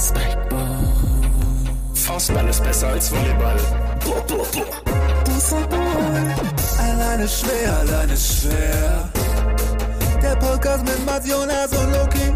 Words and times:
Spikeball. 0.00 0.84
Faustball 1.94 2.48
ist 2.48 2.64
besser 2.64 2.88
als 2.88 3.10
Volleyball. 3.10 3.60
Boah, 4.04 4.22
boah, 4.26 4.46
boah. 4.52 4.80
Alleine 6.78 7.28
schwer, 7.28 7.78
alleine 7.80 8.16
schwer. 8.16 9.12
Der 10.22 10.36
Podcast 10.36 10.84
mit 10.84 11.04
Mats 11.04 11.28
Jonas 11.28 11.72
und 11.72 11.92
Loki. 11.92 12.26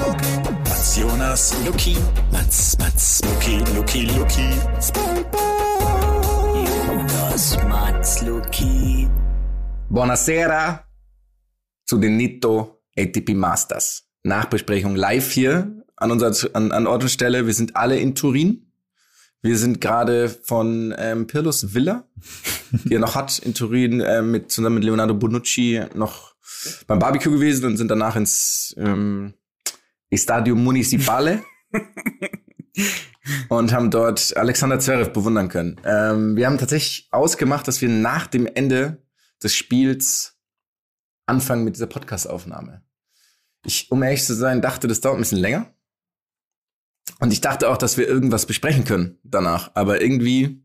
Loki. 0.00 0.32
Mats 0.68 0.96
Jonas, 0.96 1.54
Luki. 1.64 1.96
Mats, 2.32 2.76
Mats, 2.78 3.20
Luki, 3.24 3.58
Luki, 3.76 4.06
Luki. 4.06 4.48
Spikeball. 4.80 6.64
Jonas, 6.66 7.56
Mats, 7.68 8.22
Luki. 8.22 9.08
Buonasera 9.88 10.84
zu 11.86 11.98
den 11.98 12.16
Nito 12.16 12.82
ATP 12.96 13.34
Masters. 13.34 14.04
Nachbesprechung 14.24 14.96
live 14.96 15.30
hier 15.30 15.81
an 16.02 16.10
unserer 16.10 16.54
an, 16.54 16.72
an 16.72 16.86
Ort 16.86 17.02
und 17.02 17.08
Stelle. 17.08 17.46
Wir 17.46 17.54
sind 17.54 17.76
alle 17.76 17.98
in 17.98 18.14
Turin. 18.14 18.72
Wir 19.40 19.58
sind 19.58 19.80
gerade 19.80 20.28
von 20.28 20.94
ähm, 20.98 21.26
Pirlos 21.26 21.74
Villa, 21.74 22.06
die 22.70 22.94
er 22.94 23.00
noch 23.00 23.14
hat 23.14 23.38
in 23.38 23.54
Turin, 23.54 24.00
äh, 24.00 24.22
mit 24.22 24.52
zusammen 24.52 24.76
mit 24.76 24.84
Leonardo 24.84 25.14
Bonucci 25.14 25.82
noch 25.94 26.34
beim 26.86 27.00
Barbecue 27.00 27.32
gewesen 27.32 27.64
und 27.64 27.76
sind 27.76 27.90
danach 27.90 28.14
ins 28.14 28.74
ähm, 28.78 29.34
Estadio 30.10 30.54
Municipale 30.54 31.42
und 33.48 33.72
haben 33.72 33.90
dort 33.90 34.36
Alexander 34.36 34.78
Zverev 34.78 35.12
bewundern 35.12 35.48
können. 35.48 35.80
Ähm, 35.84 36.36
wir 36.36 36.46
haben 36.46 36.58
tatsächlich 36.58 37.08
ausgemacht, 37.10 37.66
dass 37.66 37.80
wir 37.80 37.88
nach 37.88 38.28
dem 38.28 38.46
Ende 38.46 39.02
des 39.42 39.56
Spiels 39.56 40.36
anfangen 41.26 41.64
mit 41.64 41.74
dieser 41.74 41.86
Podcast-Aufnahme. 41.86 42.82
Ich, 43.64 43.90
um 43.90 44.02
ehrlich 44.02 44.24
zu 44.24 44.34
sein, 44.34 44.60
dachte, 44.60 44.86
das 44.86 45.00
dauert 45.00 45.16
ein 45.16 45.22
bisschen 45.22 45.38
länger. 45.38 45.72
Und 47.20 47.32
ich 47.32 47.40
dachte 47.40 47.70
auch, 47.70 47.76
dass 47.76 47.96
wir 47.96 48.08
irgendwas 48.08 48.46
besprechen 48.46 48.84
können 48.84 49.18
danach. 49.22 49.70
Aber 49.74 50.00
irgendwie 50.00 50.62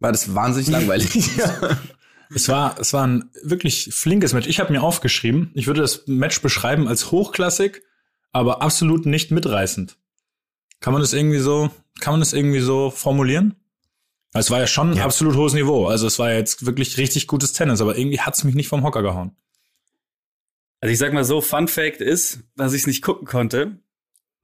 war 0.00 0.12
das 0.12 0.34
wahnsinnig 0.34 0.70
langweilig. 0.70 1.12
Es 2.34 2.48
war, 2.48 2.78
es 2.80 2.92
war 2.92 3.06
ein 3.06 3.30
wirklich 3.42 3.90
flinkes 3.92 4.32
Match. 4.32 4.48
Ich 4.48 4.58
habe 4.58 4.72
mir 4.72 4.82
aufgeschrieben, 4.82 5.50
ich 5.54 5.66
würde 5.66 5.82
das 5.82 6.06
Match 6.06 6.40
beschreiben 6.40 6.88
als 6.88 7.10
hochklassig, 7.12 7.82
aber 8.32 8.60
absolut 8.60 9.06
nicht 9.06 9.30
mitreißend. 9.30 9.96
Kann 10.80 10.92
man 10.92 11.02
das 11.02 11.12
irgendwie 11.12 11.38
so, 11.38 11.70
kann 12.00 12.12
man 12.12 12.20
das 12.20 12.32
irgendwie 12.32 12.60
so 12.60 12.90
formulieren? 12.90 13.54
Es 14.32 14.50
war 14.50 14.58
ja 14.58 14.66
schon 14.66 14.92
ein 14.92 14.98
absolut 14.98 15.36
hohes 15.36 15.54
Niveau. 15.54 15.86
Also 15.86 16.08
es 16.08 16.18
war 16.18 16.32
jetzt 16.32 16.66
wirklich 16.66 16.98
richtig 16.98 17.28
gutes 17.28 17.52
Tennis, 17.52 17.80
aber 17.80 17.96
irgendwie 17.96 18.20
hat's 18.20 18.42
mich 18.42 18.56
nicht 18.56 18.68
vom 18.68 18.82
Hocker 18.82 19.02
gehauen. 19.02 19.36
Also 20.80 20.92
ich 20.92 20.98
sag 20.98 21.12
mal 21.12 21.24
so, 21.24 21.40
Fun 21.40 21.68
Fact 21.68 22.00
ist, 22.00 22.40
dass 22.56 22.72
ich 22.72 22.82
es 22.82 22.86
nicht 22.88 23.02
gucken 23.02 23.28
konnte, 23.28 23.78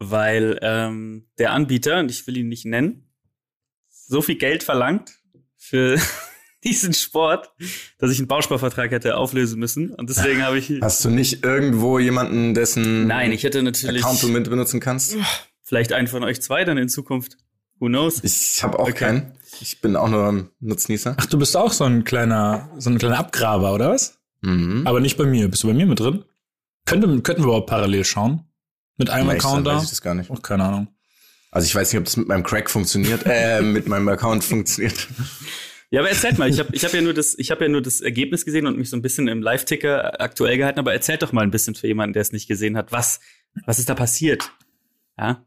weil 0.01 0.59
ähm, 0.63 1.29
der 1.39 1.53
Anbieter, 1.53 2.01
und 2.01 2.11
ich 2.11 2.27
will 2.27 2.37
ihn 2.37 2.49
nicht 2.49 2.65
nennen, 2.65 3.05
so 3.89 4.23
viel 4.23 4.37
Geld 4.37 4.63
verlangt 4.65 5.13
für 5.57 5.97
diesen 6.65 6.93
Sport, 6.95 7.51
dass 7.99 8.11
ich 8.11 8.19
einen 8.19 8.27
Bausparvertrag 8.29 8.91
hätte 8.91 9.17
auflösen 9.17 9.61
müssen. 9.61 9.91
Und 9.95 10.11
deswegen 10.11 10.43
habe 10.43 10.59
ich. 10.59 10.71
Hast 10.83 11.05
du 11.05 11.11
nicht 11.11 11.45
irgendwo 11.45 11.99
jemanden, 11.99 12.55
dessen 12.55 13.07
Nein, 13.07 13.31
ich 13.33 13.45
hätte 13.45 13.63
natürlich 13.63 14.03
Account 14.03 14.23
du 14.23 14.29
mit 14.29 14.51
benutzen 14.51 14.81
kannst? 14.81 15.17
vielleicht 15.63 15.93
einen 15.93 16.09
von 16.09 16.25
euch 16.25 16.43
zwei 16.43 16.65
dann 16.65 16.79
in 16.79 16.89
Zukunft. 16.89 17.37
Who 17.79 17.87
knows? 17.87 18.23
Ich 18.25 18.63
habe 18.63 18.79
auch 18.79 18.89
Okay. 18.89 18.93
keinen. 18.93 19.33
Ich 19.61 19.81
bin 19.81 19.97
auch 19.97 20.09
nur 20.09 20.29
ein 20.31 20.51
Nutznießer. 20.61 21.17
Ach, 21.19 21.27
du 21.27 21.39
bist 21.39 21.57
auch 21.57 21.73
so 21.73 21.85
ein 21.85 22.05
kleiner, 22.05 22.69
so 22.79 22.91
ein 22.91 22.99
kleiner 22.99 23.19
Abgraber, 23.19 23.73
oder 23.75 23.91
was? 23.91 24.19
Mhm. 24.43 24.87
Aber 24.87 25.01
nicht 25.01 25.17
bei 25.17 25.25
mir. 25.25 25.49
Bist 25.49 25.63
du 25.63 25.69
bei 25.69 25.75
mir 25.75 25.87
mit 25.87 25.99
drin? 26.01 26.25
Könnte, 26.87 27.07
könnten 27.23 27.43
wir 27.43 27.47
überhaupt 27.47 27.69
parallel 27.69 28.05
schauen? 28.05 28.45
Mit 29.01 29.11
einem 29.11 29.27
sein, 29.27 29.37
Account 29.37 29.67
da? 29.67 29.77
weiß 29.77 29.85
ich 29.85 29.91
das 29.91 30.03
gar 30.03 30.15
nicht. 30.15 30.31
Oh, 30.31 30.37
keine 30.37 30.65
Ahnung. 30.65 30.89
Also 31.51 31.67
ich 31.67 31.75
weiß 31.75 31.93
nicht, 31.93 31.99
ob 31.99 32.05
das 32.05 32.17
mit 32.17 32.29
meinem 32.29 32.45
Crack 32.45 32.71
funktioniert, 32.71 33.23
äh, 33.27 33.61
mit 33.63 33.89
meinem 33.89 34.09
Account 34.09 34.45
funktioniert. 34.45 35.09
Ja, 35.91 36.01
aber 36.01 36.11
erzählt 36.11 36.39
mal, 36.39 36.49
ich 36.49 36.61
habe 36.61 36.69
ich 36.73 36.85
hab 36.85 36.93
ja 36.93 37.01
nur 37.01 37.15
das 37.15 37.37
ich 37.37 37.51
habe 37.51 37.65
ja 37.65 37.69
nur 37.69 37.83
das 37.83 38.01
Ergebnis 38.01 38.45
gesehen 38.45 38.67
und 38.67 38.79
mich 38.79 38.91
so 38.91 38.97
ein 38.97 39.03
bisschen 39.03 39.27
im 39.27 39.43
Live 39.43 39.65
Ticker 39.65 40.21
aktuell 40.21 40.57
gehalten, 40.57 40.79
aber 40.79 40.93
erzählt 40.93 41.23
doch 41.23 41.33
mal 41.33 41.43
ein 41.43 41.51
bisschen 41.51 41.75
für 41.75 41.89
jemanden, 41.89 42.13
der 42.13 42.23
es 42.23 42.31
nicht 42.31 42.47
gesehen 42.47 42.77
hat, 42.77 42.93
was 42.93 43.19
was 43.67 43.81
ist 43.81 43.89
da 43.89 43.95
passiert? 43.95 44.53
Ja? 45.19 45.45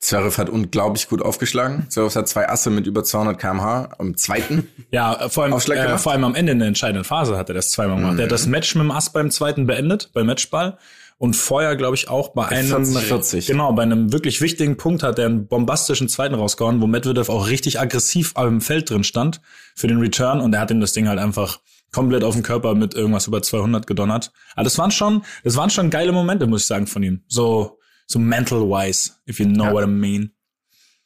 Zverev 0.00 0.38
hat 0.38 0.48
unglaublich 0.48 1.08
gut 1.08 1.22
aufgeschlagen. 1.22 1.86
Zverev 1.88 2.14
hat 2.14 2.28
zwei 2.28 2.48
Asse 2.48 2.70
mit 2.70 2.86
über 2.86 3.02
200 3.02 3.38
kmh 3.38 3.88
am 3.98 4.16
zweiten. 4.16 4.68
Ja, 4.90 5.28
vor 5.28 5.42
allem, 5.44 5.52
Aufschlag 5.52 5.78
äh, 5.78 5.98
vor 5.98 6.12
allem 6.12 6.24
am 6.24 6.34
Ende 6.34 6.52
in 6.52 6.60
der 6.60 6.68
entscheidenden 6.68 7.04
Phase 7.04 7.36
hat 7.36 7.48
er 7.50 7.54
das 7.54 7.70
zweimal 7.70 7.96
gemacht. 7.96 8.14
Mhm. 8.14 8.18
Er 8.20 8.24
hat 8.24 8.32
das 8.32 8.46
Match 8.46 8.74
mit 8.74 8.84
dem 8.84 8.90
Ass 8.90 9.12
beim 9.12 9.30
zweiten 9.30 9.66
beendet, 9.66 10.10
beim 10.12 10.26
Matchball. 10.26 10.78
Und 11.18 11.34
vorher, 11.34 11.74
glaube 11.74 11.96
ich, 11.96 12.08
auch 12.08 12.28
bei 12.28 12.46
einem 12.46 12.84
40-40. 12.84 13.48
genau 13.48 13.72
bei 13.72 13.82
einem 13.82 14.12
wirklich 14.12 14.40
wichtigen 14.40 14.76
Punkt 14.76 15.02
hat 15.02 15.18
er 15.18 15.26
einen 15.26 15.48
bombastischen 15.48 16.08
zweiten 16.08 16.36
rausgehauen, 16.36 16.80
wo 16.80 16.86
Medvedev 16.86 17.28
auch 17.28 17.48
richtig 17.48 17.80
aggressiv 17.80 18.32
am 18.36 18.60
Feld 18.60 18.88
drin 18.88 19.02
stand 19.02 19.40
für 19.74 19.88
den 19.88 19.98
Return 19.98 20.40
und 20.40 20.54
er 20.54 20.60
hat 20.60 20.70
ihm 20.70 20.80
das 20.80 20.92
Ding 20.92 21.08
halt 21.08 21.18
einfach 21.18 21.58
komplett 21.90 22.22
auf 22.22 22.34
den 22.34 22.44
Körper 22.44 22.74
mit 22.76 22.94
irgendwas 22.94 23.26
über 23.26 23.42
200 23.42 23.86
gedonnert. 23.86 24.30
Aber 24.54 24.62
das 24.64 24.78
waren 24.78 24.92
schon, 24.92 25.22
das 25.42 25.56
waren 25.56 25.70
schon 25.70 25.90
geile 25.90 26.12
Momente, 26.12 26.46
muss 26.46 26.62
ich 26.62 26.66
sagen, 26.68 26.86
von 26.86 27.02
ihm. 27.02 27.22
So 27.26 27.78
so 28.06 28.18
mental 28.18 28.60
wise, 28.60 29.10
if 29.28 29.38
you 29.40 29.46
know 29.46 29.64
Ja. 29.64 29.72
what 29.72 29.84
I 29.84 29.88
mean. 29.88 30.32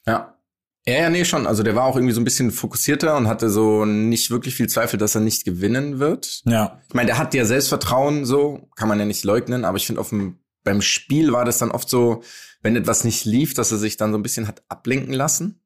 Ja. 0.07 0.35
Ja, 0.87 0.95
ja, 0.95 1.11
nee, 1.11 1.25
schon. 1.25 1.47
Also 1.47 1.63
der 1.63 1.77
war 1.77 1.85
auch 1.85 1.97
irgendwie 1.97 2.15
so 2.15 2.21
ein 2.21 2.25
bisschen 2.25 2.51
fokussierter 2.51 3.17
und 3.17 3.29
hatte 3.29 3.51
so 3.51 3.85
nicht 3.85 4.31
wirklich 4.31 4.57
viel 4.57 4.69
Zweifel, 4.69 4.99
dass 4.99 5.15
er 5.15 5.21
nicht 5.21 5.45
gewinnen 5.45 6.01
wird. 6.01 6.43
Ja, 6.45 6.81
Ich 6.89 6.95
meine, 6.95 7.07
der 7.07 7.19
hat 7.19 7.35
ja 7.35 7.45
Selbstvertrauen, 7.45 8.25
so 8.25 8.69
kann 8.75 8.89
man 8.89 8.99
ja 8.99 9.05
nicht 9.05 9.23
leugnen, 9.25 9.65
aber 9.65 9.77
ich 9.77 9.87
finde, 9.87 10.01
auf 10.01 10.09
dem 10.09 10.39
beim 10.65 10.81
Spiel 10.83 11.33
war 11.33 11.45
das 11.45 11.59
dann 11.59 11.71
oft 11.73 11.89
so, 11.89 12.23
wenn 12.63 12.77
etwas 12.77 13.05
nicht 13.05 13.25
lief, 13.25 13.55
dass 13.55 13.73
er 13.73 13.79
sich 13.79 13.97
dann 13.97 14.13
so 14.13 14.19
ein 14.19 14.23
bisschen 14.23 14.47
hat 14.47 14.63
ablenken 14.69 15.13
lassen. 15.13 15.61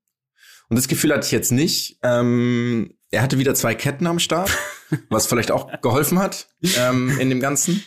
Und 0.68 0.76
das 0.76 0.88
Gefühl 0.88 1.12
hatte 1.12 1.26
ich 1.26 1.32
jetzt 1.32 1.52
nicht. 1.52 1.98
Ähm, 2.02 2.94
er 3.10 3.22
hatte 3.22 3.38
wieder 3.38 3.54
zwei 3.54 3.74
Ketten 3.74 4.06
am 4.06 4.18
Start, 4.18 4.50
was 5.10 5.26
vielleicht 5.26 5.50
auch 5.50 5.80
geholfen 5.80 6.18
hat 6.18 6.48
ähm, 6.78 7.18
in 7.18 7.28
dem 7.28 7.40
Ganzen. 7.40 7.84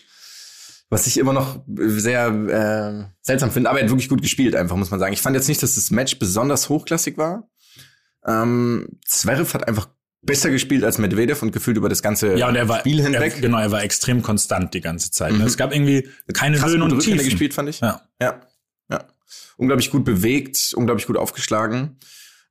Was 0.90 1.06
ich 1.06 1.18
immer 1.18 1.34
noch 1.34 1.64
sehr 1.68 2.28
äh, 2.28 3.14
seltsam 3.22 3.52
finde, 3.52 3.70
aber 3.70 3.80
er 3.80 3.86
hat 3.86 3.92
wirklich 3.92 4.10
gut 4.10 4.22
gespielt, 4.22 4.56
einfach, 4.56 4.76
muss 4.76 4.90
man 4.90 5.00
sagen. 5.00 5.14
Ich 5.14 5.22
fand 5.22 5.36
jetzt 5.36 5.48
nicht, 5.48 5.62
dass 5.62 5.76
das 5.76 5.92
Match 5.92 6.18
besonders 6.18 6.68
hochklassig 6.70 7.18
war. 7.18 7.48
Ähm, 8.26 9.00
Zverev 9.06 9.54
hat 9.54 9.68
einfach 9.68 9.90
besser 10.22 10.50
gespielt 10.50 10.84
als 10.84 10.98
Medvedev 10.98 11.42
und 11.42 11.52
gefühlt 11.52 11.78
über 11.78 11.90
das 11.90 12.02
ganze 12.02 12.38
ja 12.38 12.50
und 12.50 12.56
er 12.56 12.68
war 12.68 12.80
Spiel 12.80 13.02
hinweg. 13.02 13.36
Er, 13.36 13.42
genau, 13.42 13.60
er 13.60 13.72
war 13.72 13.84
extrem 13.84 14.22
konstant 14.22 14.74
die 14.74 14.82
ganze 14.82 15.12
Zeit. 15.12 15.32
ne? 15.32 15.40
Mhm. 15.40 15.46
Es 15.46 15.58
gab 15.58 15.74
irgendwie 15.74 16.10
keine 16.34 16.58
krass 16.58 16.72
Höhen 16.72 16.82
und 16.82 16.92
Rückhände 16.92 17.18
Tiefen. 17.18 17.30
gespielt, 17.30 17.54
fand 17.54 17.70
ich. 17.70 17.80
Ja. 17.80 18.02
Ja, 18.22 18.42
ja. 18.90 19.06
Unglaublich 19.58 19.92
gut 19.92 20.04
bewegt, 20.04 20.74
unglaublich 20.76 21.08
gut 21.08 21.18
aufgeschlagen. 21.18 21.98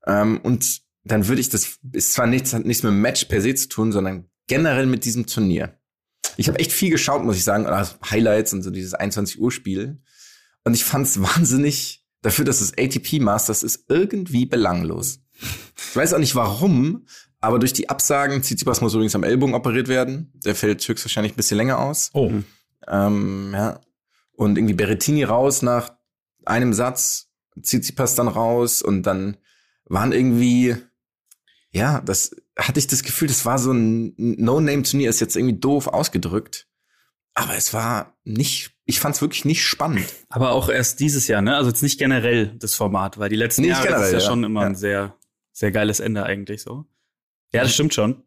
Ähm, 0.06 0.38
und 0.43 0.81
dann 1.05 1.28
würde 1.28 1.41
ich 1.41 1.49
das, 1.49 1.78
ist 1.93 2.12
zwar 2.12 2.26
nichts, 2.26 2.55
hat 2.55 2.65
nichts 2.65 2.82
mit 2.82 2.93
dem 2.93 3.00
Match 3.00 3.25
per 3.26 3.41
se 3.41 3.55
zu 3.55 3.69
tun, 3.69 3.93
sondern 3.93 4.28
generell 4.47 4.87
mit 4.87 5.05
diesem 5.05 5.26
Turnier. 5.26 5.78
Ich 6.38 6.47
habe 6.47 6.60
echt 6.60 6.71
viel 6.72 6.91
geschaut, 6.91 7.25
muss 7.25 7.37
ich 7.37 7.43
sagen, 7.43 7.66
also 7.66 7.97
Highlights 8.09 8.53
und 8.53 8.62
so 8.62 8.71
dieses 8.71 8.94
21 8.94 9.41
Uhr 9.41 9.50
Spiel. 9.50 10.00
Und 10.65 10.75
ich 10.75 10.84
fand 10.84 11.04
es 11.04 11.21
wahnsinnig 11.22 12.06
dafür, 12.22 12.44
dass 12.44 12.60
es 12.60 12.72
ATP 12.78 13.21
Masters 13.21 13.65
ist, 13.65 13.84
irgendwie 13.88 14.47
belanglos. 14.47 15.21
Ich 15.41 15.97
weiß 15.97 16.15
auch 16.15 16.19
nicht 16.19 16.37
warum, 16.37 17.06
aber 17.41 17.59
durch 17.59 17.72
die 17.72 17.88
Absagen, 17.88 18.43
Tsitsipas 18.43 18.81
muss 18.81 18.94
übrigens 18.94 19.16
am 19.16 19.25
Ellbogen 19.25 19.54
operiert 19.54 19.88
werden. 19.88 20.32
Der 20.44 20.54
fällt 20.54 20.87
höchstwahrscheinlich 20.87 21.32
ein 21.32 21.37
bisschen 21.37 21.56
länger 21.56 21.81
aus. 21.81 22.10
Oh, 22.15 22.31
Ähm, 22.87 23.50
ja. 23.53 23.81
Und 24.32 24.59
irgendwie 24.59 24.75
Berrettini 24.75 25.25
raus 25.25 25.62
nach 25.62 25.97
einem 26.44 26.72
Satz, 26.72 27.31
Tsitsipas 27.60 28.15
dann 28.15 28.28
raus 28.28 28.81
und 28.81 29.03
dann 29.03 29.38
waren 29.87 30.12
irgendwie, 30.12 30.76
ja, 31.72 32.00
das 32.00 32.37
hatte 32.58 32.80
ich 32.80 32.86
das 32.88 33.02
Gefühl, 33.02 33.28
das 33.28 33.44
war 33.46 33.58
so 33.58 33.72
ein 33.72 34.14
No-Name-Turnier, 34.16 35.08
ist 35.08 35.20
jetzt 35.20 35.36
irgendwie 35.36 35.58
doof 35.58 35.86
ausgedrückt. 35.86 36.66
Aber 37.34 37.54
es 37.56 37.72
war 37.72 38.16
nicht, 38.24 38.72
ich 38.84 38.98
fand 38.98 39.14
es 39.14 39.20
wirklich 39.22 39.44
nicht 39.44 39.64
spannend. 39.64 40.06
Aber 40.28 40.50
auch 40.52 40.69
erst 40.69 40.98
dieses 40.98 41.28
Jahr, 41.28 41.41
ne? 41.41 41.54
Also 41.56 41.70
jetzt 41.70 41.82
nicht 41.82 41.98
generell 41.98 42.48
das 42.58 42.74
Format, 42.74 43.19
weil 43.19 43.28
die 43.28 43.37
letzten 43.37 43.62
Nicht 43.62 43.70
Jahre 43.70 43.82
das 43.84 43.93
generell, 43.93 44.06
ist 44.08 44.12
ja, 44.12 44.19
ja. 44.19 44.26
schon 44.26 44.44
immer 44.44 44.62
Ja. 44.62 44.66
ein 44.66 44.75
sehr, 44.75 45.16
sehr 45.52 45.70
geiles 45.70 46.00
Ende 46.00 46.25
eigentlich 46.25 46.62
so. 46.62 46.84
Ja, 47.52 47.62
das 47.62 47.72
stimmt 47.72 47.94
schon. 47.94 48.25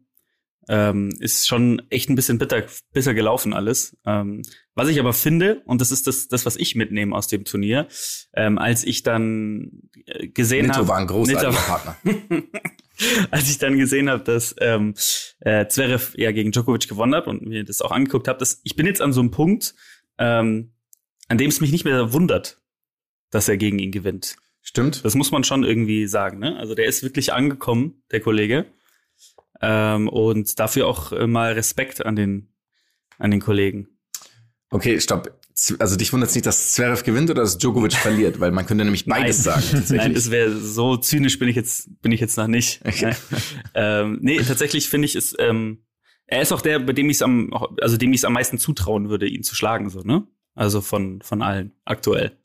Ähm, 0.68 1.10
ist 1.18 1.46
schon 1.48 1.82
echt 1.90 2.08
ein 2.08 2.14
bisschen 2.14 2.38
bitter, 2.38 2.62
bitter 2.92 3.12
gelaufen 3.14 3.52
alles. 3.52 3.96
Ähm, 4.06 4.42
was 4.74 4.88
ich 4.88 4.98
aber 5.00 5.12
finde, 5.12 5.60
und 5.66 5.80
das 5.80 5.90
ist 5.90 6.06
das, 6.06 6.28
das 6.28 6.46
was 6.46 6.56
ich 6.56 6.74
mitnehme 6.76 7.14
aus 7.14 7.26
dem 7.26 7.44
Turnier, 7.44 7.88
ähm, 8.32 8.58
als 8.58 8.84
ich 8.84 9.02
dann 9.02 9.82
äh, 10.06 10.28
gesehen 10.28 10.72
habe, 10.74 10.88
war 10.88 10.96
ein 10.98 11.08
großartiger 11.08 11.52
Partner. 11.52 11.96
als 13.30 13.50
ich 13.50 13.58
dann 13.58 13.78
gesehen 13.78 14.10
habe, 14.10 14.22
dass 14.24 14.54
ähm, 14.60 14.94
äh, 15.40 15.66
Zverev 15.66 16.14
ja 16.16 16.32
gegen 16.32 16.52
Djokovic 16.52 16.88
gewonnen 16.88 17.14
hat 17.14 17.26
und 17.26 17.42
mir 17.42 17.64
das 17.64 17.80
auch 17.80 17.90
angeguckt 17.90 18.28
habe, 18.28 18.38
dass 18.38 18.60
ich 18.64 18.76
bin 18.76 18.86
jetzt 18.86 19.00
an 19.00 19.12
so 19.12 19.20
einem 19.20 19.30
Punkt, 19.30 19.74
ähm, 20.18 20.72
an 21.28 21.38
dem 21.38 21.48
es 21.48 21.60
mich 21.60 21.72
nicht 21.72 21.84
mehr 21.84 22.12
wundert, 22.12 22.60
dass 23.30 23.48
er 23.48 23.56
gegen 23.56 23.78
ihn 23.78 23.92
gewinnt. 23.92 24.36
Stimmt. 24.60 25.04
Das 25.04 25.14
muss 25.14 25.32
man 25.32 25.44
schon 25.44 25.64
irgendwie 25.64 26.06
sagen. 26.06 26.38
Ne? 26.38 26.56
Also 26.56 26.74
der 26.74 26.86
ist 26.86 27.02
wirklich 27.02 27.32
angekommen, 27.32 28.02
der 28.12 28.20
Kollege. 28.20 28.66
Ähm, 29.60 30.08
und 30.08 30.58
dafür 30.58 30.86
auch 30.86 31.12
äh, 31.12 31.26
mal 31.26 31.52
Respekt 31.52 32.04
an 32.04 32.16
den 32.16 32.48
an 33.18 33.30
den 33.30 33.40
Kollegen. 33.40 33.88
Okay, 34.72 34.98
stopp. 35.00 35.38
Also 35.78 35.96
dich 35.96 36.10
wundert 36.14 36.30
es 36.30 36.34
nicht, 36.34 36.46
dass 36.46 36.72
Zverev 36.72 37.04
gewinnt 37.04 37.30
oder 37.30 37.42
dass 37.42 37.58
Djokovic 37.58 37.92
verliert, 37.92 38.40
weil 38.40 38.52
man 38.52 38.64
könnte 38.64 38.84
nämlich 38.84 39.04
beides 39.04 39.44
sagen. 39.44 39.60
Tatsächlich. 39.60 39.98
Nein, 39.98 40.14
das 40.14 40.30
wäre 40.30 40.58
so 40.58 40.96
zynisch 40.96 41.38
bin 41.38 41.48
ich 41.48 41.56
jetzt 41.56 41.90
bin 42.00 42.10
ich 42.10 42.20
jetzt 42.20 42.38
noch 42.38 42.46
nicht. 42.46 42.80
Okay. 42.84 43.14
ähm, 43.74 44.18
nee, 44.22 44.38
tatsächlich 44.38 44.88
finde 44.88 45.06
ich 45.06 45.14
es 45.14 45.36
ähm, 45.38 45.84
er 46.26 46.40
ist 46.40 46.52
auch 46.52 46.62
der, 46.62 46.78
bei 46.78 46.94
dem 46.94 47.10
ich 47.10 47.18
es 47.18 47.22
am 47.22 47.52
also 47.82 47.98
dem 47.98 48.14
ich 48.14 48.20
es 48.20 48.24
am 48.24 48.32
meisten 48.32 48.56
zutrauen 48.56 49.10
würde, 49.10 49.28
ihn 49.28 49.42
zu 49.42 49.54
schlagen 49.54 49.90
so, 49.90 50.00
ne? 50.00 50.26
Also 50.54 50.80
von 50.80 51.20
von 51.20 51.42
allen 51.42 51.72
aktuell. 51.84 52.38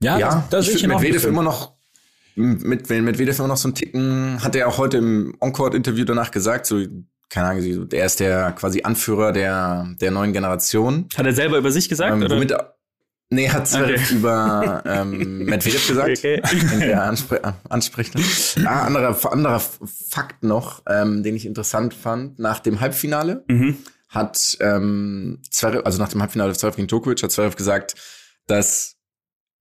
Ja, 0.00 0.16
ja, 0.16 0.46
das, 0.50 0.66
das 0.66 0.74
ich 0.76 0.82
ich 0.82 0.86
Medvedev 0.86 1.24
immer 1.24 1.42
noch 1.42 1.74
mit 2.36 2.88
Medvedev 2.88 3.40
immer 3.40 3.48
noch 3.48 3.56
so 3.56 3.66
einen 3.66 3.74
Ticken 3.74 4.44
hat 4.44 4.54
er 4.54 4.68
auch 4.68 4.78
heute 4.78 4.98
im 4.98 5.36
Encore-Interview 5.40 6.04
danach 6.04 6.30
gesagt, 6.30 6.66
so 6.66 6.84
keine 7.28 7.48
Ahnung, 7.48 7.88
er 7.92 8.06
ist 8.06 8.20
der 8.20 8.52
quasi 8.52 8.82
Anführer 8.82 9.32
der 9.32 9.88
der 10.00 10.10
neuen 10.10 10.32
Generation. 10.32 11.08
Hat 11.16 11.26
er 11.26 11.32
selber 11.32 11.58
über 11.58 11.70
sich 11.72 11.88
gesagt 11.88 12.12
Ähm, 12.12 12.22
oder? 12.22 12.36
womit 12.36 12.50
er, 12.52 12.76
nee, 13.30 13.48
hat 13.48 13.68
Okay. 13.74 13.98
über 14.12 14.82
ähm, 14.86 15.38
Medvedev 15.44 15.86
gesagt. 15.88 16.18
Okay. 16.18 16.40
wenn 16.70 16.80
der 16.80 17.02
anspre 17.02 17.54
anspricht. 17.68 18.14
Ah, 18.64 18.84
anderer, 18.86 19.32
anderer 19.32 19.60
Fakt 19.60 20.44
noch, 20.44 20.82
ähm, 20.88 21.22
den 21.22 21.34
ich 21.36 21.46
interessant 21.46 21.94
fand, 21.94 22.38
nach 22.38 22.60
dem 22.60 22.80
Halbfinale 22.80 23.44
Mhm. 23.48 23.76
hat 24.08 24.56
ähm, 24.60 25.42
Zverev, 25.50 25.82
also 25.84 25.98
nach 25.98 26.08
dem 26.08 26.20
Halbfinale 26.22 26.52
Zverev 26.54 26.76
gegen 26.76 26.88
Djokovic, 26.88 27.22
hat 27.22 27.32
Zverev 27.32 27.56
gesagt, 27.56 27.94
dass 28.46 28.94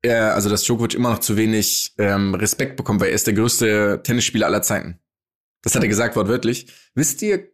er, 0.03 0.35
also 0.35 0.49
dass 0.49 0.61
Djokovic 0.63 0.93
immer 0.93 1.09
noch 1.09 1.19
zu 1.19 1.35
wenig 1.35 1.93
ähm, 1.97 2.35
Respekt 2.35 2.75
bekommt, 2.77 3.01
weil 3.01 3.09
er 3.09 3.15
ist 3.15 3.25
der 3.25 3.33
größte 3.33 4.01
Tennisspieler 4.03 4.45
aller 4.45 4.61
Zeiten. 4.61 4.99
Das 5.63 5.73
hat 5.73 5.81
er 5.81 5.89
gesagt 5.89 6.15
wortwörtlich. 6.15 6.67
Wisst 6.93 7.23
ihr, 7.23 7.47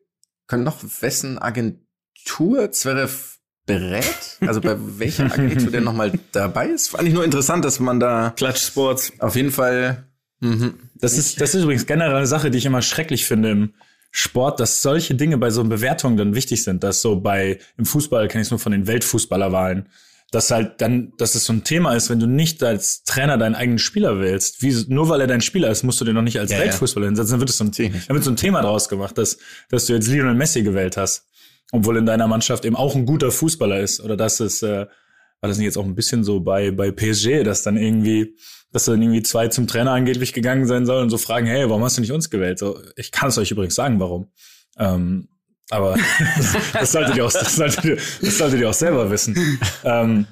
können 0.52 0.66
noch 0.66 0.84
wessen 1.00 1.40
Agentur 1.40 2.72
Zverev 2.74 3.38
berät? 3.66 4.38
Also 4.42 4.60
bei 4.60 4.76
welcher 5.00 5.32
Agentur 5.32 5.72
der 5.72 5.80
nochmal 5.80 6.12
dabei 6.34 6.68
ist? 6.68 6.90
Fand 6.90 7.08
ich 7.08 7.14
nur 7.14 7.24
interessant, 7.24 7.64
dass 7.64 7.80
man 7.80 8.02
da 8.02 8.34
Klatsch 8.36 8.68
Sports. 8.68 9.14
auf 9.20 9.38
jeden 9.38 9.52
Fall. 9.52 10.04
Mhm. 10.42 10.74
Das 10.96 11.18
ist, 11.18 11.40
das 11.40 11.56
ist 11.56 11.64
übrigens 11.64 11.86
generell 11.86 12.14
eine 12.14 12.28
Sache, 12.28 12.52
die 12.52 12.58
ich 12.58 12.66
immer 12.66 12.82
schrecklich 12.82 13.26
finde 13.26 13.52
im 13.52 13.74
Sport, 14.12 14.60
dass 14.60 14.82
solche 14.82 15.16
Dinge 15.16 15.38
bei 15.38 15.52
so 15.52 15.64
Bewertungen 15.64 16.18
dann 16.18 16.36
wichtig 16.36 16.66
sind. 16.66 16.84
Dass 16.84 17.00
so 17.00 17.22
bei, 17.22 17.58
im 17.78 17.86
Fußball 17.86 18.28
kenne 18.28 18.42
ich 18.42 18.48
es 18.48 18.52
nur 18.52 18.60
von 18.60 18.74
den 18.74 18.88
Weltfußballerwahlen, 18.88 19.88
dass 20.32 20.50
halt 20.50 20.80
dann, 20.80 21.12
dass 21.18 21.36
es 21.36 21.44
so 21.44 21.52
ein 21.52 21.66
Thema 21.66 21.94
ist, 21.94 22.10
wenn 22.10 22.20
du 22.20 22.26
nicht 22.26 22.64
als 22.64 23.04
Trainer 23.04 23.38
deinen 23.38 23.54
eigenen 23.54 23.80
Spieler 23.80 24.22
wählst, 24.22 24.62
wie, 24.62 24.86
nur 24.88 25.10
weil 25.10 25.20
er 25.20 25.28
dein 25.28 25.42
Spieler 25.42 25.70
ist, 25.70 25.84
musst 25.84 26.00
du 26.00 26.06
den 26.06 26.16
noch 26.16 26.22
nicht 26.22 26.40
als 26.40 26.52
Ja, 26.52 26.58
ja. 26.58 26.64
Weltfußballer 26.64 27.08
hinsetzen, 27.08 27.32
dann 27.32 27.40
wird 27.42 27.50
es 27.50 27.58
so 27.58 27.66
ein, 27.66 27.72
dann 27.72 28.16
wird 28.16 28.24
so 28.24 28.32
ein 28.32 28.38
Thema 28.38 28.62
draus 28.62 28.88
gemacht, 28.88 29.18
dass, 29.18 29.38
dass 29.70 29.86
du 29.86 29.94
jetzt 29.94 30.08
Lionel 30.08 30.34
Messi 30.34 30.64
gewählt 30.64 30.96
hast, 30.96 31.26
obwohl 31.74 31.98
in 31.98 32.06
deiner 32.06 32.28
Mannschaft 32.28 32.64
eben 32.64 32.78
auch 32.78 32.96
ein 32.96 33.06
guter 33.06 33.30
Fußballer 33.30 33.82
ist, 33.82 34.00
oder 34.00 34.16
dass 34.16 34.40
es, 34.40 34.64
äh, 34.64 34.88
war 35.42 35.48
das 35.50 35.58
nicht 35.58 35.66
jetzt 35.66 35.78
auch 35.78 35.86
ein 35.86 35.96
bisschen 35.96 36.24
so 36.24 36.40
bei, 36.40 36.72
bei 36.72 36.92
PSG, 36.92 37.44
dass 37.44 37.64
dann 37.64 37.76
irgendwie, 37.76 38.38
dass 38.72 38.86
dann 38.86 39.02
irgendwie 39.02 39.24
zwei 39.24 39.50
zum 39.50 39.68
Trainer 39.68 39.92
angeblich 39.92 40.32
gegangen 40.32 40.66
sein 40.66 40.86
sollen 40.86 41.04
und 41.04 41.10
so 41.10 41.18
fragen, 41.18 41.46
hey, 41.46 41.70
warum 41.70 41.84
hast 41.84 41.98
du 41.98 42.02
nicht 42.02 42.12
uns 42.12 42.30
gewählt? 42.30 42.58
So, 42.58 42.80
ich 42.96 43.12
kann 43.12 43.30
es 43.30 43.38
euch 43.38 43.52
übrigens 43.52 43.76
sagen, 43.76 44.00
warum. 44.00 44.32
Ähm, 44.78 45.28
aber 45.72 45.98
das, 46.38 46.58
das, 46.74 46.92
solltet 46.92 47.16
ihr 47.16 47.26
auch, 47.26 47.32
das, 47.32 47.56
solltet 47.56 47.86
ihr, 47.86 47.98
das 48.22 48.38
solltet 48.38 48.60
ihr 48.60 48.70
auch 48.70 48.74
selber 48.74 49.10
wissen. 49.10 49.60
Ähm, 49.84 50.28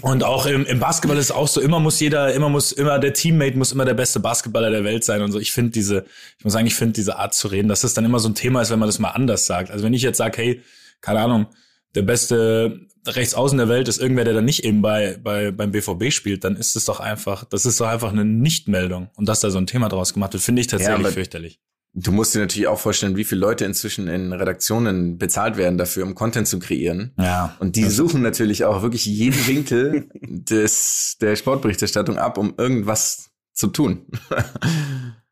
und 0.00 0.24
auch 0.24 0.46
im, 0.46 0.64
im 0.66 0.80
Basketball 0.80 1.16
ist 1.18 1.26
es 1.26 1.30
auch 1.30 1.48
so, 1.48 1.60
immer 1.60 1.78
muss 1.78 2.00
jeder, 2.00 2.32
immer 2.32 2.48
muss, 2.48 2.72
immer 2.72 2.98
der 2.98 3.12
Teammate 3.12 3.56
muss 3.56 3.72
immer 3.72 3.84
der 3.84 3.94
beste 3.94 4.20
Basketballer 4.20 4.70
der 4.70 4.84
Welt 4.84 5.04
sein 5.04 5.22
und 5.22 5.32
so. 5.32 5.38
Ich 5.38 5.52
finde 5.52 5.72
diese, 5.72 6.04
ich 6.38 6.44
muss 6.44 6.52
sagen, 6.52 6.66
ich 6.66 6.74
finde 6.74 6.94
diese 6.94 7.16
Art 7.16 7.34
zu 7.34 7.48
reden, 7.48 7.68
dass 7.68 7.82
das 7.82 7.94
dann 7.94 8.04
immer 8.04 8.18
so 8.18 8.28
ein 8.28 8.34
Thema 8.34 8.62
ist, 8.62 8.70
wenn 8.70 8.78
man 8.78 8.88
das 8.88 8.98
mal 8.98 9.10
anders 9.10 9.46
sagt. 9.46 9.70
Also 9.70 9.84
wenn 9.84 9.94
ich 9.94 10.02
jetzt 10.02 10.18
sage, 10.18 10.36
hey, 10.38 10.62
keine 11.00 11.20
Ahnung, 11.20 11.46
der 11.94 12.02
beste 12.02 12.80
Rechtsaußen 13.06 13.58
der 13.58 13.68
Welt 13.68 13.88
ist 13.88 13.98
irgendwer, 13.98 14.24
der 14.24 14.34
dann 14.34 14.44
nicht 14.44 14.64
eben 14.64 14.80
bei, 14.80 15.18
bei, 15.22 15.50
beim 15.50 15.72
BVB 15.72 16.12
spielt, 16.12 16.44
dann 16.44 16.56
ist 16.56 16.76
es 16.76 16.84
doch 16.84 17.00
einfach, 17.00 17.44
das 17.44 17.66
ist 17.66 17.80
doch 17.80 17.88
einfach 17.88 18.12
eine 18.12 18.24
Nichtmeldung. 18.24 19.10
Und 19.16 19.28
dass 19.28 19.40
da 19.40 19.50
so 19.50 19.58
ein 19.58 19.66
Thema 19.66 19.88
draus 19.88 20.14
gemacht 20.14 20.32
wird, 20.32 20.42
finde 20.42 20.60
ich 20.60 20.68
tatsächlich 20.68 21.06
aber- 21.06 21.12
fürchterlich. 21.12 21.60
Du 21.94 22.10
musst 22.10 22.34
dir 22.34 22.38
natürlich 22.38 22.68
auch 22.68 22.78
vorstellen, 22.78 23.16
wie 23.16 23.24
viele 23.24 23.42
Leute 23.42 23.66
inzwischen 23.66 24.08
in 24.08 24.32
Redaktionen 24.32 25.18
bezahlt 25.18 25.58
werden 25.58 25.76
dafür, 25.76 26.04
um 26.04 26.14
Content 26.14 26.48
zu 26.48 26.58
kreieren. 26.58 27.12
Ja. 27.18 27.54
Und 27.58 27.76
die 27.76 27.84
suchen 27.90 28.22
natürlich 28.22 28.64
auch 28.64 28.80
wirklich 28.80 29.04
jeden 29.04 29.46
Winkel 29.46 30.08
des, 30.22 31.18
der 31.20 31.36
Sportberichterstattung 31.36 32.16
ab, 32.16 32.38
um 32.38 32.54
irgendwas 32.56 33.30
zu 33.52 33.68
tun. 33.68 34.06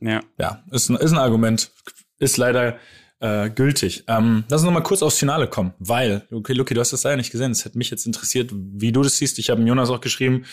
Ja. 0.00 0.22
Ja, 0.38 0.64
ist 0.70 0.88
ein, 0.88 0.96
ist 0.96 1.12
ein 1.12 1.18
Argument. 1.18 1.70
Ist 2.18 2.36
leider 2.36 2.78
äh, 3.20 3.50
gültig. 3.50 4.04
Ähm, 4.08 4.44
lass 4.48 4.62
uns 4.62 4.66
noch 4.66 4.72
mal 4.72 4.82
kurz 4.82 5.02
aufs 5.02 5.18
Finale 5.18 5.46
kommen, 5.46 5.74
weil, 5.78 6.26
okay, 6.30 6.54
Luki, 6.54 6.74
du 6.74 6.80
hast 6.80 6.92
das 6.92 7.04
leider 7.04 7.16
nicht 7.16 7.30
gesehen. 7.30 7.52
Es 7.52 7.64
hätte 7.64 7.78
mich 7.78 7.90
jetzt 7.90 8.06
interessiert, 8.06 8.50
wie 8.52 8.92
du 8.92 9.02
das 9.02 9.18
siehst. 9.18 9.38
Ich 9.38 9.50
habe 9.50 9.62
Jonas 9.62 9.90
auch 9.90 10.00
geschrieben, 10.00 10.44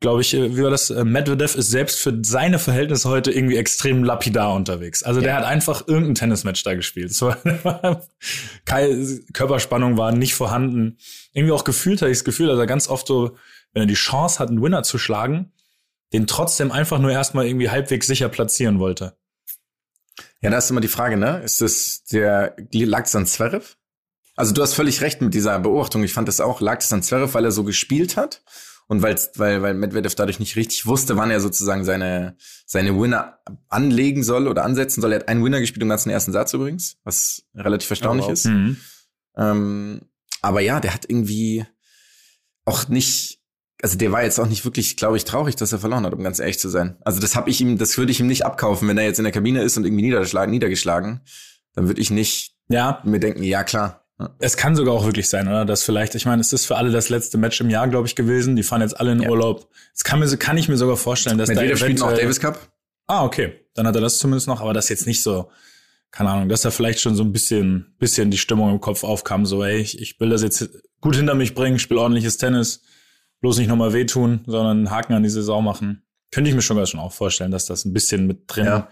glaube 0.00 0.20
ich, 0.20 0.34
äh, 0.34 0.56
wie 0.56 0.62
war 0.62 0.70
das? 0.70 0.90
Äh, 0.90 1.04
Medvedev 1.04 1.56
ist 1.56 1.70
selbst 1.70 1.98
für 1.98 2.18
seine 2.22 2.58
Verhältnisse 2.58 3.08
heute 3.08 3.32
irgendwie 3.32 3.56
extrem 3.56 4.04
lapidar 4.04 4.54
unterwegs. 4.54 5.02
Also 5.02 5.20
der 5.20 5.34
hat 5.36 5.44
einfach 5.44 5.86
irgendein 5.86 6.14
Tennismatch 6.14 6.62
da 6.62 6.74
gespielt. 6.74 7.10
Es 7.10 7.22
war, 7.22 7.38
keine 8.64 9.20
Körperspannung 9.32 9.96
war 9.96 10.12
nicht 10.12 10.34
vorhanden. 10.34 10.98
Irgendwie 11.32 11.52
auch 11.52 11.64
gefühlt 11.64 12.00
hatte 12.00 12.10
ich 12.10 12.18
das 12.18 12.24
Gefühl, 12.24 12.48
dass 12.48 12.58
er 12.58 12.66
ganz 12.66 12.88
oft 12.88 13.06
so, 13.06 13.36
wenn 13.72 13.82
er 13.82 13.86
die 13.86 13.94
Chance 13.94 14.38
hat, 14.38 14.48
einen 14.48 14.62
Winner 14.62 14.82
zu 14.82 14.98
schlagen, 14.98 15.52
den 16.12 16.26
trotzdem 16.26 16.72
einfach 16.72 16.98
nur 16.98 17.10
erstmal 17.10 17.46
irgendwie 17.46 17.70
halbwegs 17.70 18.06
sicher 18.06 18.28
platzieren 18.28 18.78
wollte. 18.78 19.16
Ja, 20.40 20.50
da 20.50 20.58
ist 20.58 20.70
immer 20.70 20.80
die 20.80 20.88
Frage, 20.88 21.16
ne? 21.16 21.40
Ist 21.44 21.60
das 21.60 22.04
der, 22.04 22.54
lag 22.72 23.04
es 23.04 23.16
an 23.16 23.26
Zverev? 23.26 23.76
Also 24.36 24.54
du 24.54 24.62
hast 24.62 24.74
völlig 24.74 25.00
recht 25.00 25.20
mit 25.20 25.34
dieser 25.34 25.58
Beobachtung. 25.58 26.04
Ich 26.04 26.12
fand 26.12 26.28
das 26.28 26.40
auch, 26.40 26.60
lag 26.60 26.78
es 26.78 26.92
an 26.92 27.02
Zverev, 27.02 27.34
weil 27.34 27.44
er 27.44 27.50
so 27.50 27.64
gespielt 27.64 28.16
hat 28.16 28.42
und 28.88 29.02
weil's, 29.02 29.30
weil, 29.36 29.62
weil 29.62 29.74
Medvedev 29.74 30.14
dadurch 30.14 30.40
nicht 30.40 30.56
richtig 30.56 30.86
wusste, 30.86 31.16
wann 31.16 31.30
er 31.30 31.40
sozusagen 31.40 31.84
seine, 31.84 32.36
seine 32.66 32.98
Winner 32.98 33.38
anlegen 33.68 34.22
soll 34.24 34.48
oder 34.48 34.64
ansetzen 34.64 35.00
soll. 35.00 35.12
Er 35.12 35.20
hat 35.20 35.28
einen 35.28 35.44
Winner 35.44 35.60
gespielt 35.60 35.82
im 35.82 35.88
ganzen 35.90 36.10
ersten 36.10 36.32
Satz 36.32 36.52
übrigens, 36.54 36.96
was 37.04 37.44
relativ 37.54 37.88
erstaunlich 37.90 38.24
Oh, 38.24 38.28
wow. 38.28 38.32
ist. 38.32 38.46
Mhm. 38.46 38.76
Ähm, 39.36 40.00
aber 40.42 40.60
ja, 40.60 40.80
der 40.80 40.94
hat 40.94 41.04
irgendwie 41.08 41.64
auch 42.64 42.88
nicht, 42.88 43.40
also 43.82 43.96
der 43.98 44.10
war 44.12 44.22
jetzt 44.24 44.38
auch 44.40 44.48
nicht 44.48 44.64
wirklich, 44.64 44.96
glaube 44.96 45.16
ich, 45.16 45.24
traurig, 45.24 45.54
dass 45.56 45.72
er 45.72 45.78
verloren 45.78 46.04
hat, 46.06 46.12
um 46.14 46.22
ganz 46.22 46.38
ehrlich 46.38 46.58
zu 46.58 46.68
sein. 46.68 46.96
Also 47.02 47.20
das 47.20 47.36
habe 47.36 47.50
ich 47.50 47.60
ihm, 47.60 47.78
das 47.78 47.96
würde 47.98 48.10
ich 48.12 48.20
ihm 48.20 48.26
nicht 48.26 48.44
abkaufen, 48.46 48.88
wenn 48.88 48.98
er 48.98 49.04
jetzt 49.04 49.18
in 49.18 49.24
der 49.24 49.32
Kabine 49.32 49.62
ist 49.62 49.76
und 49.76 49.84
irgendwie 49.84 50.02
niedergeschlagen, 50.04 50.50
niedergeschlagen, 50.50 51.20
dann 51.74 51.86
würde 51.88 52.00
ich 52.00 52.10
nicht 52.10 52.56
Ja, 52.68 53.00
mir 53.04 53.20
denken, 53.20 53.42
ja 53.42 53.64
klar. 53.64 54.07
Es 54.40 54.56
kann 54.56 54.74
sogar 54.74 54.94
auch 54.94 55.04
wirklich 55.04 55.28
sein, 55.28 55.46
oder? 55.46 55.64
Dass 55.64 55.84
vielleicht, 55.84 56.14
ich 56.16 56.26
meine, 56.26 56.40
es 56.40 56.52
ist 56.52 56.66
für 56.66 56.76
alle 56.76 56.90
das 56.90 57.08
letzte 57.08 57.38
Match 57.38 57.60
im 57.60 57.70
Jahr, 57.70 57.86
glaube 57.86 58.08
ich, 58.08 58.16
gewesen. 58.16 58.56
Die 58.56 58.64
fahren 58.64 58.80
jetzt 58.80 58.98
alle 58.98 59.12
in 59.12 59.22
Ja. 59.22 59.30
Urlaub. 59.30 59.68
Es 59.94 60.02
kann, 60.02 60.18
mir, 60.18 60.36
kann 60.36 60.58
ich 60.58 60.68
mir 60.68 60.76
sogar 60.76 60.96
vorstellen, 60.96 61.38
dass 61.38 61.48
Medvedev 61.48 61.78
da 61.78 61.84
spielt 61.84 61.98
noch 62.00 62.12
Davis 62.12 62.40
Cup. 62.40 62.58
Ah, 63.06 63.24
okay. 63.24 63.52
Dann 63.74 63.86
hat 63.86 63.94
er 63.94 64.00
das 64.00 64.18
zumindest 64.18 64.48
noch, 64.48 64.60
aber 64.60 64.72
das 64.74 64.88
jetzt 64.88 65.06
nicht 65.06 65.22
so, 65.22 65.50
keine 66.10 66.30
Ahnung, 66.30 66.48
dass 66.48 66.62
da 66.62 66.70
vielleicht 66.72 67.00
schon 67.00 67.14
so 67.14 67.22
ein 67.22 67.32
bisschen, 67.32 67.94
bisschen 67.98 68.30
die 68.32 68.38
Stimmung 68.38 68.70
im 68.72 68.80
Kopf 68.80 69.04
aufkam, 69.04 69.46
so, 69.46 69.62
ey, 69.62 69.78
ich, 69.78 70.00
ich 70.00 70.18
will 70.18 70.30
das 70.30 70.42
jetzt 70.42 70.68
gut 71.00 71.14
hinter 71.14 71.34
mich 71.34 71.54
bringen, 71.54 71.78
spiele 71.78 72.00
ordentliches 72.00 72.38
Tennis, 72.38 72.82
bloß 73.40 73.58
nicht 73.58 73.68
nochmal 73.68 73.92
wehtun, 73.92 74.40
sondern 74.46 74.78
einen 74.78 74.90
Haken 74.90 75.12
an 75.12 75.22
die 75.22 75.28
Saison 75.30 75.62
machen. 75.62 76.02
Könnte 76.32 76.50
ich 76.50 76.56
mir 76.56 76.62
schon 76.62 76.76
ganz 76.76 76.90
schon 76.90 76.98
auch 77.00 77.12
vorstellen, 77.12 77.52
dass 77.52 77.66
das 77.66 77.84
ein 77.84 77.92
bisschen 77.92 78.26
mit 78.26 78.42
drin 78.48 78.66
Ja. 78.66 78.88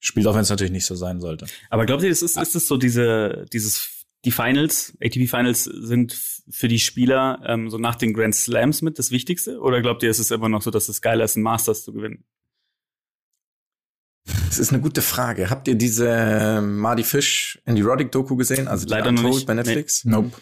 spielt, 0.00 0.26
auch 0.26 0.34
wenn 0.34 0.40
es 0.42 0.50
natürlich 0.50 0.72
nicht 0.72 0.84
so 0.86 0.96
sein 0.96 1.20
sollte. 1.20 1.46
Aber 1.70 1.86
glaubt 1.86 2.02
ihr, 2.02 2.10
es 2.10 2.22
ist, 2.22 2.36
ist 2.36 2.54
es 2.56 2.66
so 2.66 2.76
diese, 2.76 3.46
dieses, 3.52 3.88
die 4.24 4.30
Finals, 4.30 4.96
ATP 5.02 5.28
Finals 5.28 5.64
sind 5.64 6.12
für 6.48 6.68
die 6.68 6.78
Spieler 6.78 7.42
ähm, 7.46 7.70
so 7.70 7.78
nach 7.78 7.94
den 7.94 8.12
Grand 8.12 8.34
Slams 8.34 8.82
mit 8.82 8.98
das 8.98 9.10
Wichtigste? 9.10 9.60
Oder 9.60 9.82
glaubt 9.82 10.02
ihr, 10.02 10.10
es 10.10 10.18
ist 10.18 10.32
immer 10.32 10.48
noch 10.48 10.62
so, 10.62 10.70
dass 10.70 10.88
es 10.88 11.00
geiler 11.00 11.24
ist, 11.24 11.36
ein 11.36 11.42
Masters 11.42 11.84
zu 11.84 11.92
gewinnen? 11.92 12.24
Das 14.24 14.58
ist 14.58 14.72
eine 14.72 14.80
gute 14.80 15.02
Frage. 15.02 15.50
Habt 15.50 15.68
ihr 15.68 15.74
diese 15.74 16.08
ähm, 16.08 16.78
Marty 16.78 17.02
Fish 17.02 17.60
Andy 17.64 17.82
Roddick 17.82 18.10
Doku 18.12 18.36
gesehen? 18.36 18.68
Also 18.68 18.86
die 18.86 18.90
Leider 18.90 19.12
noch 19.12 19.20
Untold 19.20 19.34
nicht. 19.34 19.46
bei 19.46 19.54
Netflix? 19.54 20.04
Nope. 20.04 20.32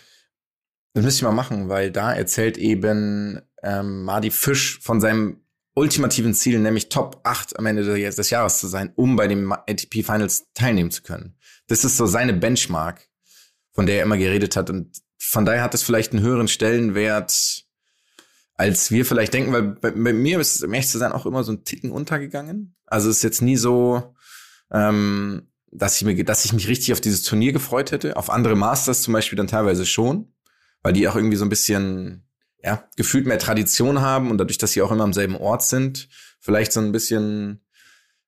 Das 0.94 1.04
müsste 1.04 1.18
ich 1.20 1.22
mal 1.22 1.32
machen, 1.32 1.68
weil 1.68 1.90
da 1.90 2.12
erzählt 2.12 2.58
eben 2.58 3.40
ähm, 3.62 4.04
Marty 4.04 4.30
Fish 4.30 4.78
von 4.80 5.00
seinem 5.00 5.40
ultimativen 5.74 6.34
Ziel, 6.34 6.60
nämlich 6.60 6.90
Top 6.90 7.20
8 7.24 7.58
am 7.58 7.66
Ende 7.66 7.82
des 7.82 8.16
des 8.16 8.30
Jahres 8.30 8.58
zu 8.58 8.66
sein, 8.66 8.92
um 8.94 9.16
bei 9.16 9.26
den 9.26 9.50
ATP 9.50 10.04
Finals 10.04 10.52
teilnehmen 10.52 10.90
zu 10.90 11.02
können. 11.02 11.36
Das 11.66 11.84
ist 11.84 11.96
so 11.96 12.06
seine 12.06 12.34
Benchmark, 12.34 13.08
von 13.72 13.86
der 13.86 13.96
er 13.96 14.02
immer 14.04 14.18
geredet 14.18 14.56
hat. 14.56 14.70
Und 14.70 14.98
von 15.18 15.44
daher 15.44 15.62
hat 15.62 15.74
es 15.74 15.82
vielleicht 15.82 16.12
einen 16.12 16.22
höheren 16.22 16.48
Stellenwert, 16.48 17.64
als 18.54 18.90
wir 18.90 19.04
vielleicht 19.04 19.34
denken, 19.34 19.52
weil 19.52 19.62
bei, 19.62 19.90
bei 19.90 20.12
mir 20.12 20.38
ist 20.40 20.56
es, 20.56 20.62
um 20.62 20.72
ehrlich 20.72 20.88
zu 20.88 20.98
sein, 20.98 21.12
auch 21.12 21.26
immer 21.26 21.42
so 21.42 21.52
ein 21.52 21.64
Ticken 21.64 21.90
untergegangen. 21.90 22.76
Also 22.86 23.08
es 23.08 23.18
ist 23.18 23.22
jetzt 23.22 23.42
nie 23.42 23.56
so, 23.56 24.14
ähm, 24.70 25.48
dass 25.70 25.96
ich, 25.96 26.04
mir, 26.04 26.22
dass 26.24 26.44
ich 26.44 26.52
mich 26.52 26.68
richtig 26.68 26.92
auf 26.92 27.00
dieses 27.00 27.22
Turnier 27.22 27.52
gefreut 27.52 27.92
hätte. 27.92 28.16
Auf 28.16 28.30
andere 28.30 28.56
Masters 28.56 29.02
zum 29.02 29.14
Beispiel 29.14 29.36
dann 29.36 29.46
teilweise 29.46 29.86
schon, 29.86 30.32
weil 30.82 30.92
die 30.92 31.08
auch 31.08 31.16
irgendwie 31.16 31.36
so 31.36 31.44
ein 31.44 31.50
bisschen, 31.50 32.28
ja, 32.62 32.88
gefühlt 32.96 33.26
mehr 33.26 33.38
Tradition 33.38 34.00
haben 34.00 34.30
und 34.30 34.38
dadurch, 34.38 34.58
dass 34.58 34.72
sie 34.72 34.82
auch 34.82 34.92
immer 34.92 35.04
am 35.04 35.14
selben 35.14 35.36
Ort 35.36 35.62
sind, 35.62 36.08
vielleicht 36.40 36.72
so 36.72 36.80
ein 36.80 36.92
bisschen 36.92 37.64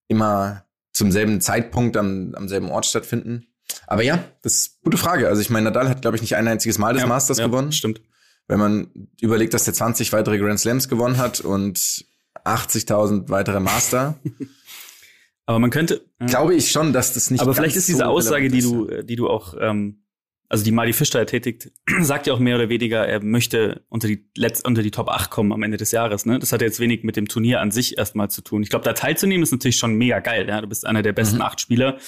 immer 0.08 0.64
zum 0.92 1.12
selben 1.12 1.40
Zeitpunkt 1.40 1.96
am, 1.96 2.34
am 2.34 2.48
selben 2.48 2.70
Ort 2.70 2.86
stattfinden. 2.86 3.46
Aber 3.86 4.02
ja, 4.02 4.24
das 4.42 4.54
ist 4.54 4.70
eine 4.76 4.84
gute 4.84 4.96
Frage. 4.96 5.28
Also 5.28 5.40
ich 5.40 5.50
meine, 5.50 5.64
Nadal 5.64 5.88
hat, 5.88 6.02
glaube 6.02 6.16
ich, 6.16 6.22
nicht 6.22 6.36
ein 6.36 6.48
einziges 6.48 6.78
Mal 6.78 6.92
des 6.94 7.02
Ja, 7.02 7.08
Masters 7.08 7.38
ja, 7.38 7.46
gewonnen. 7.46 7.72
Stimmt. 7.72 8.00
Wenn 8.46 8.58
man 8.58 8.88
überlegt, 9.20 9.54
dass 9.54 9.64
der 9.64 9.74
20 9.74 10.12
weitere 10.12 10.38
Grand 10.38 10.60
Slams 10.60 10.88
gewonnen 10.88 11.16
hat 11.18 11.40
und 11.40 12.04
80.000 12.44 13.28
weitere 13.30 13.60
Master, 13.60 14.18
Aber 15.46 15.58
man 15.58 15.68
könnte. 15.70 16.02
glaube 16.26 16.54
ich 16.54 16.70
schon, 16.70 16.94
dass 16.94 17.12
das 17.12 17.30
nicht 17.30 17.40
Aber 17.42 17.54
vielleicht 17.54 17.76
ist 17.76 17.88
diese 17.88 17.98
so 17.98 18.04
Aussage, 18.04 18.48
die 18.48 18.62
du, 18.62 18.88
äh, 18.88 19.04
die 19.04 19.14
du 19.16 19.28
auch, 19.28 19.54
ähm, 19.60 20.02
also 20.48 20.64
die 20.64 20.72
Mali 20.72 20.94
Fisch 20.94 21.10
da 21.10 21.22
tätigt, 21.26 21.70
sagt 22.00 22.26
ja 22.26 22.32
auch 22.32 22.38
mehr 22.38 22.56
oder 22.56 22.70
weniger, 22.70 23.06
er 23.06 23.22
möchte 23.22 23.82
unter 23.90 24.08
die 24.08 24.26
Letz 24.36 24.60
unter 24.64 24.82
die 24.82 24.90
Top 24.90 25.08
8 25.10 25.30
kommen 25.30 25.52
am 25.52 25.62
Ende 25.62 25.76
des 25.76 25.90
Jahres. 25.90 26.24
Ne? 26.24 26.38
Das 26.38 26.52
hat 26.52 26.62
jetzt 26.62 26.80
wenig 26.80 27.02
mit 27.04 27.16
dem 27.16 27.28
Turnier 27.28 27.60
an 27.60 27.70
sich 27.70 27.98
erstmal 27.98 28.30
zu 28.30 28.40
tun. 28.40 28.62
Ich 28.62 28.70
glaube, 28.70 28.86
da 28.86 28.94
teilzunehmen 28.94 29.42
ist 29.42 29.52
natürlich 29.52 29.76
schon 29.76 29.94
mega 29.96 30.20
geil. 30.20 30.48
Ja? 30.48 30.62
Du 30.62 30.66
bist 30.66 30.86
einer 30.86 31.02
der 31.02 31.12
besten 31.12 31.36
Mhm. 31.36 31.42
acht 31.42 31.60
Spieler 31.60 31.98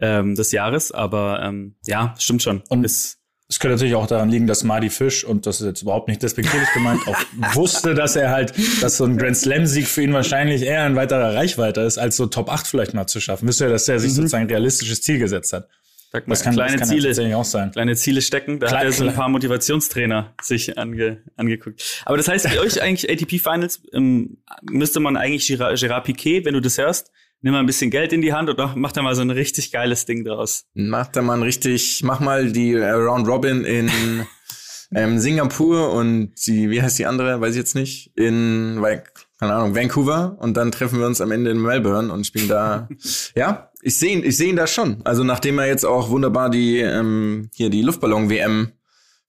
ähm, 0.00 0.34
des 0.34 0.52
Jahres, 0.52 0.90
aber 0.92 1.42
ähm, 1.44 1.76
ja, 1.86 2.14
stimmt 2.18 2.42
schon. 2.42 2.62
Und- 2.68 2.84
ist, 2.84 3.18
Es 3.48 3.58
könnte 3.60 3.74
natürlich 3.74 3.94
auch 3.94 4.06
daran 4.06 4.30
liegen, 4.30 4.46
dass 4.46 4.64
Marty 4.64 4.88
Fish, 4.90 5.22
und 5.22 5.44
das 5.46 5.60
ist 5.60 5.66
jetzt 5.66 5.82
überhaupt 5.82 6.08
nicht 6.08 6.22
despektierlich 6.22 6.68
gemeint, 6.72 7.00
auch 7.06 7.16
wusste, 7.54 7.94
dass 7.94 8.16
er 8.16 8.30
halt, 8.30 8.54
dass 8.82 8.96
so 8.96 9.04
ein 9.04 9.18
Grand 9.18 9.36
Slam-Sieg 9.36 9.86
für 9.86 10.02
ihn 10.02 10.12
wahrscheinlich 10.14 10.62
eher 10.62 10.82
ein 10.84 10.96
weiterer 10.96 11.34
Reichweite 11.34 11.82
ist, 11.82 11.98
als 11.98 12.16
so 12.16 12.26
Top 12.26 12.48
8 12.50 12.66
vielleicht 12.66 12.94
mal 12.94 13.06
zu 13.06 13.20
schaffen. 13.20 13.46
Wisst 13.46 13.60
ihr, 13.60 13.68
dass 13.68 13.86
er 13.88 13.98
sich 14.00 14.10
Mhm. 14.12 14.16
sozusagen 14.16 14.44
ein 14.44 14.50
realistisches 14.50 15.02
Ziel 15.02 15.18
gesetzt 15.18 15.52
hat? 15.52 15.68
sag 16.10 16.26
mal, 16.28 16.32
Das 16.34 16.42
kann, 16.44 16.54
kleine 16.54 16.78
das 16.78 16.88
kann 16.88 16.98
Ziele. 17.12 17.36
auch 17.36 17.44
sein. 17.44 17.70
kleine 17.72 17.96
Ziele 17.96 18.22
stecken. 18.22 18.60
Da 18.60 18.68
Klar, 18.68 18.80
hat 18.80 18.86
er 18.86 18.92
so 18.92 19.04
ein 19.06 19.14
paar 19.14 19.28
Motivationstrainer 19.28 20.32
sich 20.40 20.78
ange, 20.78 21.22
angeguckt. 21.36 22.02
Aber 22.06 22.16
das 22.16 22.28
heißt, 22.28 22.48
für 22.48 22.60
euch 22.60 22.80
eigentlich 22.80 23.10
ATP 23.10 23.38
Finals 23.40 23.82
ähm, 23.92 24.38
müsste 24.62 25.00
man 25.00 25.16
eigentlich 25.16 25.46
Gerard, 25.46 25.78
Gerard 25.78 26.04
Piquet, 26.04 26.44
wenn 26.44 26.54
du 26.54 26.60
das 26.60 26.78
hörst, 26.78 27.10
nimm 27.44 27.52
mal 27.52 27.60
ein 27.60 27.66
bisschen 27.66 27.90
Geld 27.90 28.14
in 28.14 28.22
die 28.22 28.32
Hand 28.32 28.48
und 28.48 28.76
mach 28.76 28.92
da 28.92 29.02
mal 29.02 29.14
so 29.14 29.20
ein 29.20 29.30
richtig 29.30 29.70
geiles 29.70 30.06
Ding 30.06 30.24
draus. 30.24 30.64
Mach 30.72 31.08
da 31.08 31.20
mal 31.20 31.34
ein 31.34 31.42
richtig, 31.42 32.00
mach 32.02 32.18
mal 32.18 32.50
die 32.50 32.72
äh, 32.72 32.90
Round 32.90 33.28
Robin 33.28 33.64
in 33.64 33.90
ähm, 34.94 35.18
Singapur 35.18 35.92
und 35.92 36.32
die, 36.46 36.70
wie 36.70 36.80
heißt 36.80 36.98
die 36.98 37.04
andere, 37.04 37.42
weiß 37.42 37.50
ich 37.50 37.58
jetzt 37.58 37.74
nicht, 37.74 38.12
in, 38.16 38.82
keine 39.38 39.52
Ahnung, 39.52 39.74
Vancouver 39.74 40.38
und 40.40 40.56
dann 40.56 40.72
treffen 40.72 40.98
wir 40.98 41.06
uns 41.06 41.20
am 41.20 41.32
Ende 41.32 41.50
in 41.50 41.60
Melbourne 41.60 42.10
und 42.10 42.26
spielen 42.26 42.48
da. 42.48 42.88
ja, 43.36 43.70
ich 43.82 43.98
sehe 43.98 44.14
ihn, 44.14 44.24
ich 44.24 44.38
sehe 44.38 44.48
ihn 44.48 44.56
da 44.56 44.66
schon. 44.66 45.02
Also 45.04 45.22
nachdem 45.22 45.58
er 45.58 45.66
jetzt 45.66 45.84
auch 45.84 46.08
wunderbar 46.08 46.48
die 46.48 46.78
ähm, 46.78 47.50
hier 47.54 47.68
die 47.68 47.82
Luftballon-WM 47.82 48.72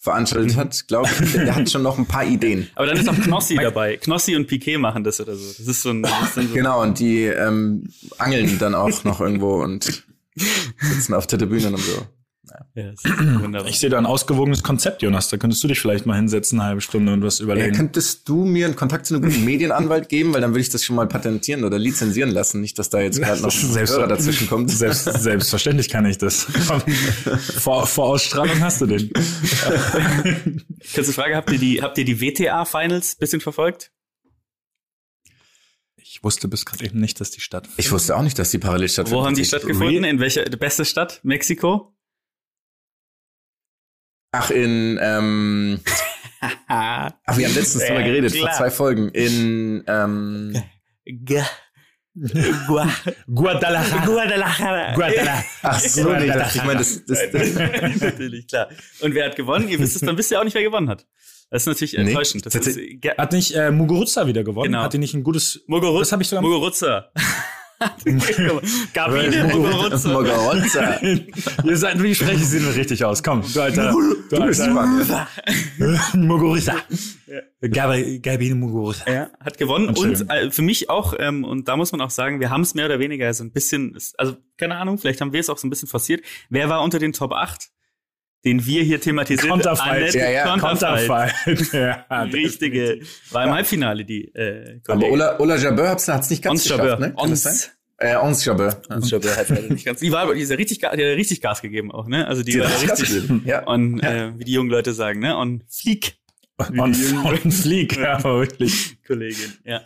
veranstaltet 0.05 0.55
hat, 0.55 0.87
glaube 0.87 1.09
ich, 1.09 1.33
der 1.33 1.55
hat 1.55 1.69
schon 1.69 1.81
noch 1.81 1.97
ein 1.97 2.05
paar 2.05 2.23
Ideen. 2.23 2.69
Aber 2.75 2.85
dann 2.85 2.95
ist 2.95 3.09
auch 3.09 3.15
Knossi 3.15 3.55
dabei. 3.55 3.97
Knossi 3.97 4.35
und 4.35 4.47
Piquet 4.47 4.77
machen 4.77 5.03
das 5.03 5.19
oder 5.19 5.35
so. 5.35 5.47
Das 5.47 5.67
ist 5.67 5.81
so 5.81 5.89
ein, 5.89 6.03
das 6.03 6.37
ist 6.37 6.49
so 6.49 6.53
Genau, 6.53 6.81
und 6.81 6.99
die 6.99 7.23
ähm, 7.23 7.83
angeln 8.17 8.57
dann 8.59 8.75
auch 8.75 9.03
noch 9.03 9.19
irgendwo 9.19 9.63
und 9.63 10.03
sitzen 10.79 11.13
auf 11.13 11.27
der 11.27 11.39
Tribüne 11.39 11.67
und 11.67 11.79
so. 11.79 12.05
Ja, 12.75 12.91
das 12.91 13.03
ist 13.03 13.41
wunderbar. 13.41 13.69
Ich 13.69 13.79
sehe 13.79 13.89
da 13.89 13.97
ein 13.97 14.05
ausgewogenes 14.05 14.61
Konzept, 14.63 15.01
Jonas. 15.01 15.29
Da 15.29 15.37
könntest 15.37 15.63
du 15.63 15.67
dich 15.67 15.79
vielleicht 15.79 16.05
mal 16.05 16.15
hinsetzen, 16.15 16.59
eine 16.59 16.67
halbe 16.69 16.81
Stunde 16.81 17.11
und 17.13 17.23
was 17.23 17.39
Ja, 17.39 17.45
überlegen. 17.45 17.75
könntest 17.75 18.27
du 18.29 18.45
mir 18.45 18.65
einen 18.65 18.75
Kontakt 18.75 19.05
zu 19.05 19.15
einem 19.15 19.23
guten 19.29 19.43
Medienanwalt 19.45 20.09
geben, 20.09 20.33
weil 20.33 20.41
dann 20.41 20.51
würde 20.51 20.61
ich 20.61 20.69
das 20.69 20.83
schon 20.83 20.95
mal 20.95 21.07
patentieren 21.07 21.63
oder 21.63 21.79
lizenzieren 21.79 22.29
lassen, 22.31 22.61
nicht, 22.61 22.77
dass 22.79 22.89
da 22.89 22.99
jetzt 23.01 23.19
gerade 23.21 23.41
noch 23.41 23.53
ein 23.53 23.59
Selbst- 23.71 23.93
Hörer 23.93 24.07
dazwischen 24.07 24.47
kommt. 24.47 24.69
Selbst, 24.71 25.03
selbstverständlich 25.05 25.89
kann 25.89 26.05
ich 26.05 26.17
das. 26.17 26.43
vor, 27.57 27.87
vor 27.87 28.05
Ausstrahlung 28.07 28.59
hast 28.61 28.81
du 28.81 28.85
den. 28.85 29.09
Kurze 30.93 31.13
Frage, 31.13 31.35
habt 31.35 31.51
ihr 31.51 31.59
die, 31.59 31.81
habt 31.81 31.97
ihr 31.97 32.05
die 32.05 32.21
WTA 32.21 32.65
Finals 32.65 33.15
bisschen 33.15 33.41
verfolgt? 33.41 33.91
Ich 35.97 36.23
wusste 36.23 36.47
bis 36.47 36.65
gerade 36.65 36.85
eben 36.85 36.99
nicht, 36.99 37.19
dass 37.19 37.31
die 37.31 37.41
statt. 37.41 37.67
Ich 37.77 37.91
wusste 37.91 38.15
auch 38.15 38.21
nicht, 38.21 38.39
dass 38.39 38.51
die 38.51 38.57
parallel 38.59 38.87
stattfinden. 38.89 39.19
Wo 39.21 39.25
haben 39.25 39.35
die 39.35 39.43
stattgefunden? 39.43 40.03
In 40.05 40.19
welcher 40.19 40.43
beste 40.45 40.85
Stadt? 40.85 41.19
Mexiko? 41.23 41.94
Ach, 44.37 44.51
in, 44.51 44.99
ähm, 45.01 45.79
ach, 46.67 47.11
wir 47.37 47.47
haben 47.47 47.55
letztens 47.55 47.85
drüber 47.85 48.03
geredet, 48.03 48.33
klar. 48.33 48.49
vor 48.49 48.57
zwei 48.57 48.71
Folgen. 48.71 49.09
In, 49.09 49.83
ähm, 49.87 50.53
Guadalajara. 53.33 54.05
Guadalajara. 54.05 54.93
Guadalajara. 54.95 55.43
ach 55.63 55.79
so, 55.79 56.13
nee, 56.13 56.25
ich 56.25 56.33
dachte, 56.33 56.57
ich 56.57 56.63
meine, 56.63 56.79
das, 56.79 57.05
das, 57.05 57.19
das, 57.31 58.01
natürlich, 58.01 58.47
klar. 58.47 58.69
Und 59.01 59.13
wer 59.13 59.25
hat 59.25 59.35
gewonnen? 59.35 59.67
Ihr 59.67 59.79
wisst 59.79 59.95
es, 59.95 60.01
dann 60.01 60.17
wisst 60.17 60.31
ihr 60.31 60.39
auch 60.39 60.43
nicht, 60.45 60.53
wer 60.53 60.63
gewonnen 60.63 60.89
hat. 60.89 61.05
Das 61.49 61.63
ist 61.63 61.67
natürlich 61.67 61.93
Nee, 61.93 62.09
enttäuschend. 62.09 62.45
Das 62.45 62.55
ist, 62.55 62.79
Hat 63.17 63.31
nicht 63.31 63.53
äh, 63.55 63.71
Muguruza 63.71 64.27
wieder 64.27 64.43
gewonnen? 64.43 64.71
Genau. 64.71 64.83
Hat 64.83 64.93
die 64.93 64.97
nicht 64.97 65.13
ein 65.13 65.23
gutes. 65.23 65.63
Muguruza. 65.67 65.99
Das 65.99 66.11
habe 66.11 66.23
ich 66.23 66.29
sogar. 66.29 66.41
Muguruza. 66.41 67.11
Gabine 68.93 69.43
Muguruza. 69.53 70.09
Mogaronza. 70.09 71.01
Ihr 71.01 71.77
seid, 71.77 72.01
wie 72.01 72.15
spreche 72.15 72.35
ich 72.35 72.47
sie 72.47 72.59
denn 72.59 72.69
richtig 72.69 73.03
aus? 73.03 73.21
Komm, 73.21 73.43
du 73.53 73.61
alter. 73.61 73.91
Du 74.29 74.45
bist 74.45 74.61
alter. 74.61 75.27
Muguruza. 76.13 76.75
Gabi, 77.61 78.19
Gabine 78.19 78.55
Muguruza. 78.55 79.11
Ja, 79.11 79.29
hat 79.39 79.57
gewonnen 79.57 79.89
und 79.89 80.29
äh, 80.29 80.51
für 80.51 80.61
mich 80.61 80.89
auch, 80.89 81.13
ähm, 81.17 81.43
und 81.43 81.67
da 81.67 81.75
muss 81.75 81.91
man 81.91 82.01
auch 82.01 82.09
sagen, 82.09 82.39
wir 82.39 82.49
haben 82.49 82.61
es 82.61 82.75
mehr 82.75 82.85
oder 82.85 82.99
weniger 82.99 83.33
so 83.33 83.43
ein 83.43 83.51
bisschen, 83.51 83.97
also 84.17 84.37
keine 84.57 84.75
Ahnung, 84.75 84.97
vielleicht 84.97 85.21
haben 85.21 85.33
wir 85.33 85.39
es 85.39 85.49
auch 85.49 85.57
so 85.57 85.67
ein 85.67 85.69
bisschen 85.69 85.87
forciert. 85.87 86.23
Wer 86.49 86.69
war 86.69 86.81
unter 86.83 86.99
den 86.99 87.13
Top 87.13 87.33
8, 87.33 87.69
den 88.45 88.65
wir 88.65 88.83
hier 88.83 89.01
thematisiert 89.01 89.49
Konterfeit. 89.49 90.01
Annette 90.01 90.19
Ja, 90.19 90.29
ja, 90.29 90.57
Konterfeit. 90.57 91.33
Konterfight. 91.43 91.73
ja, 92.09 92.21
Richtige, 92.23 92.99
war 93.31 93.43
im 93.45 93.51
Halbfinale 93.51 94.05
die 94.05 94.33
äh, 94.35 94.79
Aber. 94.87 95.09
Ola, 95.09 95.39
Ola 95.39 95.57
Jabeur 95.57 95.89
hat's 95.89 96.07
hat's 96.07 96.29
nicht 96.29 96.43
ganz 96.43 96.61
Ons 96.61 96.63
geschafft, 96.63 96.83
Jabeur. 96.83 96.99
ne? 96.99 97.13
Kann 97.15 97.29
das 97.29 97.45
Ons. 97.45 97.61
sein? 97.61 97.71
Äh, 97.97 98.15
Ons 98.17 98.45
Jabeur. 98.45 98.81
Ons 98.89 99.09
Jabeur 99.09 99.35
hat 99.35 99.49
leider 99.49 99.69
nicht 99.73 99.85
ganz. 99.85 99.99
Die 99.99 100.11
war, 100.11 100.33
die 100.33 100.41
ist 100.41 100.49
ja 100.51 100.57
richtig, 100.57 100.79
die 100.79 100.85
hat 100.85 100.97
richtig 100.97 101.41
Gas 101.41 101.61
gegeben 101.61 101.91
auch, 101.91 102.07
ne? 102.07 102.27
Also 102.27 102.43
die, 102.43 102.51
Die 102.51 102.59
war 102.59 102.69
hat 102.69 102.81
ja 102.81 102.87
Gas 102.87 103.01
richtig, 103.01 103.21
gegeben, 103.21 103.43
ja. 103.45 103.67
on, 103.67 103.99
äh, 104.01 104.33
wie 104.37 104.43
die 104.43 104.51
jungen 104.53 104.69
Leute 104.69 104.93
sagen, 104.93 105.19
ne? 105.19 105.37
On 105.37 105.63
fleek, 105.69 106.17
Und, 106.57 106.79
und 106.79 107.51
Flieg, 107.51 107.97
ja, 107.97 108.17
aber 108.17 108.39
wirklich. 108.41 108.97
Kollegin, 109.05 109.53
ja. 109.65 109.81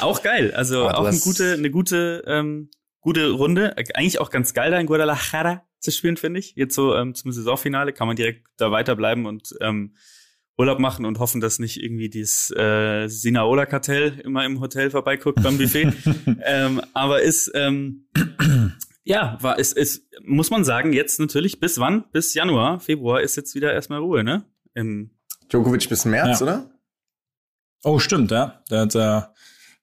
Auch 0.00 0.22
geil, 0.22 0.52
also 0.54 0.82
Aber 0.88 0.92
du 0.92 0.98
auch 0.98 1.06
eine 1.06 1.18
gute, 1.18 1.52
eine 1.52 1.70
gute, 1.70 2.24
ähm, 2.26 2.70
gute 3.00 3.30
Runde. 3.30 3.76
Eigentlich 3.76 4.20
auch 4.20 4.30
ganz 4.30 4.54
geil, 4.54 4.70
da 4.70 4.78
in 4.80 4.86
Guadalajara 4.86 5.62
zu 5.84 5.90
spielen, 5.92 6.16
finde 6.16 6.40
ich. 6.40 6.54
Jetzt 6.56 6.74
so 6.74 6.94
ähm, 6.94 7.14
zum 7.14 7.32
Saisonfinale 7.32 7.92
kann 7.92 8.06
man 8.06 8.16
direkt 8.16 8.46
da 8.56 8.70
weiterbleiben 8.70 9.26
und 9.26 9.54
ähm, 9.60 9.94
Urlaub 10.56 10.78
machen 10.78 11.04
und 11.04 11.18
hoffen, 11.18 11.40
dass 11.40 11.58
nicht 11.58 11.82
irgendwie 11.82 12.08
dieses 12.08 12.50
äh, 12.56 13.08
Sinaola-Kartell 13.08 14.20
immer 14.20 14.44
im 14.44 14.60
Hotel 14.60 14.90
vorbeiguckt 14.90 15.42
beim 15.42 15.58
Buffet. 15.58 15.92
ähm, 16.44 16.80
aber 16.92 17.22
ist, 17.22 17.50
ähm, 17.54 18.06
ja, 19.02 19.36
war, 19.40 19.58
ist, 19.58 19.76
ist, 19.76 20.08
muss 20.22 20.50
man 20.50 20.64
sagen, 20.64 20.92
jetzt 20.92 21.18
natürlich 21.18 21.58
bis 21.58 21.78
wann? 21.78 22.04
Bis 22.12 22.34
Januar, 22.34 22.78
Februar 22.80 23.20
ist 23.20 23.36
jetzt 23.36 23.54
wieder 23.54 23.72
erstmal 23.72 23.98
Ruhe, 23.98 24.22
ne? 24.22 24.44
Im, 24.74 25.10
Djokovic 25.50 25.88
bis 25.88 26.04
März, 26.04 26.40
Ja. 26.40 26.46
oder? 26.46 26.70
Oh, 27.82 27.98
stimmt, 27.98 28.30
ja. 28.30 28.62
Der 28.70 28.80
hat, 28.80 28.94
äh, 28.94 29.22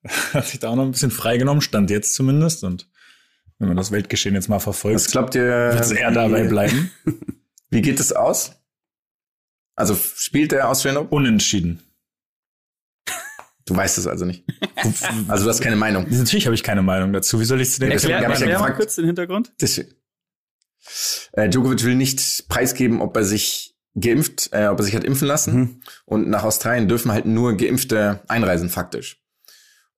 hat 0.34 0.46
sich 0.46 0.58
da 0.58 0.70
auch 0.70 0.76
noch 0.76 0.84
ein 0.84 0.90
bisschen 0.90 1.10
freigenommen, 1.10 1.60
stand 1.60 1.90
jetzt 1.90 2.14
zumindest. 2.14 2.64
Und 2.64 2.88
wenn 3.62 3.68
man 3.68 3.76
das 3.76 3.92
Weltgeschehen 3.92 4.34
jetzt 4.34 4.48
mal 4.48 4.58
verfolgt, 4.58 5.10
glaubt 5.12 5.34
ihr? 5.36 5.44
wird 5.44 5.80
es 5.80 5.92
eher 5.92 6.10
dabei 6.10 6.44
bleiben. 6.44 6.90
Wie 7.70 7.80
geht 7.80 8.00
es 8.00 8.12
aus? 8.12 8.52
Also 9.76 9.94
spielt 9.94 10.52
der 10.52 10.68
Open? 10.68 10.96
Unentschieden. 10.96 11.80
Du 13.64 13.76
weißt 13.76 13.96
es 13.98 14.08
also 14.08 14.24
nicht. 14.24 14.44
Also 15.28 15.44
du 15.44 15.50
hast 15.50 15.60
keine 15.60 15.76
Meinung. 15.76 16.06
Natürlich 16.10 16.46
habe 16.46 16.54
ich 16.54 16.64
keine 16.64 16.82
Meinung 16.82 17.12
dazu. 17.12 17.38
Wie 17.38 17.44
soll 17.44 17.60
ich 17.60 17.68
es 17.68 17.78
denn 17.78 17.90
Deswegen 17.90 18.14
erklär 18.14 18.30
ja 18.30 18.40
erklär 18.40 18.58
mal 18.58 18.74
kurz 18.74 18.96
den 18.96 19.06
Hintergrund. 19.06 19.52
Das, 19.58 19.78
äh, 19.78 21.48
Djokovic 21.48 21.84
will 21.84 21.94
nicht 21.94 22.48
preisgeben, 22.48 23.00
ob 23.00 23.16
er 23.16 23.24
sich 23.24 23.76
geimpft, 23.94 24.50
äh, 24.52 24.66
ob 24.66 24.80
er 24.80 24.84
sich 24.84 24.96
hat 24.96 25.04
impfen 25.04 25.28
lassen. 25.28 25.54
Mhm. 25.54 25.82
Und 26.04 26.28
nach 26.28 26.42
Australien 26.42 26.88
dürfen 26.88 27.12
halt 27.12 27.26
nur 27.26 27.56
Geimpfte 27.56 28.22
einreisen, 28.26 28.68
faktisch. 28.68 29.21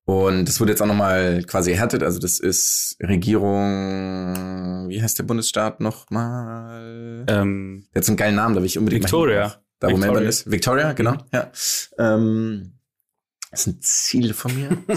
Und 0.06 0.46
das 0.46 0.60
wurde 0.60 0.72
jetzt 0.72 0.82
auch 0.82 0.86
nochmal 0.86 1.42
quasi 1.44 1.72
erhärtet. 1.72 2.02
Also 2.02 2.18
das 2.18 2.38
ist 2.38 2.96
Regierung, 3.02 4.88
wie 4.88 5.02
heißt 5.02 5.18
der 5.18 5.24
Bundesstaat 5.24 5.80
nochmal? 5.80 7.24
Ähm, 7.26 7.86
Der 7.94 8.00
hat 8.00 8.04
so 8.04 8.10
einen 8.12 8.18
geilen 8.18 8.34
Namen, 8.34 8.54
da 8.54 8.60
will 8.60 8.66
ich 8.66 8.76
unbedingt 8.76 9.04
Victoria. 9.04 9.48
hin. 9.48 9.58
Da 9.80 9.86
wo 9.86 9.92
Victoria. 9.92 10.06
Melbourne 10.12 10.28
ist. 10.28 10.50
Victoria, 10.50 10.92
genau, 10.92 11.16
ja. 11.32 11.50
Ähm, 11.98 12.72
das 13.50 13.60
ist 13.60 13.66
ein 13.66 13.80
Ziel 13.80 14.34
von 14.34 14.54
mir. 14.54 14.76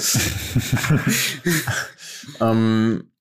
ähm, 2.42 3.12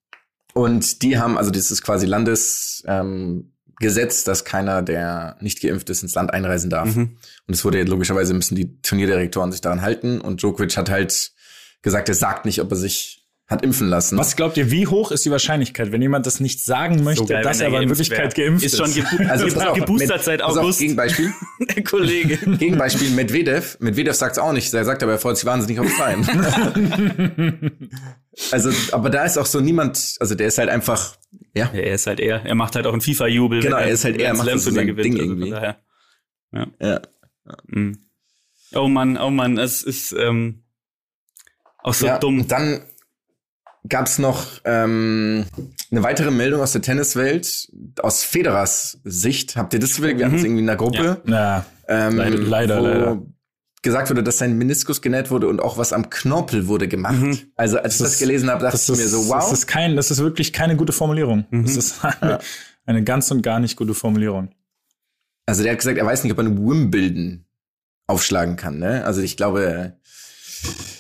und 0.55 1.02
die 1.02 1.19
haben, 1.19 1.38
also 1.38 1.50
das 1.50 1.71
ist 1.71 1.83
quasi 1.83 2.07
Landesgesetz, 2.07 2.83
ähm, 2.87 3.52
Gesetz, 3.78 4.25
dass 4.25 4.47
keiner, 4.47 4.81
der 4.81 5.37
nicht 5.40 5.61
geimpft 5.61 5.90
ist, 5.90 6.02
ins 6.02 6.14
Land 6.14 6.33
einreisen 6.33 6.71
darf. 6.71 6.97
Mhm. 6.97 7.19
Und 7.47 7.55
es 7.55 7.62
wurde 7.62 7.83
logischerweise 7.83 8.33
müssen 8.33 8.55
die 8.55 8.81
Turnierdirektoren 8.81 9.52
sich 9.52 9.61
daran 9.61 9.83
halten. 9.83 10.19
Und 10.23 10.40
Djokovic 10.40 10.75
hat 10.78 10.88
halt 10.88 11.33
gesagt, 11.83 12.09
er 12.09 12.14
sagt 12.14 12.45
nicht, 12.45 12.61
ob 12.61 12.71
er 12.71 12.76
sich 12.76 13.23
hat 13.49 13.62
impfen 13.62 13.87
lassen. 13.88 14.18
Was 14.18 14.35
glaubt 14.35 14.56
ihr, 14.56 14.73
wie 14.73 14.88
hoch 14.88 15.12
ist 15.12 15.25
die 15.25 15.30
Wahrscheinlichkeit, 15.30 15.92
wenn 15.92 16.02
jemand 16.02 16.26
das 16.26 16.40
nicht 16.40 16.64
sagen 16.64 17.04
möchte, 17.04 17.26
geil, 17.26 17.45
dass 17.45 17.61
er 17.61 17.68
aber 17.68 17.80
in 17.80 17.88
Wirklichkeit 17.88 18.37
wär. 18.37 18.45
geimpft 18.47 18.64
ist 18.64 18.73
ist? 18.73 18.78
schon 18.78 18.92
gebu 18.92 19.23
Also 19.30 19.45
pass 19.47 19.66
auf, 19.68 19.78
geboostert 19.78 20.16
mit- 20.16 20.25
seit 20.25 20.40
pass 20.40 20.56
auf, 20.56 20.62
August. 20.64 20.80
Gegenbeispiel. 20.80 21.33
der 21.76 21.85
Kollege. 21.85 22.38
Gegenbeispiel 22.38 23.11
Medvedev. 23.11 23.76
Medvedev 23.78 24.16
sagt's 24.16 24.38
auch 24.38 24.50
nicht. 24.52 24.75
Er 24.75 24.85
sagt 24.85 25.04
aber, 25.04 25.12
er 25.12 25.18
freut 25.21 25.37
sich 25.37 25.47
wahnsinnig 25.47 25.78
auf 25.78 25.87
Australien. 25.87 26.26
also, 28.50 28.71
aber 28.90 29.11
da 29.11 29.25
ist 29.25 29.38
auch 29.38 29.47
so 29.47 29.61
niemand, 29.61 30.16
also 30.18 30.35
der 30.35 30.49
ist 30.49 30.59
halt 30.59 30.68
einfach 30.68 31.16
Ja. 31.54 31.71
Ja, 31.73 31.78
er 31.80 31.95
ist 31.95 32.09
halt 32.09 32.18
er. 32.18 32.45
Er 32.45 32.54
macht 32.56 32.75
halt 32.75 32.88
auch 32.88 32.92
einen 32.92 33.00
FIFA-Jubel. 33.00 33.62
Genau, 33.62 33.76
er 33.76 33.88
ist 33.90 34.04
halt 34.04 34.21
er, 34.21 34.30
wenn 34.30 34.38
macht 34.38 34.59
so 34.59 34.71
sein 34.73 34.87
Ding 34.97 35.14
Also 35.21 35.23
irgendwie. 35.23 35.50
daher. 35.50 35.76
Ja. 36.80 37.00
Mhm. 37.68 37.99
Oh 38.75 38.88
Mann, 38.88 39.16
oh 39.18 39.30
Mann, 39.30 39.56
es 39.56 39.85
ist 39.85 40.12
ähm, 40.18 40.64
auch 41.87 41.95
so 41.95 42.07
ja. 42.07 42.19
dumm. 42.19 42.47
Dann 42.49 42.81
gab's 43.88 44.19
noch 44.19 44.45
ähm, 44.64 45.47
eine 45.90 46.02
weitere 46.02 46.31
Meldung 46.31 46.61
aus 46.61 46.73
der 46.73 46.83
Tenniswelt, 46.83 47.69
aus 48.02 48.23
Federers 48.25 48.99
Sicht. 49.05 49.57
Habt 49.57 49.73
ihr 49.75 49.81
das? 49.81 50.00
Wir 50.02 50.11
hatten 50.25 50.35
es 50.37 50.43
irgendwie 50.45 50.61
in 50.61 50.66
der 50.66 50.76
Gruppe. 50.76 51.23
Ja, 51.26 51.64
Ähm, 51.88 52.16
Leider, 52.16 52.38
leider, 52.38 52.81
wo 52.81 52.87
leider. 52.87 53.23
gesagt 53.83 54.11
wurde, 54.11 54.25
dass 54.25 54.38
sein 54.38 54.59
Meniskus 54.59 55.00
genäht 55.00 55.31
wurde 55.31 55.47
und 55.49 55.61
auch 55.61 55.78
was 55.78 55.93
am 55.93 56.11
Knorpel 56.11 56.66
wurde 56.66 56.88
gemacht. 56.88 57.14
Mhm. 57.21 57.38
Also 57.55 57.78
als 57.78 57.95
ich 57.95 57.99
Das 58.00 58.07
das 58.09 58.12
ist- 58.14 58.19
gelesen 58.19 58.50
habe, 58.50 58.61
dachte 58.62 58.73
das 58.73 58.88
ich 58.88 58.97
mir 58.97 59.07
so, 59.09 59.28
wow. 59.28 59.37
das 59.38 59.52
ist 59.52 59.66
kein, 59.69 59.95
das 59.95 60.11
ist 60.11 60.19
wirklich 60.19 60.52
keine 60.52 60.75
gute 60.76 60.93
Formulierung. 60.93 61.47
Mhm. 61.50 61.64
Das 61.64 61.76
ist 61.76 62.05
eine, 62.21 62.40
eine 62.87 63.05
ganz 63.05 63.31
und 63.31 63.43
gar 63.43 63.61
nicht 63.61 63.76
gute 63.76 63.95
Formulierung. 63.95 64.50
Also 65.49 65.62
der 65.62 65.71
hat 65.73 65.78
gesagt, 65.78 65.97
er 65.97 66.05
weiß 66.07 66.25
nicht, 66.25 66.33
ob 66.33 66.38
er 66.38 66.47
eine 66.47 66.57
Wimbledon 66.59 67.45
aufschlagen 68.09 68.57
kann. 68.57 68.81
Ne? 68.81 69.05
Also 69.05 69.21
ich 69.21 69.37
glaube, 69.37 69.93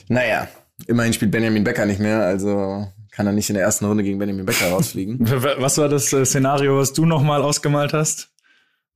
naja, 0.08 0.46
immerhin 0.86 1.12
spielt 1.12 1.30
Benjamin 1.30 1.64
Becker 1.64 1.86
nicht 1.86 2.00
mehr, 2.00 2.20
also 2.20 2.86
kann 3.10 3.26
er 3.26 3.32
nicht 3.32 3.48
in 3.48 3.54
der 3.54 3.64
ersten 3.64 3.86
Runde 3.86 4.02
gegen 4.04 4.18
Benjamin 4.18 4.44
Becker 4.44 4.68
rausfliegen. 4.68 5.18
Was 5.58 5.78
war 5.78 5.88
das 5.88 6.12
äh, 6.12 6.24
Szenario, 6.26 6.78
was 6.78 6.92
du 6.92 7.06
nochmal 7.06 7.40
ausgemalt 7.42 7.92
hast? 7.94 8.28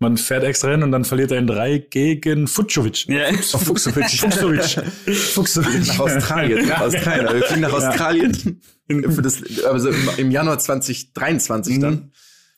Man 0.02 0.16
fährt 0.16 0.44
extra 0.44 0.70
hin 0.70 0.82
und 0.82 0.92
dann 0.92 1.04
verliert 1.04 1.30
er 1.30 1.38
in 1.38 1.46
drei 1.46 1.76
gegen 1.78 2.46
Fucovic. 2.46 3.06
Ja. 3.06 3.24
Oh, 3.52 3.58
Fuchsovic. 3.58 4.08
Fuchsovic. 4.10 4.62
Fuchsovic. 5.34 5.86
nach 5.88 5.98
Australien. 6.00 6.66
Ja. 6.68 6.80
Australien. 6.80 7.34
Wir 7.34 7.42
fliegen 7.42 7.60
nach 7.60 7.72
Australien. 7.74 8.60
Für 8.88 9.22
das, 9.22 9.42
also 9.66 9.90
im, 10.16 10.30
Januar 10.30 10.58
2023 10.58 11.76
Mhm. 11.76 11.80
dann. 11.82 12.12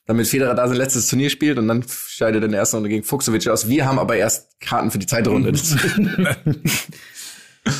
Damit 0.05 0.27
Federer 0.27 0.53
da 0.53 0.67
sein 0.67 0.75
letztes 0.77 1.07
Turnier 1.07 1.29
spielt 1.29 1.57
und 1.57 1.67
dann 1.69 1.83
scheidet 2.07 2.41
er 2.41 2.45
in 2.45 2.51
der 2.51 2.59
ersten 2.59 2.75
Runde 2.77 2.89
gegen 2.89 3.03
Fuchsovic 3.05 3.47
aus. 3.47 3.69
Wir 3.69 3.85
haben 3.85 3.99
aber 3.99 4.17
erst 4.17 4.59
Karten 4.59 4.91
für 4.91 4.99
die 4.99 5.05
Zeitrunde. 5.05 5.53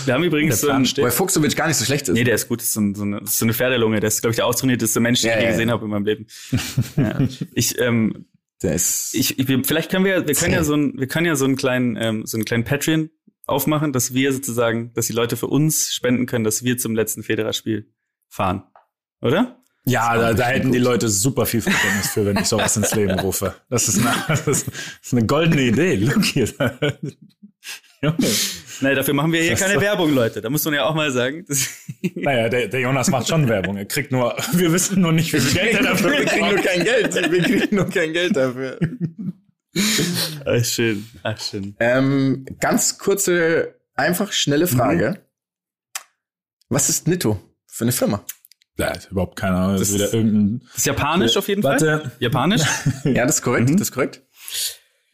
Wir 0.05 0.13
haben 0.13 0.23
übrigens 0.23 0.61
so 0.61 0.67
Der 0.67 0.71
Plan 0.73 0.81
ein, 0.83 0.85
steht. 0.85 1.03
Weil 1.03 1.11
Fuchsovic 1.11 1.55
gar 1.55 1.67
nicht 1.67 1.77
so 1.77 1.85
schlecht 1.85 2.07
ist. 2.07 2.13
Nee, 2.13 2.23
der 2.23 2.35
ist 2.35 2.47
gut. 2.47 2.59
Das 2.59 2.67
ist 2.67 2.73
so, 2.73 2.81
ein, 2.81 2.95
so, 2.95 3.03
eine, 3.03 3.19
das 3.19 3.31
ist 3.31 3.39
so 3.39 3.45
eine 3.45 3.53
Pferdelunge. 3.53 3.99
Der 3.99 4.07
ist, 4.07 4.21
glaube 4.21 4.31
ich, 4.31 4.37
der 4.37 4.45
austrainierteste 4.45 4.99
Mensch, 4.99 5.21
den 5.21 5.29
Ja, 5.29 5.35
ich 5.35 5.39
je 5.41 5.45
ja, 5.45 5.51
gesehen 5.51 5.67
ja. 5.69 5.73
habe 5.73 5.85
in 5.85 5.91
meinem 5.91 6.05
Leben. 6.05 6.27
Ich, 7.53 7.79
ähm, 7.79 8.25
Der 8.61 8.73
ist. 8.73 9.13
ich, 9.13 9.37
ich, 9.39 9.45
vielleicht 9.65 9.91
können 9.91 10.05
wir, 10.05 10.25
wir 10.25 10.35
können 10.35 10.53
ja 10.53 10.63
so 10.63 10.75
ein, 10.75 10.97
wir 10.97 11.07
können 11.07 11.25
ja 11.25 11.35
so 11.35 11.45
einen 11.45 11.57
kleinen, 11.57 11.97
ähm, 11.97 12.25
so 12.25 12.37
einen 12.37 12.45
kleinen 12.45 12.63
Patreon 12.63 13.09
aufmachen, 13.45 13.91
dass 13.91 14.13
wir 14.13 14.31
sozusagen, 14.31 14.93
dass 14.93 15.07
die 15.07 15.13
Leute 15.13 15.35
für 15.35 15.47
uns 15.47 15.93
spenden 15.93 16.25
können, 16.25 16.45
dass 16.45 16.63
wir 16.63 16.77
zum 16.77 16.95
letzten 16.95 17.23
Federer-Spiel 17.23 17.91
fahren. 18.29 18.63
Oder? 19.21 19.59
Ja, 19.85 20.15
da, 20.17 20.33
da 20.33 20.45
hätten 20.45 20.71
die 20.71 20.77
gut. 20.77 20.87
Leute 20.87 21.09
super 21.09 21.45
viel 21.45 21.61
Verständnis 21.61 22.09
für, 22.11 22.25
wenn 22.25 22.37
ich 22.37 22.45
sowas 22.45 22.77
ins 22.77 22.95
Leben 22.95 23.19
rufe. 23.19 23.53
Das 23.69 23.89
ist 23.89 23.99
eine, 23.99 24.15
das 24.29 24.39
ist, 24.47 24.67
das 24.67 24.73
ist 25.01 25.13
eine 25.13 25.25
goldene 25.25 25.61
Idee. 25.63 25.95
Look 25.95 26.23
hier. 26.23 26.47
Junge. 28.01 28.17
Nein, 28.81 28.95
dafür 28.95 29.13
machen 29.13 29.31
wir 29.31 29.41
hier 29.41 29.51
Das 29.51 29.59
keine 29.61 29.79
Werbung, 29.81 30.13
Leute. 30.13 30.41
Da 30.41 30.49
muss 30.49 30.63
man 30.65 30.73
ja 30.73 30.85
auch 30.85 30.95
mal 30.95 31.11
sagen. 31.11 31.45
Naja, 32.15 32.49
der, 32.49 32.67
der 32.67 32.79
Jonas 32.81 33.09
macht 33.09 33.27
schon 33.29 33.47
Werbung. 33.47 33.77
Er 33.77 33.85
kriegt 33.85 34.11
nur, 34.11 34.35
wir 34.53 34.71
wissen 34.73 35.01
nur 35.01 35.11
nicht, 35.13 35.31
wie 35.33 35.39
viel 35.39 35.53
Geld 35.61 35.75
er 35.77 35.83
dafür 35.83 36.11
wir 36.11 36.25
kriegen 36.25 36.39
nur 36.41 36.49
bekommt. 36.49 36.65
kein 36.67 36.83
Geld. 36.83 37.31
Wir 37.31 37.41
kriegen 37.43 37.75
nur 37.75 37.89
kein 37.89 38.13
Geld 38.13 38.35
dafür. 38.35 38.79
Ach, 40.45 40.63
schön. 40.65 41.05
Ach, 41.23 41.39
schön. 41.39 41.75
Ähm, 41.79 42.45
ganz 42.59 42.97
kurze, 42.97 43.75
einfach 43.95 44.31
schnelle 44.31 44.67
Frage. 44.67 45.25
Was 46.69 46.89
ist 46.89 47.07
Nitto 47.07 47.39
für 47.67 47.85
eine 47.85 47.91
Firma? 47.91 48.23
Ja, 48.77 48.91
ist 48.91 49.11
überhaupt 49.11 49.37
keine 49.39 49.55
Ahnung. 49.57 49.77
Das 49.77 49.81
ist 49.89 49.89
Das 49.89 49.95
wieder 49.95 50.05
ist- 50.05 50.13
irgendein. 50.13 50.59
Das 50.67 50.77
ist 50.77 50.85
japanisch 50.85 51.37
auf 51.37 51.47
jeden 51.47 51.61
Fall. 51.61 51.79
Warte. 51.81 52.11
Japanisch? 52.19 52.61
Ja, 53.03 53.25
das 53.25 53.35
ist 53.37 53.41
korrekt. 53.41 53.69
Das 53.73 53.81
ist 53.81 53.91
korrekt. 53.91 54.21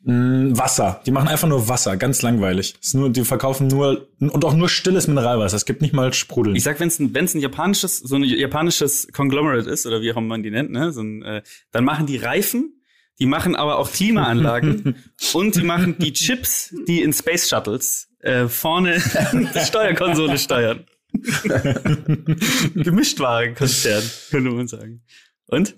Mm, 0.02 0.58
Wasser. 0.58 1.02
Die 1.06 1.12
machen 1.12 1.28
einfach 1.28 1.48
nur 1.48 1.68
Wasser, 1.68 1.98
ganz 1.98 2.22
langweilig. 2.22 2.76
Ist 2.82 2.96
nur, 2.96 3.10
die 3.10 3.26
verkaufen 3.26 3.68
nur 3.68 4.08
und 4.20 4.46
auch 4.46 4.54
nur 4.54 4.70
stilles 4.70 5.08
Mineralwasser. 5.08 5.58
Es 5.58 5.66
gibt 5.66 5.82
nicht 5.82 5.94
mal 5.94 6.14
Sprudeln. 6.14 6.56
Ich 6.56 6.64
sag, 6.64 6.80
wenn 6.80 6.88
es 6.88 7.00
ein, 7.00 7.14
wenn's 7.14 7.34
ein 7.34 7.42
japanisches, 7.42 7.98
so 7.98 8.16
ein 8.16 8.24
japanisches 8.24 9.10
Conglomerate 9.12 9.70
ist, 9.70 9.86
oder 9.86 10.02
wie 10.02 10.12
auch 10.14 10.18
immer 10.18 10.28
man 10.28 10.44
die 10.44 10.52
nennt, 10.52 10.72
ne, 10.72 10.94
so 10.94 11.02
ein, 11.02 11.22
äh, 11.24 11.42
dann 11.72 11.84
machen 11.84 12.06
die 12.06 12.16
Reifen, 12.16 12.82
die 13.20 13.26
machen 13.26 13.58
aber 13.58 13.78
auch 13.78 13.92
Klimaanlagen 13.92 14.96
und 15.34 15.56
die 15.56 15.64
machen 15.64 15.98
die 16.00 16.14
Chips, 16.14 16.74
die 16.88 17.02
in 17.02 17.12
Space 17.12 17.50
Shuttles 17.50 18.08
äh, 18.20 18.48
vorne 18.48 19.02
die 19.34 19.60
Steuerkonsole 19.60 20.38
steuern. 20.38 20.86
Gemischtwarenkonzern, 22.76 24.04
könnte 24.30 24.52
man 24.52 24.68
sagen. 24.68 25.02
Und? 25.50 25.76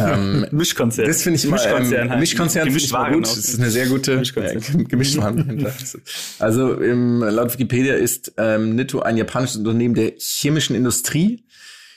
Ähm, 0.00 0.46
Mischkonzern. 0.50 1.06
Das 1.06 1.22
finde 1.22 1.38
ich 1.38 1.44
immer, 1.44 1.54
Mischkonzern 1.56 2.02
ähm, 2.02 2.08
heißen 2.10 2.20
Mischkonzern 2.20 2.62
finde 2.64 2.78
ich 2.78 2.90
Gemischtwaren 2.90 3.14
gut. 3.14 3.26
Das 3.26 3.38
ist 3.38 3.58
eine 3.58 3.70
sehr 3.70 3.86
gute 3.86 4.22
äh, 4.36 4.84
Gemischtwarenhändler. 4.84 5.72
Also 6.38 6.74
im, 6.74 7.20
laut 7.20 7.52
Wikipedia 7.54 7.94
ist 7.94 8.34
ähm, 8.36 8.74
Nitto 8.74 9.00
ein 9.00 9.16
japanisches 9.16 9.56
Unternehmen 9.56 9.94
der 9.94 10.12
chemischen 10.18 10.76
Industrie. 10.76 11.44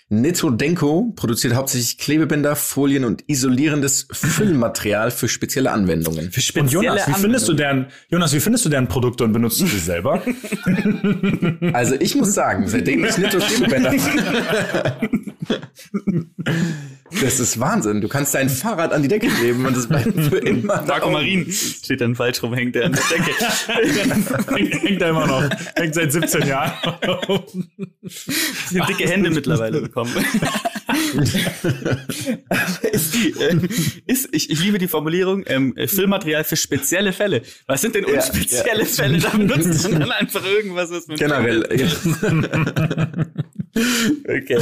Nitto 0.09 0.49
Denko 0.49 1.11
produziert 1.17 1.53
hauptsächlich 1.53 1.97
Klebebänder, 1.97 2.55
Folien 2.55 3.03
und 3.03 3.25
isolierendes 3.27 4.07
Füllmaterial 4.09 5.11
für 5.11 5.27
spezielle 5.27 5.71
Anwendungen. 5.71 6.31
Für 6.31 6.61
und 6.61 6.71
Jonas, 6.71 7.07
wie 7.07 7.11
spezielle 7.11 7.13
findest 7.13 7.49
du 7.49 7.53
deren, 7.53 7.87
Jonas, 8.09 8.33
wie 8.33 8.39
findest 8.39 8.63
du 8.63 8.69
deren 8.69 8.87
Produkte 8.87 9.25
und 9.25 9.33
benutzt 9.33 9.59
du 9.59 9.65
sie 9.65 9.79
selber? 9.79 10.21
Also 11.73 11.95
ich 11.99 12.15
muss 12.15 12.33
sagen, 12.33 12.67
seitdem 12.67 13.03
ich 13.03 13.17
Nitto 13.17 13.39
Klebebänder 13.39 13.91
Das 17.21 17.39
ist 17.39 17.59
Wahnsinn. 17.59 18.01
Du 18.01 18.07
kannst 18.07 18.33
dein 18.35 18.49
Fahrrad 18.49 18.91
an 18.91 19.01
die 19.01 19.07
Decke 19.07 19.27
kleben 19.27 19.65
und 19.65 19.75
es 19.77 19.87
bleibt 19.87 20.13
für 20.13 20.37
immer 20.37 20.77
da 20.79 20.95
Marco. 20.95 21.09
Marin 21.09 21.49
steht 21.51 22.01
dann 22.01 22.15
falsch 22.15 22.43
rum, 22.43 22.53
hängt 22.53 22.75
der 22.75 22.87
an 22.87 22.93
der 22.93 23.03
Decke. 23.03 23.31
hängt, 24.55 24.83
hängt 24.83 25.01
er 25.01 25.09
immer 25.09 25.25
noch. 25.25 25.49
Hängt 25.75 25.95
seit 25.95 26.11
17 26.11 26.47
Jahren. 26.47 26.73
Haben 26.83 28.83
dicke 28.87 29.09
Hände 29.09 29.29
mittlerweile 29.29 29.87
bekommen. 29.97 30.13
ist 32.91 33.15
äh, 33.15 33.57
ist, 34.05 34.29
ich, 34.31 34.49
ich 34.49 34.63
liebe 34.63 34.77
die 34.77 34.87
Formulierung, 34.87 35.43
ähm, 35.47 35.75
äh, 35.75 35.87
Füllmaterial 35.87 36.43
für 36.43 36.55
spezielle 36.55 37.13
Fälle. 37.13 37.41
Was 37.65 37.81
sind 37.81 37.95
denn 37.95 38.05
Ja, 38.07 38.15
unspezielle 38.15 38.81
ja. 38.81 38.85
Fälle? 38.85 39.19
Da 39.19 39.29
benutzt 39.29 39.89
man 39.89 40.01
dann 40.01 40.11
einfach 40.11 40.45
irgendwas, 40.45 40.91
was 40.91 41.07
man 41.07 41.17
Generell. 41.17 41.63
Okay. 44.27 44.57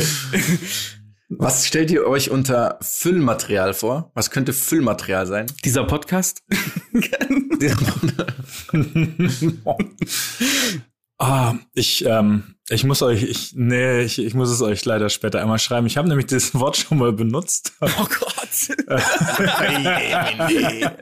Was 1.30 1.66
stellt 1.66 1.90
ihr 1.90 2.06
euch 2.06 2.32
unter 2.32 2.78
Füllmaterial 2.82 3.74
vor? 3.74 4.12
Was 4.14 4.30
könnte 4.30 4.52
Füllmaterial 4.52 5.26
sein? 5.26 5.46
Dieser 5.64 5.86
Podcast? 5.86 6.44
Ah, 11.18 11.56
ich, 11.74 12.04
ähm, 12.06 12.56
ich 12.68 12.84
muss 12.84 13.02
euch, 13.02 13.24
ich, 13.24 13.54
nee, 13.56 14.02
ich, 14.02 14.20
ich 14.20 14.34
muss 14.34 14.50
es 14.50 14.62
euch 14.62 14.84
leider 14.84 15.10
später 15.10 15.42
einmal 15.42 15.60
schreiben. 15.60 15.88
Ich 15.88 15.96
habe 15.98 16.10
nämlich 16.10 16.28
dieses 16.28 16.54
Wort 16.56 16.76
schon 16.78 16.98
mal 16.98 17.14
benutzt. 17.14 17.74
Oh 17.82 17.88
Gott. 18.20 18.32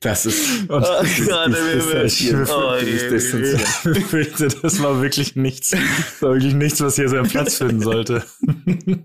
Das 0.00 0.26
ist 0.26 0.60
Und 0.68 0.70
Oh 0.70 0.80
das- 0.80 1.16
Gott, 1.26 1.48
das- 1.48 1.52
das- 1.52 1.92
werden- 1.92 2.06
ich 2.06 2.34
Oh, 2.34 2.72
das 2.72 2.84
distanziert. 3.10 3.60
befürchte, 3.94 4.48
das 4.62 4.82
war 4.82 5.00
wirklich 5.02 5.36
nichts, 5.36 5.70
das 5.70 6.22
war 6.22 6.34
wirklich 6.34 6.54
nichts, 6.54 6.80
was 6.80 6.96
hier 6.96 7.08
seinen 7.08 7.28
Platz 7.28 7.58
finden 7.58 7.80
sollte. 7.82 8.24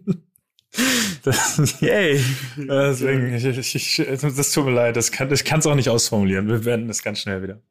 Das, 1.24 1.82
Yay. 1.82 2.24
deswegen, 2.56 3.34
ich, 3.34 3.44
ich, 3.46 3.76
ich, 4.00 4.22
das 4.22 4.52
tut 4.54 4.63
mir 4.65 4.72
leid, 4.72 4.96
das 4.96 5.12
kann 5.12 5.30
ich 5.30 5.44
kann 5.44 5.60
es 5.60 5.67
auch 5.67 5.76
nicht 5.76 5.89
ausformulieren. 5.89 6.48
Wir 6.48 6.63
werden 6.63 6.88
das 6.88 7.04
ganz 7.04 7.20
schnell 7.20 7.44
wieder. 7.44 7.62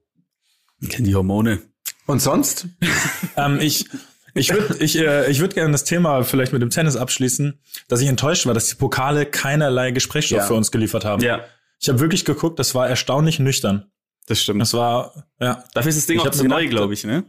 Kennen 0.89 1.05
die 1.07 1.15
Hormone. 1.15 1.61
Und 2.07 2.21
sonst? 2.21 2.67
Ähm, 3.37 3.59
ich 3.61 3.87
ich 4.35 4.53
würde 4.53 4.77
ich, 4.83 4.99
äh, 4.99 5.31
ich 5.31 5.41
würd 5.41 5.55
gerne 5.55 5.73
das 5.73 5.85
Thema 5.85 6.23
vielleicht 6.25 6.53
mit 6.53 6.61
dem 6.63 6.71
Tennis 6.71 6.97
abschließen, 6.97 7.61
dass 7.89 8.01
ich 8.01 8.09
enttäuscht 8.09 8.47
war, 8.47 8.55
dass 8.55 8.69
die 8.69 8.75
Pokale 8.75 9.25
keinerlei 9.27 9.91
Gesprächsstoff 9.93 10.39
Ja. 10.41 10.47
für 10.47 10.55
uns 10.55 10.71
geliefert 10.71 11.05
haben. 11.05 11.23
Ja, 11.23 11.45
Ich 11.81 11.89
habe 11.89 12.01
wirklich 12.01 12.25
geguckt, 12.25 12.59
das 12.59 12.75
war 12.75 12.89
erstaunlich 12.89 13.39
nüchtern. 13.39 13.91
das 14.27 14.41
stimmt. 14.43 14.61
Das 14.61 14.75
war, 14.75 15.27
ja. 15.41 15.65
Dafür 15.75 15.89
ist 15.91 15.97
das 15.99 16.07
Ding 16.07 16.19
Ich 16.19 16.27
auch 16.27 16.31
zu 16.31 16.45
neu, 16.47 16.69
glaube 16.69 16.95
ich, 16.95 17.05
ne? 17.05 17.25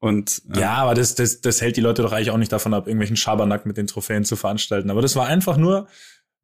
Und 0.00 0.42
äh, 0.54 0.60
Ja, 0.60 0.74
aber 0.74 0.94
das, 0.94 1.14
das, 1.14 1.40
das 1.40 1.60
hält 1.60 1.76
die 1.76 1.80
Leute 1.82 2.02
doch 2.02 2.12
eigentlich 2.12 2.30
auch 2.30 2.38
nicht 2.38 2.52
davon 2.52 2.74
ab, 2.74 2.86
irgendwelchen 2.86 3.16
Schabernack 3.16 3.66
mit 3.66 3.76
den 3.76 3.86
Trophäen 3.86 4.24
zu 4.24 4.36
veranstalten. 4.36 4.90
Aber 4.90 5.02
das 5.02 5.16
war 5.16 5.26
einfach 5.26 5.56
nur 5.56 5.86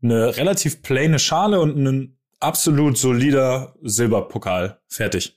eine 0.03 0.37
relativ 0.37 0.83
plane 0.83 1.18
Schale 1.18 1.61
und 1.61 1.77
ein 1.77 2.18
absolut 2.40 2.96
solider 2.98 3.74
Silberpokal. 3.83 4.81
Fertig. 4.88 5.37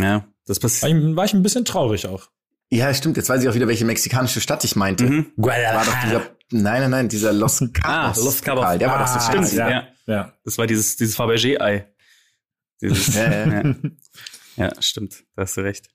Ja, 0.00 0.26
das 0.46 0.58
War 0.58 0.62
passiert. 0.62 0.92
ich, 1.02 1.16
war 1.16 1.24
ich 1.24 1.34
ein 1.34 1.42
bisschen 1.42 1.64
traurig 1.64 2.06
auch. 2.06 2.28
Ja, 2.70 2.92
stimmt. 2.92 3.16
Jetzt 3.16 3.28
weiß 3.28 3.42
ich 3.42 3.48
auch 3.48 3.54
wieder, 3.54 3.66
welche 3.68 3.84
mexikanische 3.84 4.40
Stadt 4.40 4.62
ich 4.64 4.76
meinte. 4.76 5.04
Mhm. 5.04 5.32
War 5.36 5.84
doch 5.84 6.00
dieser, 6.04 6.20
nein, 6.50 6.82
nein, 6.82 6.90
nein, 6.90 7.08
dieser 7.08 7.32
Los 7.32 7.62
Ah, 7.62 7.68
Cabos. 7.72 8.24
Los 8.24 8.42
Cabos. 8.42 8.78
Der 8.78 8.88
war 8.90 8.98
doch 8.98 9.06
so 9.06 9.18
Ah, 9.18 9.20
stimmt. 9.20 9.52
ja. 9.54 9.70
ja. 9.70 9.88
ja. 10.06 10.32
Das 10.44 10.58
war 10.58 10.66
dieses, 10.66 10.96
dieses 10.96 11.16
Fabergé-Ei. 11.16 11.86
Dieses, 12.82 13.14
Ja, 13.14 13.30
ja. 13.32 13.62
ja. 13.62 13.74
ja, 14.56 14.72
stimmt. 14.82 15.24
Da 15.34 15.42
hast 15.42 15.56
du 15.56 15.62
recht. 15.62 15.88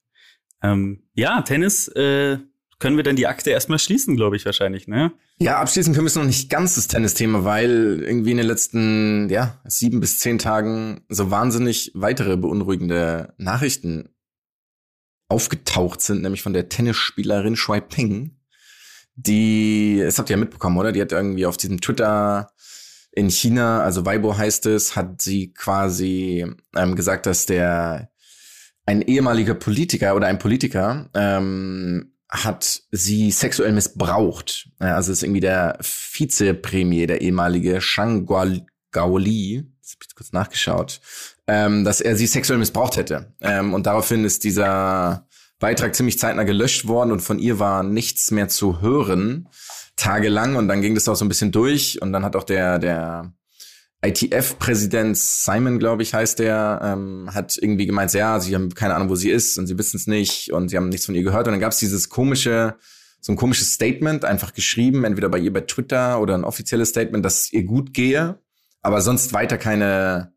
Ähm, 0.63 1.03
ja, 1.13 1.41
Tennis, 1.43 1.87
äh, 1.89 2.37
können 2.79 2.97
wir 2.97 3.03
dann 3.03 3.15
die 3.15 3.27
Akte 3.27 3.51
erstmal 3.51 3.79
schließen, 3.79 4.15
glaube 4.15 4.35
ich, 4.35 4.45
wahrscheinlich, 4.45 4.87
ne? 4.87 5.11
Ja, 5.39 5.59
abschließend 5.59 5.95
können 5.95 6.05
wir 6.05 6.09
es 6.09 6.15
noch 6.15 6.23
nicht 6.25 6.49
ganz 6.49 6.75
das 6.75 6.87
Tennisthema, 6.87 7.43
weil 7.43 8.03
irgendwie 8.03 8.31
in 8.31 8.37
den 8.37 8.47
letzten, 8.47 9.29
ja, 9.29 9.59
sieben 9.65 9.99
bis 9.99 10.19
zehn 10.19 10.39
Tagen 10.39 11.05
so 11.09 11.31
wahnsinnig 11.31 11.91
weitere 11.93 12.37
beunruhigende 12.37 13.33
Nachrichten 13.37 14.09
aufgetaucht 15.29 16.01
sind, 16.01 16.21
nämlich 16.21 16.41
von 16.41 16.53
der 16.53 16.69
Tennisspielerin 16.69 17.55
Shui 17.55 17.81
Ping, 17.81 18.37
die, 19.15 19.99
das 20.01 20.17
habt 20.17 20.29
ihr 20.29 20.35
ja 20.35 20.39
mitbekommen, 20.39 20.77
oder? 20.77 20.91
Die 20.91 21.01
hat 21.01 21.11
irgendwie 21.11 21.45
auf 21.45 21.57
diesem 21.57 21.81
Twitter 21.81 22.51
in 23.11 23.29
China, 23.29 23.81
also 23.81 24.05
Weibo 24.05 24.37
heißt 24.37 24.65
es, 24.65 24.95
hat 24.95 25.21
sie 25.21 25.53
quasi 25.53 26.45
ähm, 26.75 26.95
gesagt, 26.95 27.25
dass 27.27 27.45
der 27.45 28.09
ein 28.85 29.01
ehemaliger 29.01 29.53
Politiker 29.53 30.15
oder 30.15 30.27
ein 30.27 30.39
Politiker 30.39 31.09
ähm, 31.13 32.12
hat 32.33 32.81
sie 32.89 33.29
sexuell 33.29 33.71
missbraucht. 33.71 34.67
Also 34.79 35.11
ist 35.11 35.21
irgendwie 35.21 35.39
der 35.39 35.77
Vizepremier, 35.79 37.05
der 37.05 37.21
ehemalige 37.21 37.79
Shang 37.79 38.25
Gaoli, 38.25 39.65
das 39.81 39.91
habe 39.91 40.05
ich 40.07 40.15
kurz 40.15 40.31
nachgeschaut, 40.31 40.99
ähm, 41.47 41.83
dass 41.83 42.01
er 42.01 42.15
sie 42.15 42.25
sexuell 42.25 42.57
missbraucht 42.57 42.97
hätte. 42.97 43.33
Ähm, 43.39 43.75
und 43.75 43.85
daraufhin 43.85 44.25
ist 44.25 44.43
dieser 44.43 45.27
Beitrag 45.59 45.95
ziemlich 45.95 46.17
zeitnah 46.17 46.43
gelöscht 46.43 46.87
worden 46.87 47.11
und 47.11 47.19
von 47.19 47.37
ihr 47.37 47.59
war 47.59 47.83
nichts 47.83 48.31
mehr 48.31 48.47
zu 48.47 48.81
hören, 48.81 49.47
tagelang. 49.95 50.55
Und 50.55 50.67
dann 50.67 50.81
ging 50.81 50.95
das 50.95 51.07
auch 51.07 51.15
so 51.15 51.23
ein 51.23 51.29
bisschen 51.29 51.51
durch 51.51 52.01
und 52.01 52.13
dann 52.13 52.25
hat 52.25 52.35
auch 52.35 52.43
der, 52.43 52.79
der 52.79 53.31
ITF-Präsident 54.03 55.17
Simon, 55.17 55.79
glaube 55.79 56.03
ich, 56.03 56.13
heißt 56.13 56.39
der, 56.39 56.81
ähm, 56.83 57.29
hat 57.33 57.57
irgendwie 57.57 57.85
gemeint, 57.85 58.11
ja, 58.13 58.39
sie 58.39 58.53
haben 58.53 58.73
keine 58.73 58.95
Ahnung, 58.95 59.09
wo 59.09 59.15
sie 59.15 59.29
ist 59.29 59.57
und 59.57 59.67
sie 59.67 59.77
wissen 59.77 59.97
es 59.97 60.07
nicht 60.07 60.51
und 60.51 60.69
sie 60.69 60.77
haben 60.77 60.89
nichts 60.89 61.05
von 61.05 61.15
ihr 61.15 61.23
gehört. 61.23 61.47
Und 61.47 61.53
dann 61.53 61.61
gab 61.61 61.71
es 61.71 61.79
dieses 61.79 62.09
komische, 62.09 62.75
so 63.21 63.31
ein 63.31 63.37
komisches 63.37 63.73
Statement, 63.73 64.25
einfach 64.25 64.53
geschrieben, 64.53 65.05
entweder 65.05 65.29
bei 65.29 65.39
ihr 65.39 65.53
bei 65.53 65.61
Twitter 65.61 66.19
oder 66.19 66.35
ein 66.35 66.43
offizielles 66.43 66.89
Statement, 66.89 67.23
dass 67.23 67.41
es 67.41 67.53
ihr 67.53 67.63
gut 67.63 67.93
gehe, 67.93 68.39
aber 68.81 68.99
sonst 68.99 69.31
weiter 69.31 69.57
keine, 69.57 70.33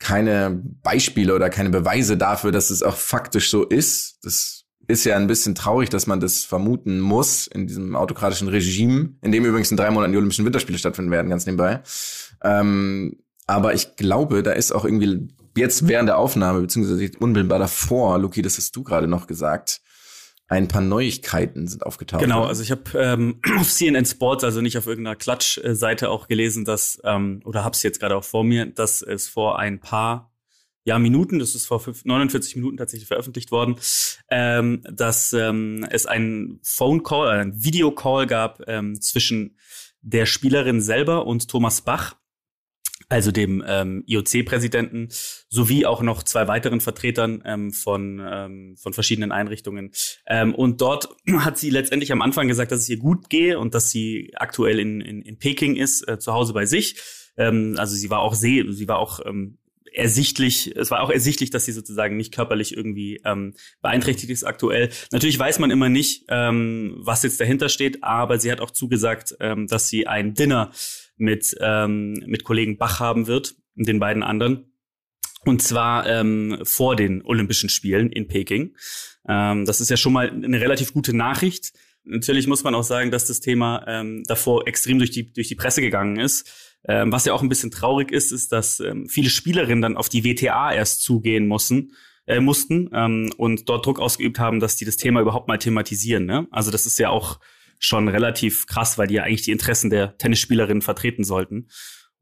keine 0.00 0.60
Beispiele 0.82 1.34
oder 1.34 1.50
keine 1.50 1.70
Beweise 1.70 2.16
dafür, 2.16 2.50
dass 2.50 2.70
es 2.70 2.82
auch 2.82 2.96
faktisch 2.96 3.48
so 3.48 3.64
ist. 3.64 4.18
Das 4.24 4.64
ist 4.88 5.04
ja 5.04 5.16
ein 5.16 5.28
bisschen 5.28 5.54
traurig, 5.54 5.88
dass 5.90 6.08
man 6.08 6.18
das 6.18 6.44
vermuten 6.44 6.98
muss 6.98 7.46
in 7.46 7.68
diesem 7.68 7.94
autokratischen 7.94 8.48
Regime, 8.48 9.14
in 9.22 9.30
dem 9.30 9.44
übrigens 9.44 9.70
in 9.70 9.76
drei 9.76 9.90
Monaten 9.90 10.12
die 10.12 10.18
Olympischen 10.18 10.44
Winterspiele 10.44 10.78
stattfinden 10.78 11.12
werden, 11.12 11.30
ganz 11.30 11.46
nebenbei. 11.46 11.82
Ähm, 12.42 13.18
aber 13.46 13.74
ich 13.74 13.96
glaube, 13.96 14.42
da 14.42 14.52
ist 14.52 14.72
auch 14.72 14.84
irgendwie 14.84 15.28
jetzt 15.56 15.88
während 15.88 16.08
der 16.08 16.18
Aufnahme, 16.18 16.60
beziehungsweise 16.60 17.10
unmittelbar 17.18 17.58
davor, 17.58 18.18
Luki, 18.18 18.42
das 18.42 18.56
hast 18.56 18.74
du 18.76 18.82
gerade 18.82 19.06
noch 19.06 19.26
gesagt, 19.26 19.80
ein 20.48 20.68
paar 20.68 20.82
Neuigkeiten 20.82 21.66
sind 21.66 21.84
aufgetaucht. 21.84 22.20
Genau, 22.20 22.44
also 22.44 22.62
ich 22.62 22.70
habe 22.70 22.82
ähm, 22.94 23.40
auf 23.58 23.70
CNN 23.70 24.04
Sports, 24.04 24.44
also 24.44 24.60
nicht 24.60 24.76
auf 24.76 24.86
irgendeiner 24.86 25.16
Klatsch-Seite 25.16 26.10
auch 26.10 26.28
gelesen, 26.28 26.64
dass, 26.64 27.00
ähm, 27.04 27.40
oder 27.44 27.64
hab's 27.64 27.82
jetzt 27.82 28.00
gerade 28.00 28.16
auch 28.16 28.24
vor 28.24 28.44
mir, 28.44 28.66
dass 28.66 29.02
es 29.02 29.28
vor 29.28 29.58
ein 29.58 29.80
paar 29.80 30.30
ja, 30.84 30.98
Minuten, 30.98 31.38
das 31.38 31.54
ist 31.54 31.66
vor 31.66 31.80
49 32.04 32.56
Minuten 32.56 32.76
tatsächlich 32.76 33.06
veröffentlicht 33.06 33.52
worden, 33.52 33.76
ähm, 34.30 34.82
dass 34.90 35.32
ähm, 35.32 35.86
es 35.90 36.06
einen 36.06 36.58
Phone 36.64 37.04
Call, 37.04 37.28
äh, 37.28 37.40
einen 37.40 37.62
Video 37.62 37.92
Call 37.92 38.26
gab 38.26 38.62
ähm, 38.66 39.00
zwischen 39.00 39.56
der 40.00 40.26
Spielerin 40.26 40.80
selber 40.80 41.26
und 41.26 41.48
Thomas 41.48 41.82
Bach 41.82 42.16
also 43.12 43.30
dem 43.30 43.62
ähm, 43.66 44.04
IOC-Präsidenten, 44.06 45.08
sowie 45.48 45.86
auch 45.86 46.02
noch 46.02 46.22
zwei 46.22 46.48
weiteren 46.48 46.80
Vertretern 46.80 47.42
ähm, 47.44 47.72
von, 47.72 48.20
ähm, 48.24 48.76
von 48.76 48.92
verschiedenen 48.92 49.32
Einrichtungen. 49.32 49.92
Ähm, 50.26 50.54
und 50.54 50.80
dort 50.80 51.08
hat 51.38 51.58
sie 51.58 51.70
letztendlich 51.70 52.12
am 52.12 52.22
Anfang 52.22 52.48
gesagt, 52.48 52.72
dass 52.72 52.80
es 52.80 52.88
ihr 52.88 52.98
gut 52.98 53.28
gehe 53.28 53.58
und 53.58 53.74
dass 53.74 53.90
sie 53.90 54.32
aktuell 54.36 54.78
in, 54.78 55.00
in, 55.00 55.22
in 55.22 55.38
Peking 55.38 55.76
ist, 55.76 56.08
äh, 56.08 56.18
zu 56.18 56.32
Hause 56.32 56.52
bei 56.52 56.66
sich. 56.66 56.96
Ähm, 57.36 57.74
also 57.78 57.94
sie 57.94 58.10
war 58.10 58.20
auch 58.20 58.34
sie 58.34 58.88
war 58.88 58.98
auch 58.98 59.20
ähm, 59.24 59.58
ersichtlich, 59.92 60.74
es 60.76 60.90
war 60.90 61.02
auch 61.02 61.10
ersichtlich, 61.10 61.50
dass 61.50 61.64
sie 61.64 61.72
sozusagen 61.72 62.16
nicht 62.16 62.32
körperlich 62.32 62.76
irgendwie 62.76 63.20
ähm, 63.24 63.54
beeinträchtigt 63.82 64.30
ist 64.30 64.44
aktuell. 64.44 64.90
Natürlich 65.10 65.38
weiß 65.38 65.58
man 65.58 65.70
immer 65.70 65.88
nicht, 65.88 66.24
ähm, 66.28 66.94
was 66.98 67.22
jetzt 67.22 67.40
dahinter 67.40 67.68
steht, 67.68 68.02
aber 68.02 68.38
sie 68.38 68.50
hat 68.50 68.60
auch 68.60 68.70
zugesagt, 68.70 69.34
ähm, 69.40 69.66
dass 69.66 69.88
sie 69.88 70.06
ein 70.06 70.34
Dinner 70.34 70.72
mit, 71.22 71.56
ähm, 71.60 72.14
mit 72.26 72.44
Kollegen 72.44 72.76
Bach 72.76 73.00
haben 73.00 73.26
wird, 73.26 73.54
den 73.74 74.00
beiden 74.00 74.22
anderen. 74.22 74.72
Und 75.44 75.62
zwar 75.62 76.06
ähm, 76.06 76.58
vor 76.64 76.96
den 76.96 77.22
Olympischen 77.24 77.68
Spielen 77.68 78.10
in 78.10 78.28
Peking. 78.28 78.76
Ähm, 79.28 79.64
das 79.64 79.80
ist 79.80 79.88
ja 79.88 79.96
schon 79.96 80.12
mal 80.12 80.30
eine 80.30 80.60
relativ 80.60 80.92
gute 80.92 81.16
Nachricht. 81.16 81.72
Natürlich 82.04 82.46
muss 82.48 82.64
man 82.64 82.74
auch 82.74 82.82
sagen, 82.82 83.10
dass 83.10 83.26
das 83.26 83.40
Thema 83.40 83.84
ähm, 83.86 84.24
davor 84.26 84.66
extrem 84.66 84.98
durch 84.98 85.10
die, 85.10 85.32
durch 85.32 85.48
die 85.48 85.54
Presse 85.54 85.80
gegangen 85.80 86.18
ist. 86.18 86.50
Ähm, 86.86 87.12
was 87.12 87.24
ja 87.24 87.32
auch 87.32 87.42
ein 87.42 87.48
bisschen 87.48 87.70
traurig 87.70 88.10
ist, 88.10 88.32
ist, 88.32 88.50
dass 88.50 88.80
ähm, 88.80 89.08
viele 89.08 89.30
Spielerinnen 89.30 89.82
dann 89.82 89.96
auf 89.96 90.08
die 90.08 90.24
WTA 90.24 90.72
erst 90.72 91.02
zugehen 91.02 91.46
mussten, 91.46 91.92
äh, 92.26 92.40
mussten 92.40 92.90
ähm, 92.92 93.32
und 93.36 93.68
dort 93.68 93.86
Druck 93.86 94.00
ausgeübt 94.00 94.40
haben, 94.40 94.58
dass 94.58 94.74
die 94.74 94.84
das 94.84 94.96
Thema 94.96 95.20
überhaupt 95.20 95.46
mal 95.46 95.58
thematisieren. 95.58 96.24
Ne? 96.24 96.48
Also 96.50 96.72
das 96.72 96.86
ist 96.86 96.98
ja 96.98 97.10
auch 97.10 97.38
schon 97.84 98.08
relativ 98.08 98.66
krass, 98.66 98.96
weil 98.96 99.08
die 99.08 99.14
ja 99.14 99.24
eigentlich 99.24 99.42
die 99.42 99.52
Interessen 99.52 99.90
der 99.90 100.16
Tennisspielerinnen 100.16 100.82
vertreten 100.82 101.24
sollten. 101.24 101.68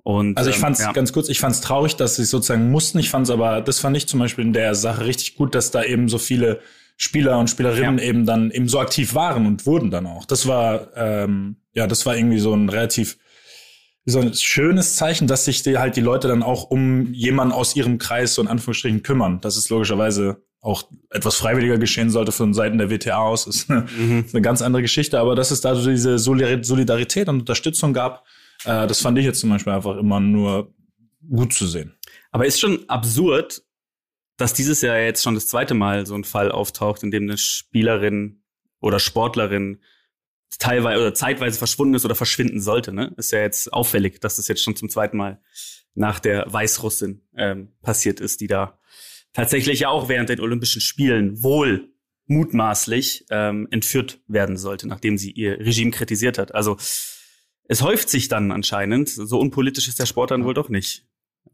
Und, 0.03 0.39
also 0.39 0.49
ich 0.49 0.57
fand 0.57 0.77
es 0.77 0.81
ähm, 0.81 0.87
ja. 0.87 0.93
ganz 0.93 1.13
kurz, 1.13 1.29
ich 1.29 1.41
fand 1.41 1.55
es 1.55 1.61
traurig, 1.61 1.97
dass 1.97 2.17
sie 2.17 2.25
sozusagen 2.25 2.71
mussten. 2.71 2.99
Ich 2.99 3.11
fand 3.11 3.27
es 3.27 3.31
aber, 3.31 3.61
das 3.61 3.79
fand 3.79 3.97
ich 3.97 4.09
zum 4.09 4.19
Beispiel 4.19 4.45
in 4.45 4.55
der 4.55 4.75
Sache 4.75 5.05
richtig 5.05 5.37
gut, 5.37 5.55
dass 5.55 5.71
da 5.71 5.85
eben 5.85 6.09
so 6.09 6.19
viele 6.19 6.61
Spieler 6.97 7.39
und 7.39 7.49
Spielerinnen 7.49 7.99
ja. 7.99 8.05
eben 8.05 8.27
dann 8.27 8.51
eben 8.51 8.69
so 8.69 8.81
aktiv 8.81 9.15
waren 9.15 9.47
und 9.47 9.67
wurden 9.67 9.91
dann 9.91 10.07
auch. 10.07 10.25
Das 10.25 10.47
war 10.47 10.89
ähm, 10.97 11.57
ja, 11.73 11.87
das 11.87 12.07
war 12.07 12.17
irgendwie 12.17 12.39
so 12.39 12.55
ein 12.55 12.69
relativ 12.69 13.19
so 14.07 14.19
ein 14.19 14.35
schönes 14.35 14.97
Zeichen, 14.97 15.29
dass 15.29 15.45
sich 15.45 15.63
die, 15.63 15.79
halt 15.79 15.95
die 15.97 16.01
Leute 16.01 16.27
dann 16.27 16.43
auch 16.43 16.65
um 16.65 17.13
jemanden 17.13 17.53
aus 17.53 17.77
ihrem 17.77 17.99
Kreis 17.99 18.35
so 18.35 18.43
in 18.43 18.49
Anführungsstrichen 18.49 19.03
kümmern. 19.03 19.41
Das 19.41 19.57
ist 19.57 19.69
logischerweise 19.69 20.43
auch 20.61 20.85
etwas 21.11 21.37
freiwilliger 21.37 21.79
geschehen 21.79 22.11
sollte 22.11 22.33
von 22.33 22.53
Seiten 22.53 22.79
der 22.79 22.91
WTA 22.91 23.17
aus, 23.17 23.47
ist 23.47 23.71
eine, 23.71 23.87
mhm. 23.97 24.25
ist 24.27 24.35
eine 24.35 24.43
ganz 24.43 24.61
andere 24.63 24.83
Geschichte. 24.83 25.19
Aber 25.19 25.35
dass 25.35 25.51
es 25.51 25.61
da 25.61 25.75
so 25.75 25.91
diese 25.91 26.19
Solidarität 26.19 27.29
und 27.29 27.41
Unterstützung 27.41 27.93
gab, 27.93 28.27
äh, 28.65 28.87
das 28.87 29.01
fand 29.01 29.19
ich 29.19 29.25
jetzt 29.25 29.41
zum 29.41 29.51
Beispiel 29.51 29.73
einfach 29.73 29.97
immer 29.97 30.21
nur 30.21 30.75
gut 31.29 31.55
zu 31.55 31.67
sehen. 31.67 31.95
Aber 32.31 32.47
ist 32.47 32.61
schon 32.61 32.89
absurd, 32.89 33.63
dass 34.37 34.55
dieses 34.55 34.81
Jahr 34.81 34.99
jetzt 34.99 35.23
schon 35.23 35.35
das 35.35 35.49
zweite 35.49 35.75
Mal 35.75 36.07
so 36.07 36.15
ein 36.15 36.25
Fall 36.25 36.51
auftaucht, 36.51 37.03
in 37.03 37.11
dem 37.11 37.25
eine 37.25 37.39
Spielerin 37.39 38.43
oder 38.81 38.99
Sportlerin 38.99 39.81
teilweise 40.59 41.01
oder 41.01 41.15
zeitweise 41.15 41.59
verschwunden 41.59 41.95
ist 41.95 42.05
oder 42.05 42.15
verschwinden 42.15 42.61
sollte. 42.61 42.93
Ne? 42.93 43.15
Ist 43.17 43.33
ja 43.33 43.41
jetzt 43.41 43.73
auffällig, 43.73 44.21
dass 44.21 44.37
das 44.37 44.49
jetzt 44.49 44.63
schon 44.63 44.77
zum 44.77 44.89
zweiten 44.89 45.17
Mal 45.17 45.41
nach 45.95 46.21
der 46.21 46.45
Weißrussin 46.49 47.23
ähm, 47.37 47.73
passiert 47.83 48.21
ist, 48.21 48.41
die 48.41 48.47
da 48.47 48.80
tatsächlich 49.33 49.81
ja 49.81 49.89
auch 49.89 50.09
während 50.09 50.29
den 50.29 50.41
Olympischen 50.41 50.81
Spielen 50.81 51.43
wohl 51.43 51.89
mutmaßlich 52.27 53.27
ähm, 53.31 53.67
entführt 53.71 54.21
werden 54.29 54.57
sollte, 54.57 54.87
nachdem 54.87 55.19
sie 55.19 55.33
ihr 55.33 55.59
Regime 55.59 55.91
kritisiert 55.91 56.39
hat. 56.39 56.55
Also 56.55 56.77
es 57.65 57.83
häuft 57.83 58.09
sich 58.09 58.29
dann 58.29 58.53
anscheinend. 58.53 59.09
So 59.09 59.39
unpolitisch 59.39 59.89
ist 59.89 59.99
der 59.99 60.07
Sport 60.07 60.31
dann 60.31 60.45
wohl 60.45 60.55
doch 60.55 60.69
nicht. 60.69 61.07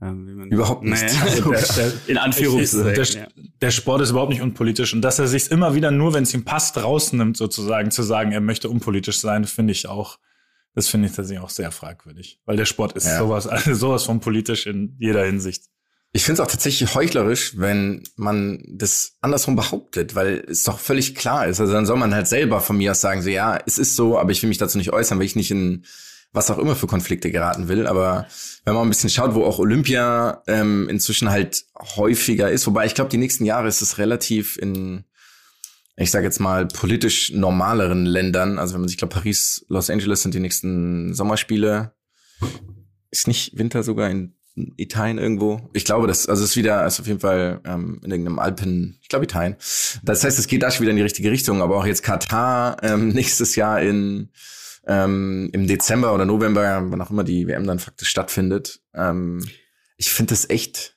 Ähm, 0.03 0.51
überhaupt 0.51 0.83
nicht. 0.83 1.03
Nee, 1.03 1.21
also 1.21 1.51
der, 1.51 1.61
der, 1.77 1.93
in 2.07 2.19
Anführungszeichen. 2.19 3.15
Der, 3.15 3.29
der, 3.61 3.71
Sport 3.71 4.03
ist 4.03 4.11
überhaupt 4.11 4.31
nicht 4.31 4.43
unpolitisch. 4.43 4.93
Und 4.93 5.03
dass 5.03 5.19
er 5.19 5.27
sich 5.27 5.51
immer 5.51 5.75
wieder 5.75 5.91
nur, 5.91 6.13
wenn 6.13 6.25
es 6.25 6.35
ihm 6.35 6.45
passt, 6.45 6.77
rausnimmt, 6.77 7.37
sozusagen, 7.37 7.91
zu 7.91 8.03
sagen, 8.03 8.33
er 8.33 8.41
möchte 8.41 8.69
unpolitisch 8.69 9.21
sein, 9.21 9.45
finde 9.45 9.73
ich 9.73 9.89
auch, 9.89 10.19
das 10.75 10.89
finde 10.89 11.09
ich 11.09 11.15
tatsächlich 11.15 11.43
auch 11.43 11.51
sehr 11.51 11.71
fragwürdig. 11.71 12.41
Weil 12.45 12.57
der 12.57 12.67
Sport 12.67 12.93
ist 12.93 13.07
ja. 13.07 13.19
sowas, 13.19 13.47
also 13.47 13.75
sowas 13.75 14.05
von 14.05 14.21
politisch 14.21 14.67
in 14.67 14.97
jeder 14.99 15.25
Hinsicht. 15.25 15.65
Ich 16.17 16.25
finde 16.25 16.41
es 16.41 16.49
auch 16.49 16.51
tatsächlich 16.51 16.95
heuchlerisch, 16.95 17.59
wenn 17.59 18.03
man 18.17 18.65
das 18.67 19.19
andersrum 19.21 19.55
behauptet, 19.55 20.15
weil 20.15 20.47
es 20.49 20.63
doch 20.63 20.79
völlig 20.79 21.15
klar 21.15 21.47
ist. 21.47 21.61
Also 21.61 21.75
dann 21.75 21.85
soll 21.85 21.99
man 21.99 22.15
halt 22.15 22.27
selber 22.27 22.63
von 22.63 22.79
mir 22.79 22.93
aus 22.93 23.03
sagen, 23.03 23.21
so 23.21 23.29
ja, 23.29 23.59
es 23.67 23.77
ist 23.77 23.97
so, 23.97 24.19
aber 24.19 24.31
ich 24.31 24.43
will 24.43 24.49
mich 24.49 24.57
dazu 24.57 24.79
nicht 24.79 24.95
äußern, 24.95 25.19
weil 25.19 25.27
ich 25.27 25.37
nicht 25.37 25.51
in 25.51 25.85
was 26.33 26.51
auch 26.51 26.57
immer 26.57 26.75
für 26.75 26.87
Konflikte 26.87 27.31
geraten 27.31 27.69
will. 27.69 27.87
Aber 27.87 28.27
wenn 28.65 28.73
man 28.73 28.87
ein 28.87 28.89
bisschen 28.89 29.11
schaut, 29.11 29.35
wo 29.35 29.45
auch 29.45 29.59
Olympia 29.59 30.43
ähm, 30.47 30.89
inzwischen 30.89 31.29
halt 31.29 31.67
häufiger 31.97 32.51
ist, 32.51 32.67
wobei 32.67 32.87
ich 32.87 32.95
glaube, 32.95 33.11
die 33.11 33.19
nächsten 33.19 33.45
Jahre 33.45 33.69
ist 33.69 33.83
es 33.83 33.99
relativ 33.99 34.57
in, 34.57 35.05
ich 35.97 36.11
sage 36.11 36.25
jetzt 36.25 36.41
mal, 36.41 36.67
politisch 36.67 37.31
normaleren 37.31 38.07
Ländern. 38.07 38.59
Also 38.59 38.73
wenn 38.73 38.81
man 38.81 38.89
sich, 38.89 38.97
glaube 38.97 39.15
Paris, 39.15 39.67
Los 39.69 39.91
Angeles 39.91 40.23
sind 40.23 40.33
die 40.33 40.41
nächsten 40.41 41.13
Sommerspiele. 41.13 41.95
Ist 43.11 43.29
nicht 43.29 43.59
Winter 43.59 43.83
sogar 43.83 44.09
in 44.09 44.36
Italien 44.77 45.19
irgendwo. 45.19 45.69
Ich 45.75 45.85
glaube, 45.85 46.07
das 46.07 46.29
also 46.29 46.43
ist 46.43 46.57
wieder, 46.57 46.87
ist 46.87 46.99
auf 46.99 47.07
jeden 47.07 47.21
Fall 47.21 47.61
ähm, 47.65 48.01
in 48.03 48.11
irgendeinem 48.11 48.39
Alpen, 48.39 48.99
ich 49.03 49.09
glaube 49.09 49.25
Italien. 49.25 49.57
Das 50.03 50.25
heißt, 50.25 50.39
es 50.39 50.47
geht 50.47 50.63
da 50.63 50.71
schon 50.71 50.83
wieder 50.83 50.91
in 50.91 50.97
die 50.97 51.03
richtige 51.03 51.31
Richtung, 51.31 51.61
aber 51.61 51.77
auch 51.77 51.87
jetzt 51.87 52.03
Katar 52.03 52.83
ähm, 52.83 53.09
nächstes 53.15 53.57
Jahr 53.57 53.81
in 53.81 54.31
ähm, 54.87 55.51
im 55.53 55.67
Dezember 55.67 56.15
oder 56.15 56.25
November, 56.25 56.83
wann 56.87 57.03
auch 57.03 57.11
immer 57.11 57.25
die 57.25 57.47
WM 57.47 57.67
dann 57.67 57.81
faktisch 57.81 58.09
stattfindet. 58.09 58.81
Ähm, 58.95 59.45
ich 59.97 60.11
finde 60.11 60.31
das 60.31 60.49
echt 60.49 60.97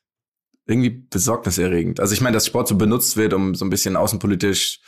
irgendwie 0.67 0.91
besorgniserregend. 0.91 1.99
Also 1.99 2.13
ich 2.13 2.21
meine, 2.21 2.35
dass 2.35 2.45
Sport 2.45 2.67
so 2.67 2.75
benutzt 2.75 3.17
wird, 3.17 3.33
um 3.33 3.55
so 3.55 3.65
ein 3.65 3.71
bisschen 3.71 3.95
außenpolitisch 3.95 4.79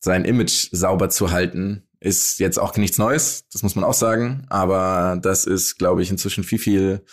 sein 0.00 0.24
Image 0.24 0.68
sauber 0.72 1.10
zu 1.10 1.30
halten, 1.30 1.84
ist 2.00 2.38
jetzt 2.38 2.58
auch 2.58 2.76
nichts 2.76 2.98
Neues, 2.98 3.48
das 3.52 3.62
muss 3.62 3.74
man 3.74 3.84
auch 3.84 3.94
sagen. 3.94 4.46
Aber 4.48 5.18
das 5.20 5.44
ist, 5.44 5.76
glaube 5.76 6.02
ich, 6.02 6.10
inzwischen 6.10 6.44
viel, 6.44 6.58
viel 6.58 7.04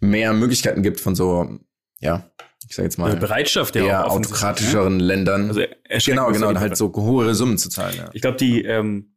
mehr 0.00 0.32
Möglichkeiten 0.32 0.82
gibt 0.82 1.00
von 1.00 1.14
so, 1.14 1.58
ja, 2.00 2.30
ich 2.68 2.74
sage 2.74 2.86
jetzt 2.86 2.98
mal, 2.98 3.16
Bereitschaft 3.16 3.76
ja 3.76 3.84
eher 3.84 4.06
offensichtlich, 4.06 4.42
autokratischeren 4.42 5.00
Ländern. 5.00 5.48
Also 5.48 5.62
genau, 6.10 6.30
genau, 6.30 6.54
halt 6.54 6.76
so 6.76 6.92
hohe 6.94 7.34
Summen 7.34 7.58
zu 7.58 7.68
zahlen. 7.70 7.96
Ja. 7.96 8.10
Ich 8.12 8.20
glaube, 8.20 8.36
die, 8.36 8.62
ähm, 8.62 9.14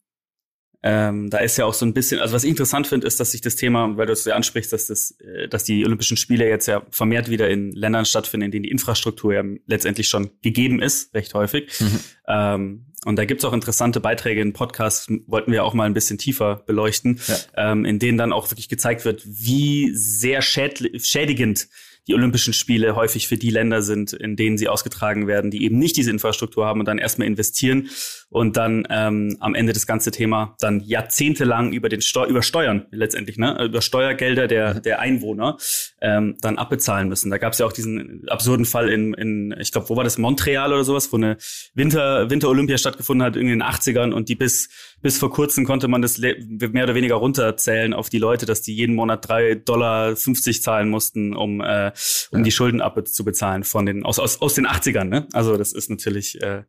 ähm, 0.83 1.29
da 1.29 1.37
ist 1.39 1.57
ja 1.57 1.65
auch 1.65 1.75
so 1.75 1.85
ein 1.85 1.93
bisschen, 1.93 2.19
also 2.19 2.33
was 2.33 2.43
ich 2.43 2.49
interessant 2.49 2.87
finde, 2.87 3.05
ist, 3.05 3.19
dass 3.19 3.31
sich 3.31 3.41
das 3.41 3.55
Thema, 3.55 3.97
weil 3.97 4.07
du 4.07 4.13
es 4.13 4.25
ja 4.25 4.35
ansprichst, 4.35 4.73
dass 4.73 4.87
das, 4.87 5.11
äh, 5.19 5.47
dass 5.47 5.63
die 5.63 5.85
Olympischen 5.85 6.17
Spiele 6.17 6.47
jetzt 6.47 6.65
ja 6.67 6.81
vermehrt 6.89 7.29
wieder 7.29 7.49
in 7.49 7.71
Ländern 7.71 8.05
stattfinden, 8.05 8.45
in 8.45 8.51
denen 8.51 8.63
die 8.63 8.71
Infrastruktur 8.71 9.33
ja 9.33 9.43
letztendlich 9.67 10.07
schon 10.07 10.31
gegeben 10.41 10.81
ist, 10.81 11.13
recht 11.13 11.33
häufig. 11.35 11.79
Mhm. 11.79 11.99
Ähm, 12.27 12.85
und 13.05 13.15
da 13.15 13.25
gibt's 13.25 13.43
auch 13.45 13.53
interessante 13.53 13.99
Beiträge 13.99 14.41
in 14.41 14.53
Podcasts, 14.53 15.07
wollten 15.27 15.51
wir 15.51 15.63
auch 15.63 15.73
mal 15.73 15.85
ein 15.85 15.93
bisschen 15.93 16.17
tiefer 16.17 16.63
beleuchten, 16.65 17.19
Ja. 17.27 17.71
ähm, 17.71 17.85
in 17.85 17.99
denen 17.99 18.17
dann 18.17 18.31
auch 18.33 18.51
wirklich 18.51 18.69
gezeigt 18.69 19.05
wird, 19.05 19.23
wie 19.25 19.91
sehr 19.93 20.41
schädigend 20.41 21.67
die 22.07 22.15
Olympischen 22.15 22.53
Spiele 22.53 22.95
häufig 22.95 23.27
für 23.27 23.37
die 23.37 23.49
Länder 23.49 23.81
sind, 23.81 24.13
in 24.13 24.35
denen 24.35 24.57
sie 24.57 24.67
ausgetragen 24.67 25.27
werden, 25.27 25.51
die 25.51 25.63
eben 25.63 25.77
nicht 25.77 25.97
diese 25.97 26.09
Infrastruktur 26.09 26.65
haben 26.65 26.79
und 26.79 26.87
dann 26.87 26.97
erstmal 26.97 27.27
investieren 27.27 27.89
und 28.29 28.57
dann 28.57 28.87
ähm, 28.89 29.37
am 29.39 29.55
Ende 29.55 29.73
das 29.73 29.85
ganze 29.85 30.11
Thema 30.11 30.55
dann 30.59 30.79
jahrzehntelang 30.79 31.73
über 31.73 31.89
den 31.89 32.01
Steu 32.01 32.25
über 32.25 32.41
Steuern 32.41 32.87
letztendlich, 32.91 33.37
ne, 33.37 33.65
über 33.65 33.81
Steuergelder 33.81 34.47
der 34.47 34.79
der 34.79 34.99
Einwohner 34.99 35.57
ähm, 36.01 36.37
dann 36.41 36.57
abbezahlen 36.57 37.07
müssen. 37.07 37.29
Da 37.29 37.37
gab 37.37 37.53
es 37.53 37.59
ja 37.59 37.65
auch 37.65 37.73
diesen 37.73 38.27
absurden 38.29 38.65
Fall 38.65 38.89
in, 38.89 39.13
in 39.13 39.55
ich 39.59 39.71
glaube, 39.71 39.89
wo 39.89 39.95
war 39.95 40.03
das 40.03 40.17
Montreal 40.17 40.73
oder 40.73 40.83
sowas, 40.83 41.11
wo 41.11 41.17
eine 41.17 41.37
Winter 41.73 42.29
Winter-Olympia 42.29 42.77
stattgefunden 42.77 43.25
hat 43.25 43.35
in 43.35 43.47
den 43.47 43.61
80ern 43.61 44.11
und 44.11 44.29
die 44.29 44.35
bis 44.35 44.69
bis 45.01 45.17
vor 45.17 45.31
kurzem 45.31 45.65
konnte 45.65 45.87
man 45.87 46.01
das 46.01 46.17
mehr 46.17 46.83
oder 46.83 46.95
weniger 46.95 47.15
runterzählen 47.15 47.93
auf 47.93 48.09
die 48.09 48.19
Leute, 48.19 48.45
dass 48.45 48.61
die 48.61 48.75
jeden 48.75 48.95
Monat 48.95 49.27
drei 49.27 49.55
Dollar 49.55 50.15
50 50.15 50.61
zahlen 50.61 50.89
mussten, 50.89 51.35
um 51.35 51.61
äh, 51.61 51.91
um 52.31 52.43
die 52.43 52.51
Schulden 52.51 52.81
abbezahlen 52.81 53.63
von 53.63 53.85
den 53.85 54.03
aus 54.03 54.19
aus 54.19 54.41
aus 54.41 54.53
den 54.53 54.67
80ern. 54.67 55.05
Ne? 55.05 55.27
Also 55.33 55.57
das 55.57 55.73
ist 55.73 55.89
natürlich 55.89 56.41
äh, 56.41 56.63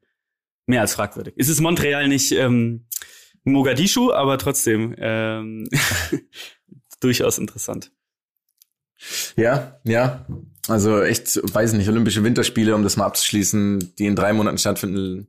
mehr 0.66 0.80
als 0.80 0.94
fragwürdig. 0.94 1.34
Es 1.36 1.48
ist 1.48 1.60
Montreal 1.60 2.08
nicht 2.08 2.32
ähm, 2.32 2.86
Mogadischu, 3.44 4.12
aber 4.12 4.38
trotzdem 4.38 4.94
ähm, 4.98 5.68
durchaus 7.00 7.38
interessant. 7.38 7.92
Ja, 9.36 9.80
ja. 9.84 10.26
Also 10.68 11.02
echt, 11.02 11.40
weiß 11.42 11.72
nicht, 11.72 11.88
Olympische 11.88 12.22
Winterspiele, 12.22 12.74
um 12.74 12.84
das 12.84 12.96
mal 12.96 13.06
abzuschließen, 13.06 13.94
die 13.98 14.06
in 14.06 14.14
drei 14.14 14.32
Monaten 14.32 14.58
stattfinden, 14.58 15.28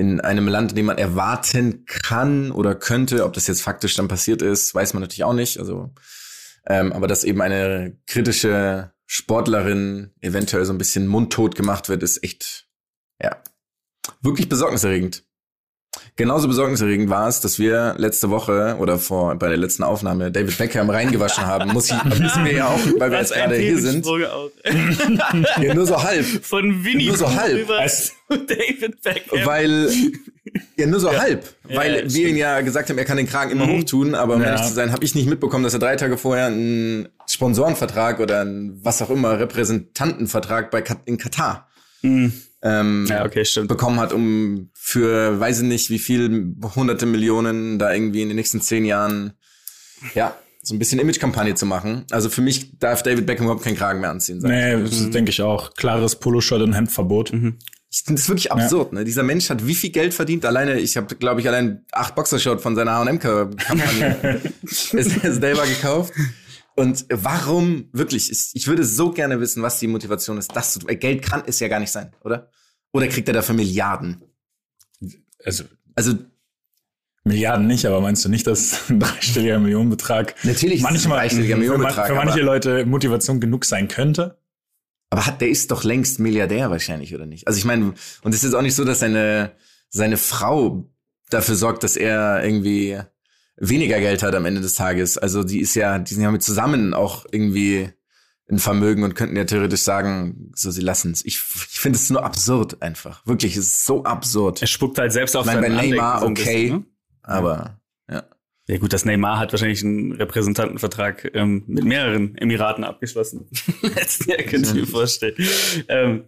in 0.00 0.18
einem 0.18 0.48
Land, 0.48 0.72
in 0.72 0.76
dem 0.76 0.86
man 0.86 0.96
erwarten 0.96 1.84
kann 1.84 2.52
oder 2.52 2.74
könnte, 2.74 3.22
ob 3.26 3.34
das 3.34 3.46
jetzt 3.46 3.60
faktisch 3.60 3.96
dann 3.96 4.08
passiert 4.08 4.40
ist, 4.40 4.74
weiß 4.74 4.94
man 4.94 5.02
natürlich 5.02 5.24
auch 5.24 5.34
nicht. 5.34 5.58
Also, 5.58 5.92
ähm, 6.66 6.94
aber 6.94 7.06
dass 7.06 7.22
eben 7.22 7.42
eine 7.42 7.98
kritische 8.06 8.94
Sportlerin 9.04 10.14
eventuell 10.22 10.64
so 10.64 10.72
ein 10.72 10.78
bisschen 10.78 11.06
mundtot 11.06 11.54
gemacht 11.54 11.90
wird, 11.90 12.02
ist 12.02 12.24
echt, 12.24 12.66
ja, 13.22 13.42
wirklich 14.22 14.48
besorgniserregend. 14.48 15.22
Genauso 16.16 16.46
besorgniserregend 16.48 17.08
war 17.10 17.28
es, 17.28 17.40
dass 17.40 17.58
wir 17.58 17.94
letzte 17.98 18.30
Woche 18.30 18.76
oder 18.78 18.98
vor 18.98 19.34
bei 19.36 19.48
der 19.48 19.56
letzten 19.56 19.82
Aufnahme 19.82 20.30
David 20.30 20.56
Beckham 20.58 20.88
reingewaschen 20.90 21.46
haben. 21.46 21.72
Muss 21.72 21.90
ich, 21.90 22.04
müssen 22.20 22.44
wir 22.44 22.52
ja 22.52 22.68
auch, 22.68 22.78
weil 22.98 23.10
wir 23.10 23.18
jetzt 23.18 23.32
gerade 23.34 23.56
hier 23.56 23.78
sind. 23.78 24.06
Ja, 25.60 25.74
nur 25.74 25.86
so 25.86 26.02
halb. 26.02 26.24
Von 26.44 26.84
Winnie 26.84 27.06
Nur 27.08 27.16
so 27.16 27.34
halb. 27.34 27.58
über 27.62 27.82
Es- 27.84 28.12
David 28.28 29.02
Beckham. 29.02 29.44
Weil, 29.46 29.90
ja, 30.76 30.86
nur 30.86 31.00
so 31.00 31.10
halb. 31.16 31.44
Ja, 31.68 31.76
Weil 31.76 31.96
ja, 31.96 32.02
wir 32.04 32.10
stimmt. 32.10 32.26
ihn 32.28 32.36
ja 32.36 32.60
gesagt 32.60 32.88
haben, 32.90 32.98
er 32.98 33.04
kann 33.04 33.16
den 33.16 33.26
Kragen 33.28 33.50
immer 33.50 33.66
Mhm. 33.66 33.78
hochtun, 33.78 34.14
aber 34.14 34.34
um 34.34 34.42
Ja. 34.42 34.48
ehrlich 34.48 34.66
zu 34.66 34.74
sein, 34.74 34.92
habe 34.92 35.04
ich 35.04 35.14
nicht 35.14 35.28
mitbekommen, 35.28 35.64
dass 35.64 35.72
er 35.72 35.80
drei 35.80 35.96
Tage 35.96 36.16
vorher 36.18 36.46
einen 36.46 37.08
Sponsorenvertrag 37.28 38.20
oder 38.20 38.40
einen, 38.42 38.78
was 38.84 39.02
auch 39.02 39.10
immer, 39.10 39.38
Repräsentantenvertrag 39.40 40.70
bei 40.70 40.82
Kat 40.82 40.98
in 41.06 41.18
Katar 41.18 41.68
Mhm. 42.02 42.32
Ähm, 42.62 43.06
Ja, 43.08 43.24
okay, 43.24 43.44
stimmt. 43.44 43.68
bekommen 43.68 44.00
hat, 44.00 44.12
um 44.12 44.70
für, 44.74 45.38
weiß 45.40 45.60
ich 45.60 45.66
nicht, 45.66 45.90
wie 45.90 45.98
viel 45.98 46.54
hunderte 46.74 47.06
Millionen 47.06 47.78
da 47.78 47.92
irgendwie 47.92 48.22
in 48.22 48.28
den 48.28 48.36
nächsten 48.36 48.60
zehn 48.60 48.84
Jahren, 48.84 49.32
ja, 50.14 50.34
so 50.62 50.74
ein 50.74 50.78
bisschen 50.78 51.00
Image-Kampagne 51.00 51.54
zu 51.54 51.64
machen. 51.64 52.04
Also 52.10 52.28
für 52.28 52.42
mich 52.42 52.78
darf 52.78 53.02
David 53.02 53.24
Beckham 53.26 53.46
überhaupt 53.46 53.64
keinen 53.64 53.76
Kragen 53.76 54.00
mehr 54.00 54.10
anziehen. 54.10 54.38
ich. 54.38 54.42
Nee, 54.44 54.82
das 54.82 55.10
denke 55.10 55.30
ich 55.30 55.40
auch. 55.40 55.74
Klares 55.74 56.16
Poloshirt 56.16 56.60
und 56.60 56.74
Hemdverbot. 56.74 57.32
Ich 57.92 58.02
finde 58.04 58.20
das 58.20 58.28
wirklich 58.28 58.52
absurd, 58.52 58.92
ne? 58.92 59.04
Dieser 59.04 59.22
Mensch 59.24 59.50
hat 59.50 59.66
wie 59.66 59.74
viel 59.74 59.90
Geld 59.90 60.14
verdient? 60.14 60.44
Alleine, 60.44 60.78
ich 60.78 60.96
habe, 60.96 61.16
glaube 61.16 61.40
ich, 61.40 61.48
allein 61.48 61.84
acht 61.90 62.14
Boxershort 62.14 62.60
von 62.60 62.76
seiner 62.76 62.92
H&M-Kampagne 62.92 64.40
ist 64.62 65.24
er 65.24 65.32
selber 65.32 65.66
gekauft. 65.66 66.12
Und 66.80 67.04
warum, 67.10 67.90
wirklich, 67.92 68.30
ich, 68.54 68.66
würde 68.66 68.84
so 68.84 69.10
gerne 69.12 69.38
wissen, 69.38 69.62
was 69.62 69.78
die 69.80 69.86
Motivation 69.86 70.38
ist, 70.38 70.56
das 70.56 70.72
zu 70.72 70.78
tun. 70.78 70.98
Geld 70.98 71.20
kann 71.20 71.42
es 71.46 71.60
ja 71.60 71.68
gar 71.68 71.78
nicht 71.78 71.92
sein, 71.92 72.12
oder? 72.24 72.50
Oder 72.92 73.06
kriegt 73.08 73.28
er 73.28 73.34
dafür 73.34 73.54
Milliarden? 73.54 74.22
Also 75.44 75.64
Also, 75.94 76.14
Milliarden 77.24 77.66
nicht, 77.66 77.84
aber 77.84 78.00
meinst 78.00 78.24
du 78.24 78.30
nicht, 78.30 78.46
dass 78.46 78.88
ein 78.88 78.98
dreistelliger 78.98 79.58
Millionenbetrag 79.58 80.34
Natürlich 80.42 80.76
ist 80.76 80.80
es 80.80 80.86
ein 80.86 80.92
manchmal 80.94 81.18
dreistelliger 81.18 81.54
für, 81.56 81.60
Millionenbetrag, 81.60 82.06
für 82.06 82.14
manche 82.14 82.32
aber- 82.34 82.42
Leute 82.42 82.86
Motivation 82.86 83.40
genug 83.40 83.64
sein 83.66 83.86
könnte? 83.88 84.38
aber 85.12 85.26
hat, 85.26 85.40
der 85.40 85.48
ist 85.50 85.70
doch 85.72 85.82
längst 85.84 86.18
Milliardär 86.20 86.70
wahrscheinlich, 86.70 87.14
oder 87.14 87.26
nicht? 87.26 87.46
Also 87.48 87.58
ich 87.58 87.64
meine, 87.64 87.94
und 88.22 88.34
es 88.34 88.42
ist 88.44 88.54
auch 88.54 88.62
nicht 88.62 88.76
so, 88.76 88.84
dass 88.84 89.00
seine, 89.00 89.52
seine 89.88 90.16
Frau 90.16 90.88
dafür 91.30 91.56
sorgt, 91.56 91.82
dass 91.82 91.96
er 91.96 92.44
irgendwie 92.44 93.00
weniger 93.60 94.00
Geld 94.00 94.22
hat 94.22 94.34
am 94.34 94.46
Ende 94.46 94.60
des 94.60 94.74
Tages. 94.74 95.18
Also 95.18 95.44
die 95.44 95.60
ist 95.60 95.76
ja, 95.76 95.98
die 95.98 96.14
sind 96.14 96.22
ja 96.22 96.30
mit 96.30 96.42
zusammen 96.42 96.94
auch 96.94 97.26
irgendwie 97.30 97.90
ein 98.50 98.58
Vermögen 98.58 99.04
und 99.04 99.14
könnten 99.14 99.36
ja 99.36 99.44
theoretisch 99.44 99.82
sagen, 99.82 100.50
so 100.56 100.70
sie 100.70 100.80
lassen 100.80 101.12
es. 101.12 101.24
Ich, 101.24 101.36
ich 101.36 101.78
finde 101.78 101.96
es 101.96 102.10
nur 102.10 102.24
absurd 102.24 102.82
einfach. 102.82 103.24
Wirklich, 103.26 103.56
es 103.56 103.66
ist 103.66 103.86
so 103.86 104.02
absurd. 104.04 104.60
Er 104.60 104.66
spuckt 104.66 104.98
halt 104.98 105.12
selbst 105.12 105.36
auf 105.36 105.46
Ich 105.46 105.52
meine, 105.52 105.60
bei 105.60 105.68
Neymar 105.68 106.22
Andenken 106.22 106.36
so 106.36 106.42
okay, 106.42 106.62
bisschen, 106.62 106.78
ne? 106.78 106.84
aber 107.22 107.80
ja. 108.10 108.24
Ja 108.66 108.78
gut, 108.78 108.92
das 108.92 109.04
Neymar 109.04 109.38
hat 109.38 109.52
wahrscheinlich 109.52 109.84
einen 109.84 110.12
Repräsentantenvertrag 110.12 111.30
ähm, 111.34 111.64
mit 111.66 111.84
mehreren 111.84 112.36
Emiraten 112.36 112.82
abgeschlossen. 112.82 113.48
Letzten 113.82 114.30
Jahr 114.30 114.42
könnte 114.42 114.70
ich 114.70 114.74
mir 114.74 114.86
vorstellen. 114.86 115.34
Ähm, 115.88 116.24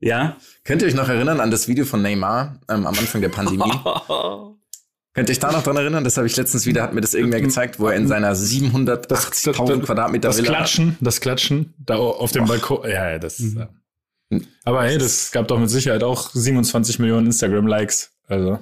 ja. 0.00 0.36
Könnt 0.64 0.82
ihr 0.82 0.88
euch 0.88 0.94
noch 0.94 1.08
erinnern 1.08 1.40
an 1.40 1.50
das 1.50 1.68
Video 1.68 1.84
von 1.84 2.02
Neymar 2.02 2.60
ähm, 2.68 2.86
am 2.86 2.98
Anfang 2.98 3.20
der 3.20 3.28
Pandemie? 3.30 3.72
Könnt 5.16 5.30
ihr 5.30 5.32
euch 5.32 5.38
da 5.38 5.50
noch 5.50 5.62
dran 5.62 5.78
erinnern? 5.78 6.04
Das 6.04 6.18
habe 6.18 6.26
ich 6.26 6.36
letztens 6.36 6.66
wieder, 6.66 6.82
hat 6.82 6.92
mir 6.92 7.00
das 7.00 7.14
irgendwer 7.14 7.40
gezeigt, 7.40 7.80
wo 7.80 7.88
er 7.88 7.96
in 7.96 8.06
seiner 8.06 8.34
780.000 8.34 9.80
Quadratmeter 9.80 10.28
Das 10.28 10.36
Villa 10.36 10.48
Klatschen, 10.48 10.98
das 11.00 11.22
Klatschen 11.22 11.72
da 11.78 11.96
auf 11.96 12.32
dem 12.32 12.44
Balkon. 12.44 12.86
Ja, 12.86 13.12
ja, 13.12 13.18
das. 13.18 13.38
Ja. 13.38 13.70
Aber 14.64 14.82
hey, 14.82 14.98
das 14.98 15.32
gab 15.32 15.48
doch 15.48 15.58
mit 15.58 15.70
Sicherheit 15.70 16.02
auch 16.02 16.28
27 16.34 16.98
Millionen 16.98 17.28
Instagram-Likes. 17.28 18.10
Also 18.26 18.58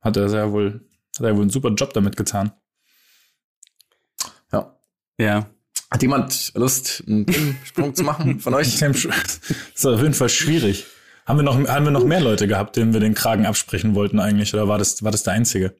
hat 0.00 0.16
er 0.16 0.30
sehr 0.30 0.52
wohl, 0.52 0.80
hat 1.18 1.26
er 1.26 1.34
wohl 1.34 1.42
einen 1.42 1.50
super 1.50 1.68
Job 1.68 1.92
damit 1.92 2.16
getan. 2.16 2.52
Ja. 4.50 4.74
ja. 5.18 5.50
Hat 5.90 6.00
jemand 6.00 6.52
Lust, 6.54 7.04
einen 7.06 7.58
Sprung 7.62 7.94
zu 7.94 8.04
machen 8.04 8.40
von 8.40 8.54
euch? 8.54 8.80
Das 8.80 9.04
ist 9.74 9.84
auf 9.84 10.00
jeden 10.00 10.14
Fall 10.14 10.30
schwierig. 10.30 10.86
Haben 11.26 11.38
wir 11.38 11.42
noch, 11.42 11.56
haben 11.68 11.84
wir 11.84 11.90
noch 11.90 12.04
mehr 12.04 12.20
Leute 12.20 12.46
gehabt, 12.46 12.76
denen 12.76 12.92
wir 12.92 13.00
den 13.00 13.14
Kragen 13.14 13.46
absprechen 13.46 13.94
wollten 13.94 14.20
eigentlich? 14.20 14.52
Oder 14.54 14.68
war 14.68 14.78
das, 14.78 15.02
war 15.02 15.10
das 15.10 15.22
der 15.22 15.32
einzige? 15.32 15.74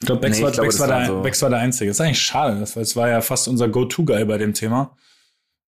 Ich 0.00 0.06
glaube, 0.06 0.22
Bex, 0.22 0.36
Nee, 0.36 0.38
ich 0.40 0.44
war, 0.44 0.50
glaube, 0.52 0.66
Bex, 0.68 0.80
war 0.80 0.88
war 0.88 0.98
der, 0.98 1.06
so- 1.06 1.20
Bex 1.20 1.42
war 1.42 1.50
der 1.50 1.58
einzige. 1.60 1.90
Das 1.90 1.96
ist 1.98 2.00
eigentlich 2.00 2.20
schade. 2.20 2.58
Das 2.60 2.74
war, 2.76 2.82
das 2.82 2.96
war 2.96 3.08
ja 3.08 3.20
fast 3.20 3.46
unser 3.48 3.68
Go-To-Guy 3.68 4.24
bei 4.24 4.38
dem 4.38 4.54
Thema. 4.54 4.96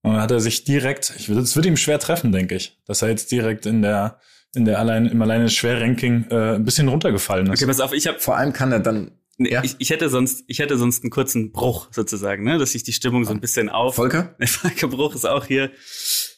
Und 0.03 0.13
dann 0.15 0.21
hat 0.23 0.31
er 0.31 0.41
sich 0.41 0.65
direkt, 0.65 1.13
ich, 1.17 1.27
das 1.29 1.55
wird 1.57 1.67
ihm 1.67 1.77
schwer 1.77 1.99
treffen, 1.99 2.33
denke 2.33 2.55
ich, 2.57 2.79
dass 2.87 3.03
er 3.03 3.09
jetzt 3.09 3.31
direkt 3.33 3.65
in 3.67 3.81
der, 3.83 4.19
in 4.55 4.65
der 4.65 4.79
allein, 4.79 5.07
im 5.07 5.21
alleine 5.23 5.49
Schwer-Ranking 5.49 6.27
äh, 6.31 6.55
ein 6.57 6.65
bisschen 6.65 6.89
runtergefallen 6.89 7.47
ist. 7.47 7.61
Okay, 7.63 7.67
pass 7.67 7.81
auf, 7.81 7.93
ich 7.93 8.07
habe 8.07 8.19
Vor 8.21 8.37
allem 8.37 8.53
kann 8.53 8.73
er 8.73 8.81
dann 8.81 9.13
Nee, 9.37 9.51
Ja. 9.53 9.65
ich, 9.65 9.75
ich 9.79 9.91
hätte 9.91 10.09
sonst, 10.11 10.45
ich 10.47 10.61
hätte 10.61 10.79
sonst 10.79 11.03
einen 11.03 11.11
kurzen 11.11 11.51
Bruch 11.51 11.89
sozusagen, 11.91 12.45
ne, 12.45 12.57
dass 12.59 12.71
sich 12.71 12.85
die 12.85 12.93
Stimmung 12.93 13.25
so 13.25 13.33
ein 13.33 13.41
bisschen 13.41 13.69
auf. 13.69 13.97
Volker? 13.97 14.35
Der 14.39 14.47
Volker 14.49 14.87
Bruch 14.89 15.15
ist 15.17 15.25
auch 15.27 15.47
hier. 15.47 15.71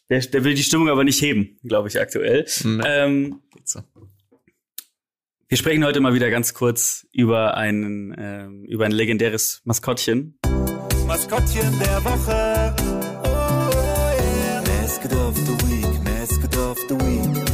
Der, 0.08 0.20
der 0.20 0.44
will 0.44 0.54
die 0.54 0.62
Stimmung 0.62 0.88
aber 0.88 1.02
nicht 1.02 1.20
heben, 1.20 1.58
glaube 1.64 1.88
ich 1.88 2.00
aktuell. 2.00 2.46
Nee. 2.62 2.82
Ähm, 2.86 3.42
Geht 3.52 3.68
so. 3.68 3.80
wir 5.48 5.56
sprechen 5.58 5.84
heute 5.84 6.00
mal 6.00 6.14
wieder 6.14 6.30
ganz 6.30 6.54
kurz 6.54 7.06
über 7.12 7.56
einen, 7.56 8.14
ähm, 8.16 8.64
über 8.64 8.84
ein 8.84 8.92
legendäres 8.92 9.62
Maskottchen. 9.64 10.38
Maskottchen 11.08 11.78
der 11.80 12.04
Woche. 12.04 12.74
Oh, 13.24 13.30
yeah. 14.44 14.62
Mascot 14.80 15.12
of 15.12 15.36
the 15.36 15.52
Week, 15.66 16.04
Mascot 16.04 16.56
of 16.56 16.78
the 16.88 16.94
Week. 16.94 17.46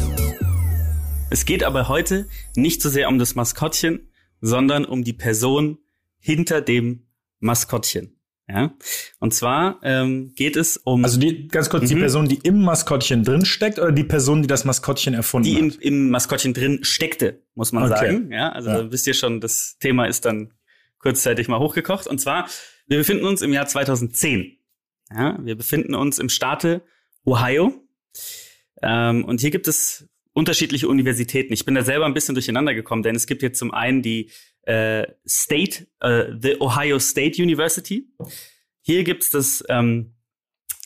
Es 1.31 1.45
geht 1.45 1.63
aber 1.63 1.87
heute 1.87 2.27
nicht 2.55 2.83
so 2.83 2.89
sehr 2.89 3.09
um 3.09 3.17
das 3.17 3.33
Maskottchen, 3.33 4.11
sondern 4.41 4.85
um 4.85 5.03
die 5.03 5.13
Person 5.13 5.79
hinter 6.19 6.61
dem 6.61 7.07
Maskottchen. 7.39 8.12
Ja, 8.49 8.73
und 9.19 9.33
zwar 9.33 9.79
ähm, 9.83 10.33
geht 10.35 10.57
es 10.57 10.75
um 10.75 11.03
Also 11.05 11.17
die, 11.17 11.47
ganz 11.47 11.69
kurz, 11.69 11.87
die 11.87 11.95
Mhm. 11.95 11.99
Person, 11.99 12.27
die 12.27 12.39
im 12.43 12.61
Maskottchen 12.61 13.23
drin 13.23 13.45
steckt 13.45 13.79
oder 13.79 13.93
die 13.93 14.03
Person, 14.03 14.41
die 14.41 14.47
das 14.49 14.65
Maskottchen 14.65 15.13
erfunden 15.13 15.47
die 15.49 15.57
im, 15.59 15.71
hat? 15.71 15.79
im 15.79 16.09
Maskottchen 16.09 16.53
drin 16.53 16.79
steckte, 16.83 17.41
muss 17.55 17.71
man 17.71 17.83
Okay. 17.83 17.95
sagen. 18.11 18.31
Ja, 18.33 18.49
also 18.51 18.69
Ja. 18.69 18.91
wisst 18.91 19.07
ihr 19.07 19.13
schon, 19.13 19.39
das 19.39 19.77
Thema 19.79 20.05
ist 20.07 20.25
dann 20.25 20.53
kurzzeitig 20.99 21.47
mal 21.47 21.59
hochgekocht. 21.59 22.05
Und 22.05 22.19
zwar, 22.19 22.49
wir 22.87 22.97
befinden 22.97 23.23
uns 23.25 23.41
im 23.41 23.53
Jahr 23.53 23.65
2010. 23.65 24.57
Ja, 25.09 25.37
wir 25.41 25.55
befinden 25.55 25.95
uns 25.95 26.19
im 26.19 26.27
Staate 26.27 26.81
Ohio. 27.25 27.73
Ähm, 28.81 29.23
und 29.23 29.39
hier 29.39 29.51
gibt 29.51 29.67
es 29.69 30.09
unterschiedliche 30.33 30.87
Universitäten. 30.89 31.53
Ich 31.53 31.63
bin 31.63 31.75
da 31.75 31.83
selber 31.83 32.05
ein 32.05 32.13
bisschen 32.13 32.35
durcheinander 32.35 32.73
gekommen, 32.73 33.03
denn 33.03 33.15
es 33.15 33.27
gibt 33.27 33.41
jetzt 33.41 33.59
zum 33.59 33.71
einen 33.73 34.01
die 34.01 34.31
äh, 34.63 35.05
State, 35.27 35.87
äh, 35.99 36.33
the 36.39 36.59
Ohio 36.59 36.99
State 36.99 37.41
University. 37.41 38.07
Hier 38.81 39.03
gibt's 39.03 39.29
das, 39.29 39.63
ähm, 39.69 40.15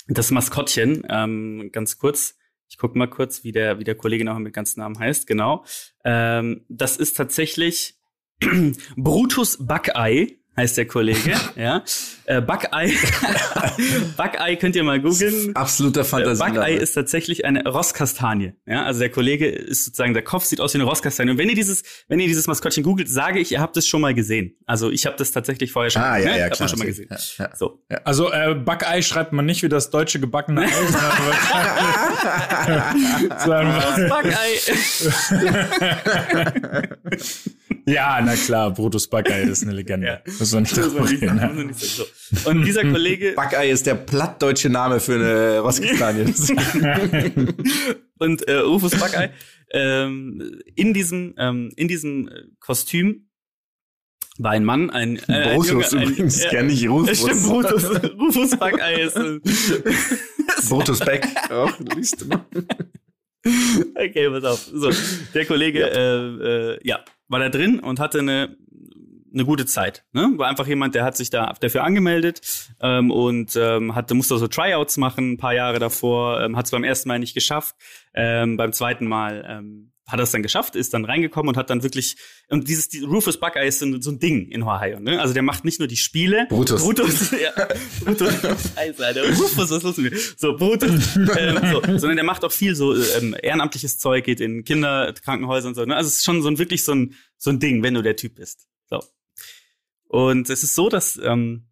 das 0.08 0.32
Maskottchen, 0.32 1.06
ähm, 1.10 1.70
ganz 1.72 1.98
kurz. 1.98 2.36
Ich 2.70 2.78
gucke 2.78 2.98
mal 2.98 3.10
kurz, 3.10 3.44
wie 3.44 3.52
der, 3.52 3.80
wie 3.80 3.84
der 3.84 3.96
Kollege 3.96 4.26
noch 4.26 4.38
mit 4.40 4.54
ganzen 4.54 4.82
Namen 4.82 5.00
heißt, 5.00 5.26
genau. 5.26 5.64
Ähm, 6.04 6.66
das 6.70 6.98
ist 6.98 7.16
tatsächlich 7.16 7.96
Brutus 8.98 9.58
Buckeye, 9.66 10.40
heißt 10.56 10.78
der 10.78 10.88
Kollege, 10.88 11.36
ja. 11.56 11.84
Äh, 12.30 12.42
Buckeye, 12.42 12.92
Buckeye 14.18 14.58
könnt 14.58 14.76
ihr 14.76 14.84
mal 14.84 15.00
googeln. 15.00 15.56
Absoluter 15.56 16.02
Äh, 16.02 16.04
Fantasie. 16.04 16.44
Buckeye 16.44 16.76
ist 16.76 16.92
tatsächlich 16.92 17.46
eine 17.46 17.66
Rosskastanie. 17.66 18.52
Ja, 18.66 18.84
also 18.84 19.00
der 19.00 19.10
Kollege 19.10 19.48
ist 19.48 19.86
sozusagen, 19.86 20.14
der 20.14 20.24
Kopf 20.24 20.44
sieht 20.44 20.60
aus 20.60 20.74
wie 20.74 20.80
eine 20.80 20.84
Rosskastanie. 20.84 21.32
Und 21.32 21.38
wenn 21.38 21.48
ihr 21.48 21.56
dieses, 21.56 21.84
wenn 22.10 22.20
ihr 22.20 22.28
dieses 22.28 22.46
Maskottchen 22.48 22.84
googelt, 22.84 23.08
sage 23.10 23.40
ich, 23.40 23.54
ihr 23.54 23.62
habt 23.62 23.78
es 23.78 23.88
schon 23.88 24.02
mal 24.02 24.14
gesehen. 24.14 24.58
Also 24.66 24.92
ich 24.92 25.06
habe 25.06 25.16
das 25.18 25.32
tatsälich 25.32 25.72
vorher 25.72 25.90
schon, 25.90 26.02
Ah, 26.02 26.18
ja, 26.18 26.32
ne? 26.32 26.40
ja, 26.40 26.50
klar. 26.50 26.68
schon 26.68 26.80
mal 26.80 26.86
gesehen. 26.86 27.08
Ja, 27.10 27.18
ja. 27.46 27.56
So. 27.56 27.82
Also 28.04 28.30
äh, 28.34 28.56
Backei 28.56 29.02
schreibt 29.02 29.32
man 29.32 29.46
nicht 29.46 29.64
wie 29.64 29.70
das 29.70 29.90
deutsche 29.90 30.20
gebackene 30.20 30.62
Ei, 30.64 30.68
sondern 33.46 34.10
Buckeye. 34.10 34.60
Ja, 37.86 38.20
na 38.22 38.36
klar, 38.36 38.72
Brutus 38.74 39.08
Backei 39.08 39.44
ist 39.44 39.64
eine 39.64 39.72
Legende. 39.72 40.08
Ja. 40.08 40.20
Muss 40.40 40.52
man 40.52 40.64
nicht 40.64 40.78
Das 40.78 40.86
darüber 40.94 41.02
muss 41.02 41.12
man 41.12 41.14
nicht 41.14 41.24
reden. 41.24 41.40
sagen, 41.40 41.56
muss 41.56 41.58
man 41.58 41.68
nicht 41.68 41.80
sagen. 41.80 41.94
So. 41.98 42.04
Und 42.46 42.66
dieser 42.66 42.82
Kollege, 42.82 43.34
Buckeye 43.36 43.70
ist 43.70 43.86
der 43.86 43.96
plattdeutsche 43.96 44.70
Name 44.70 45.00
für 45.00 45.16
eine 45.16 45.60
Rosskastanie. 45.60 46.26
und 48.20 48.48
äh, 48.48 48.56
Rufus 48.56 48.92
Buckeye 48.92 49.30
ähm, 49.72 50.62
in 50.76 50.94
diesem 50.94 51.34
ähm, 51.38 51.72
in 51.76 51.88
diesem 51.88 52.28
äh, 52.28 52.44
Kostüm 52.60 53.28
war 54.40 54.52
ein 54.52 54.64
Mann, 54.64 54.90
ein, 54.92 55.18
äh, 55.28 55.34
ein 55.34 55.56
Brutus 55.56 55.92
Junge, 55.92 56.06
ein, 56.06 56.12
übrigens, 56.12 56.44
ja, 56.44 56.50
kenn 56.50 56.70
ich 56.70 56.88
Rufus. 56.88 57.20
Stimmt, 57.20 57.44
Brutus. 57.44 58.04
Rufus 58.20 58.52
Buckeye 58.52 59.02
ist 59.02 59.16
äh, 59.16 59.40
Brutus 60.70 61.00
Beck. 61.00 61.26
Auch, 61.50 61.74
liest 61.96 62.22
du 62.22 62.28
mal. 62.28 62.46
Okay, 63.96 64.30
pass 64.30 64.44
auf. 64.44 64.70
So, 64.74 64.92
der 65.34 65.46
Kollege, 65.46 65.90
äh, 65.90 66.74
äh, 66.74 66.80
ja, 66.84 67.04
war 67.28 67.40
da 67.40 67.50
drin 67.50 67.80
und 67.80 68.00
hatte 68.00 68.20
eine 68.20 68.58
eine 69.38 69.46
gute 69.46 69.66
Zeit. 69.66 70.04
Ne? 70.14 70.34
War 70.38 70.48
einfach 70.50 70.68
jemand, 70.68 70.96
der 70.96 71.04
hat 71.04 71.16
sich 71.16 71.30
da 71.30 71.54
dafür 71.60 71.84
angemeldet 71.84 72.42
ähm, 72.82 73.12
und 73.12 73.56
ähm, 73.56 73.96
hatte, 73.96 74.14
musste 74.16 74.38
so 74.38 74.48
Tryouts 74.48 74.98
machen, 74.98 75.34
ein 75.34 75.38
paar 75.38 75.54
Jahre 75.54 75.80
davor, 75.80 76.42
ähm, 76.42 76.58
hat 76.58 76.66
es 76.66 76.72
beim 76.72 76.84
ersten 76.84 77.08
Mal 77.08 77.20
nicht 77.20 77.34
geschafft. 77.34 77.76
Ähm, 78.14 78.58
beim 78.58 78.74
zweiten 78.74 79.08
Mal 79.08 79.46
ähm, 79.48 79.92
hat 80.08 80.20
er 80.22 80.24
es 80.24 80.32
dann 80.32 80.42
geschafft, 80.42 80.78
ist 80.78 80.94
dann 80.94 81.04
reingekommen 81.04 81.50
und 81.50 81.58
hat 81.58 81.70
dann 81.70 81.84
wirklich, 81.84 82.16
und 82.48 82.70
dieses 82.70 82.88
die, 82.88 83.04
Rufus 83.04 83.40
Buckeye 83.42 83.68
ist 83.68 83.80
so, 83.80 83.86
ein- 83.86 84.02
so 84.02 84.10
ein 84.10 84.20
Ding 84.20 84.48
in 84.48 84.64
Ohio. 84.64 85.02
Ne? 85.02 85.20
Also 85.20 85.34
der 85.34 85.44
macht 85.44 85.66
nicht 85.66 85.80
nur 85.80 85.88
die 85.90 85.98
Spiele. 85.98 86.46
Brutus. 86.48 86.82
Brutus, 86.82 87.32
ja. 87.42 87.52
Brutus, 88.06 88.34
Scheiße, 88.76 89.06
Alter. 89.06 89.28
Rufus, 89.28 89.70
was 89.70 89.84
los 89.84 89.98
mit 89.98 90.14
mir? 90.14 90.20
So, 90.38 90.56
Brutus, 90.56 91.18
ähm, 91.18 91.58
so, 91.74 91.82
sondern 91.98 92.16
der 92.16 92.24
macht 92.24 92.46
auch 92.46 92.54
viel 92.54 92.74
so 92.74 92.96
ähm, 92.96 93.36
ehrenamtliches 93.42 93.98
Zeug, 93.98 94.24
geht 94.24 94.40
in 94.40 94.64
Kinderkrankenhäuser 94.64 95.68
und 95.68 95.76
so. 95.76 95.84
Ne? 95.84 95.94
Also 95.96 96.08
es 96.08 96.18
ist 96.20 96.24
schon 96.26 96.42
so 96.42 96.48
ein 96.48 96.58
wirklich 96.58 96.86
so 96.86 96.94
ein, 96.94 97.14
so 97.38 97.50
ein 97.50 97.60
Ding, 97.60 97.84
wenn 97.84 97.94
du 97.94 98.02
der 98.02 98.16
Typ 98.16 98.36
bist. 98.36 98.66
Und 100.08 100.50
es 100.50 100.64
ist 100.64 100.76
so, 100.76 100.90
dass 100.90 101.18
ähm, 101.18 101.68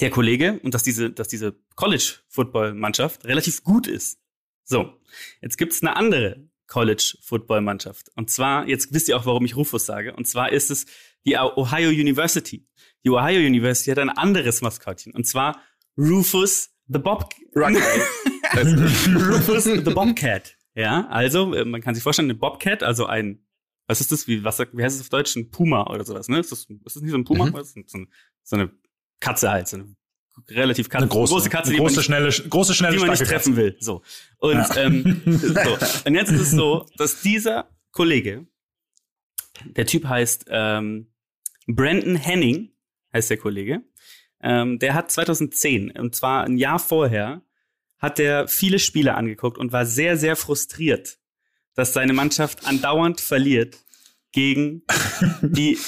der 0.00 0.10
Kollege 0.10 0.60
und 0.62 0.74
dass 0.74 0.82
diese, 0.82 1.10
dass 1.10 1.28
diese 1.28 1.56
College-Football-Mannschaft 1.76 3.24
relativ 3.24 3.62
gut 3.62 3.86
ist. 3.86 4.18
So, 4.64 4.92
jetzt 5.40 5.56
gibt's 5.56 5.82
eine 5.82 5.96
andere 5.96 6.48
College-Football-Mannschaft. 6.66 8.10
Und 8.16 8.30
zwar, 8.30 8.68
jetzt 8.68 8.92
wisst 8.92 9.08
ihr 9.08 9.16
auch, 9.16 9.26
warum 9.26 9.44
ich 9.44 9.56
Rufus 9.56 9.86
sage. 9.86 10.14
Und 10.14 10.26
zwar 10.26 10.52
ist 10.52 10.70
es 10.70 10.86
die 11.26 11.36
Ohio 11.36 11.90
University. 11.90 12.66
Die 13.04 13.10
Ohio 13.10 13.40
University 13.40 13.90
hat 13.90 13.98
ein 13.98 14.10
anderes 14.10 14.62
Maskottchen. 14.62 15.14
Und 15.14 15.26
zwar 15.26 15.60
Rufus 15.96 16.70
the 16.88 16.98
Bob 16.98 17.32
Rufus 17.54 19.64
the 19.64 19.80
Bobcat. 19.80 20.56
Ja, 20.74 21.06
also 21.08 21.54
äh, 21.54 21.64
man 21.64 21.80
kann 21.80 21.94
sich 21.94 22.02
vorstellen, 22.02 22.30
eine 22.30 22.38
Bobcat, 22.38 22.82
also 22.82 23.06
ein, 23.06 23.46
was 23.86 24.00
ist 24.00 24.12
das, 24.12 24.26
wie, 24.26 24.42
was, 24.44 24.58
wie 24.58 24.82
heißt 24.82 24.96
es 24.96 25.02
auf 25.02 25.08
Deutsch, 25.10 25.36
ein 25.36 25.50
Puma 25.50 25.86
oder 25.88 26.04
sowas, 26.04 26.28
ne? 26.28 26.38
Ist 26.40 26.52
das, 26.52 26.60
ist 26.60 26.96
das 26.96 27.02
nicht 27.02 27.10
so 27.10 27.18
ein 27.18 27.24
Puma? 27.24 27.46
Mhm. 27.46 27.52
Das 27.52 27.74
ist 27.76 27.90
so, 27.90 27.98
eine, 27.98 28.06
so 28.42 28.56
eine 28.56 28.70
Katze 29.20 29.50
halt, 29.50 29.68
so 29.68 29.76
eine 29.76 29.94
relativ 30.48 30.88
Katze, 30.88 31.02
Eine 31.04 31.10
große, 31.10 31.48
Katze, 31.48 31.68
eine 31.68 31.76
die 31.76 31.80
man 31.82 31.86
große, 31.88 31.96
nicht- 32.00 32.06
schnelle, 32.06 32.48
große, 32.50 32.74
schnelle, 32.74 32.94
die 32.96 33.00
man 33.00 33.10
nicht 33.10 33.24
treffen 33.24 33.56
will. 33.56 33.76
So. 33.80 34.02
Und, 34.38 34.52
Ja. 34.54 34.76
ähm, 34.76 35.22
so. 35.26 35.78
und 36.06 36.14
jetzt 36.14 36.30
ist 36.32 36.40
es 36.40 36.50
so, 36.50 36.86
dass 36.96 37.20
dieser 37.20 37.68
Kollege, 37.92 38.46
der 39.64 39.86
Typ 39.86 40.04
heißt 40.06 40.46
ähm, 40.48 41.12
Brandon 41.66 42.16
Henning, 42.16 42.70
heißt 43.12 43.30
der 43.30 43.36
Kollege, 43.38 43.82
ähm, 44.42 44.78
der 44.78 44.94
hat 44.94 45.10
2010, 45.10 45.92
und 45.92 46.14
zwar 46.14 46.44
ein 46.44 46.58
Jahr 46.58 46.78
vorher, 46.78 47.42
hat 47.98 48.18
er 48.18 48.48
viele 48.48 48.78
Spiele 48.78 49.14
angeguckt 49.14 49.56
und 49.56 49.72
war 49.72 49.86
sehr, 49.86 50.16
sehr 50.16 50.36
frustriert, 50.36 51.18
dass 51.74 51.92
seine 51.92 52.12
Mannschaft 52.12 52.66
andauernd 52.66 53.20
verliert 53.20 53.78
gegen 54.32 54.82
die 55.42 55.78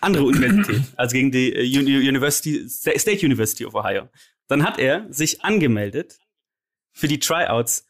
andere 0.00 0.24
Universität, 0.24 0.82
also 0.96 1.12
gegen 1.14 1.30
die 1.30 1.52
äh, 1.52 1.78
Uni- 1.78 2.08
University, 2.08 2.68
State 2.68 3.24
University 3.24 3.64
of 3.64 3.74
Ohio. 3.74 4.08
Dann 4.48 4.62
hat 4.62 4.78
er 4.78 5.06
sich 5.12 5.42
angemeldet 5.42 6.18
für 6.92 7.08
die 7.08 7.18
Tryouts, 7.18 7.86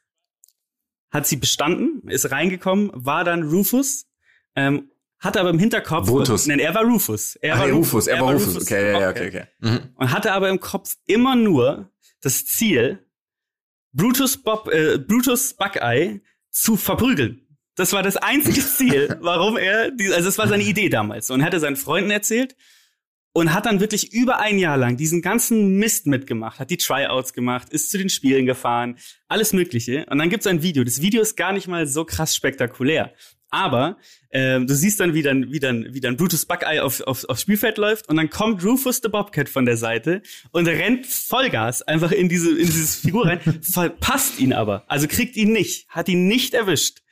hat 1.10 1.26
sie 1.26 1.36
bestanden, 1.36 2.08
ist 2.08 2.30
reingekommen, 2.30 2.90
war 2.94 3.24
dann 3.24 3.42
Rufus, 3.42 4.06
ähm, 4.56 4.90
hatte 5.18 5.40
aber 5.40 5.50
im 5.50 5.58
Hinterkopf, 5.58 6.06
Brutus. 6.06 6.46
nein, 6.46 6.58
er 6.58 6.74
war 6.74 6.84
Rufus. 6.84 7.36
Er 7.36 7.54
Ach, 7.54 7.60
war 7.60 7.68
ja, 7.68 7.74
Rufus, 7.74 8.06
er 8.06 8.20
war 8.20 8.32
Rufus. 8.34 8.56
Okay, 8.62 8.92
ja, 8.92 9.00
ja, 9.00 9.08
Okay. 9.10 9.28
okay, 9.28 9.38
okay. 9.38 9.46
Mhm. 9.60 9.88
Und 9.96 10.12
hatte 10.12 10.32
aber 10.32 10.48
im 10.50 10.60
Kopf 10.60 10.96
immer 11.06 11.34
nur 11.34 11.90
das 12.20 12.44
Ziel, 12.44 13.04
Brutus 13.92 14.36
Bob, 14.36 14.68
äh, 14.72 14.98
Brutus 14.98 15.54
Buckeye 15.54 16.20
zu 16.50 16.76
verprügeln. 16.76 17.43
Das 17.76 17.92
war 17.92 18.02
das 18.02 18.16
einzige 18.16 18.60
Ziel, 18.66 19.16
warum 19.20 19.56
er, 19.56 19.90
die, 19.90 20.12
also 20.12 20.26
das 20.26 20.38
war 20.38 20.48
seine 20.48 20.62
Idee 20.62 20.88
damals. 20.88 21.30
Und 21.30 21.44
hat 21.44 21.54
er 21.54 21.60
seinen 21.60 21.76
Freunden 21.76 22.10
erzählt 22.10 22.56
und 23.32 23.52
hat 23.52 23.66
dann 23.66 23.80
wirklich 23.80 24.12
über 24.12 24.38
ein 24.38 24.58
Jahr 24.58 24.76
lang 24.76 24.96
diesen 24.96 25.20
ganzen 25.20 25.76
Mist 25.76 26.06
mitgemacht, 26.06 26.60
hat 26.60 26.70
die 26.70 26.76
Tryouts 26.76 27.32
gemacht, 27.32 27.68
ist 27.70 27.90
zu 27.90 27.98
den 27.98 28.08
Spielen 28.08 28.46
gefahren, 28.46 28.96
alles 29.28 29.52
Mögliche. 29.52 30.06
Und 30.08 30.18
dann 30.18 30.30
gibt's 30.30 30.46
ein 30.46 30.62
Video. 30.62 30.84
Das 30.84 31.02
Video 31.02 31.20
ist 31.20 31.36
gar 31.36 31.52
nicht 31.52 31.66
mal 31.66 31.86
so 31.86 32.04
krass 32.04 32.34
spektakulär. 32.34 33.12
Aber 33.50 33.98
ähm, 34.32 34.66
du 34.66 34.74
siehst 34.74 34.98
dann, 34.98 35.14
wie 35.14 35.22
dann, 35.22 35.52
wie 35.52 35.60
dann, 35.60 35.86
wie 35.94 36.00
dann 36.00 36.16
Brutus 36.16 36.44
Buckeye 36.44 36.80
auf, 36.80 37.00
auf, 37.02 37.24
aufs 37.28 37.42
Spielfeld 37.42 37.78
läuft 37.78 38.08
und 38.08 38.16
dann 38.16 38.28
kommt 38.28 38.64
Rufus 38.64 39.00
the 39.00 39.08
Bobcat 39.08 39.48
von 39.48 39.64
der 39.64 39.76
Seite 39.76 40.22
und 40.50 40.66
rennt 40.66 41.06
Vollgas 41.06 41.82
einfach 41.82 42.10
in 42.10 42.28
diese, 42.28 42.50
in 42.50 42.66
dieses 42.66 42.96
Figur 42.96 43.26
rein, 43.26 43.40
verpasst 43.62 44.40
ihn 44.40 44.52
aber. 44.52 44.84
Also 44.88 45.06
kriegt 45.06 45.36
ihn 45.36 45.52
nicht, 45.52 45.88
hat 45.88 46.08
ihn 46.08 46.26
nicht 46.26 46.52
erwischt. 46.54 47.03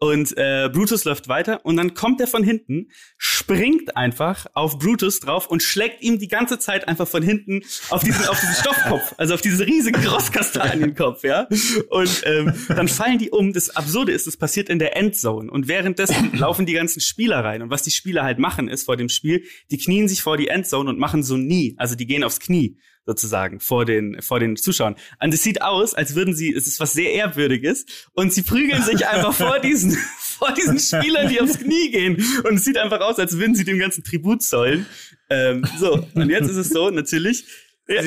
Und 0.00 0.36
äh, 0.36 0.70
Brutus 0.72 1.04
läuft 1.04 1.26
weiter 1.26 1.64
und 1.64 1.76
dann 1.76 1.94
kommt 1.94 2.20
er 2.20 2.28
von 2.28 2.44
hinten, 2.44 2.90
springt 3.16 3.96
einfach 3.96 4.46
auf 4.54 4.78
Brutus 4.78 5.18
drauf 5.18 5.48
und 5.48 5.60
schlägt 5.60 6.02
ihm 6.02 6.20
die 6.20 6.28
ganze 6.28 6.60
Zeit 6.60 6.86
einfach 6.86 7.08
von 7.08 7.20
hinten 7.22 7.62
auf 7.90 8.04
diesen, 8.04 8.24
auf 8.26 8.38
diesen 8.38 8.54
Stoffkopf, 8.54 9.14
also 9.16 9.34
auf 9.34 9.40
diesen 9.40 9.64
riesigen 9.64 10.00
Grosskastanienkopf, 10.00 11.24
ja. 11.24 11.48
Und 11.90 12.22
ähm, 12.24 12.54
dann 12.68 12.86
fallen 12.86 13.18
die 13.18 13.30
um. 13.30 13.52
Das 13.52 13.70
Absurde 13.74 14.12
ist, 14.12 14.28
das 14.28 14.36
passiert 14.36 14.68
in 14.68 14.78
der 14.78 14.96
Endzone. 14.96 15.50
Und 15.50 15.66
währenddessen 15.66 16.36
laufen 16.38 16.64
die 16.64 16.74
ganzen 16.74 17.00
Spieler 17.00 17.44
rein. 17.44 17.62
Und 17.62 17.70
was 17.70 17.82
die 17.82 17.90
Spieler 17.90 18.22
halt 18.22 18.38
machen, 18.38 18.68
ist 18.68 18.84
vor 18.84 18.96
dem 18.96 19.08
Spiel, 19.08 19.42
die 19.72 19.78
knien 19.78 20.06
sich 20.06 20.22
vor 20.22 20.36
die 20.36 20.48
Endzone 20.48 20.90
und 20.90 20.98
machen 21.00 21.24
so 21.24 21.36
nie. 21.36 21.74
Also 21.76 21.96
die 21.96 22.06
gehen 22.06 22.22
aufs 22.22 22.38
Knie 22.38 22.78
sozusagen 23.08 23.58
vor 23.58 23.86
den 23.86 24.20
vor 24.20 24.38
den 24.38 24.56
Zuschauern. 24.56 24.94
Und 25.18 25.32
es 25.32 25.42
sieht 25.42 25.62
aus, 25.62 25.94
als 25.94 26.14
würden 26.14 26.36
sie, 26.36 26.52
es 26.52 26.66
ist 26.66 26.78
was 26.78 26.92
sehr 26.92 27.14
ehrwürdiges 27.14 27.86
und 28.12 28.34
sie 28.34 28.42
prügeln 28.42 28.82
sich 28.82 29.06
einfach 29.06 29.32
vor 29.32 29.58
diesen 29.62 29.96
vor 30.38 30.52
diesen 30.52 30.78
Spielern, 30.78 31.26
die 31.28 31.40
aufs 31.40 31.58
Knie 31.58 31.90
gehen 31.90 32.22
und 32.44 32.56
es 32.56 32.64
sieht 32.64 32.76
einfach 32.76 33.00
aus, 33.00 33.18
als 33.18 33.38
würden 33.38 33.54
sie 33.54 33.64
dem 33.64 33.78
ganzen 33.78 34.04
Tribut 34.04 34.42
zollen. 34.42 34.84
Ähm, 35.30 35.66
so 35.78 36.06
und 36.14 36.28
jetzt 36.28 36.50
ist 36.50 36.56
es 36.56 36.68
so 36.68 36.90
natürlich. 36.90 37.46
Ja, 37.90 38.02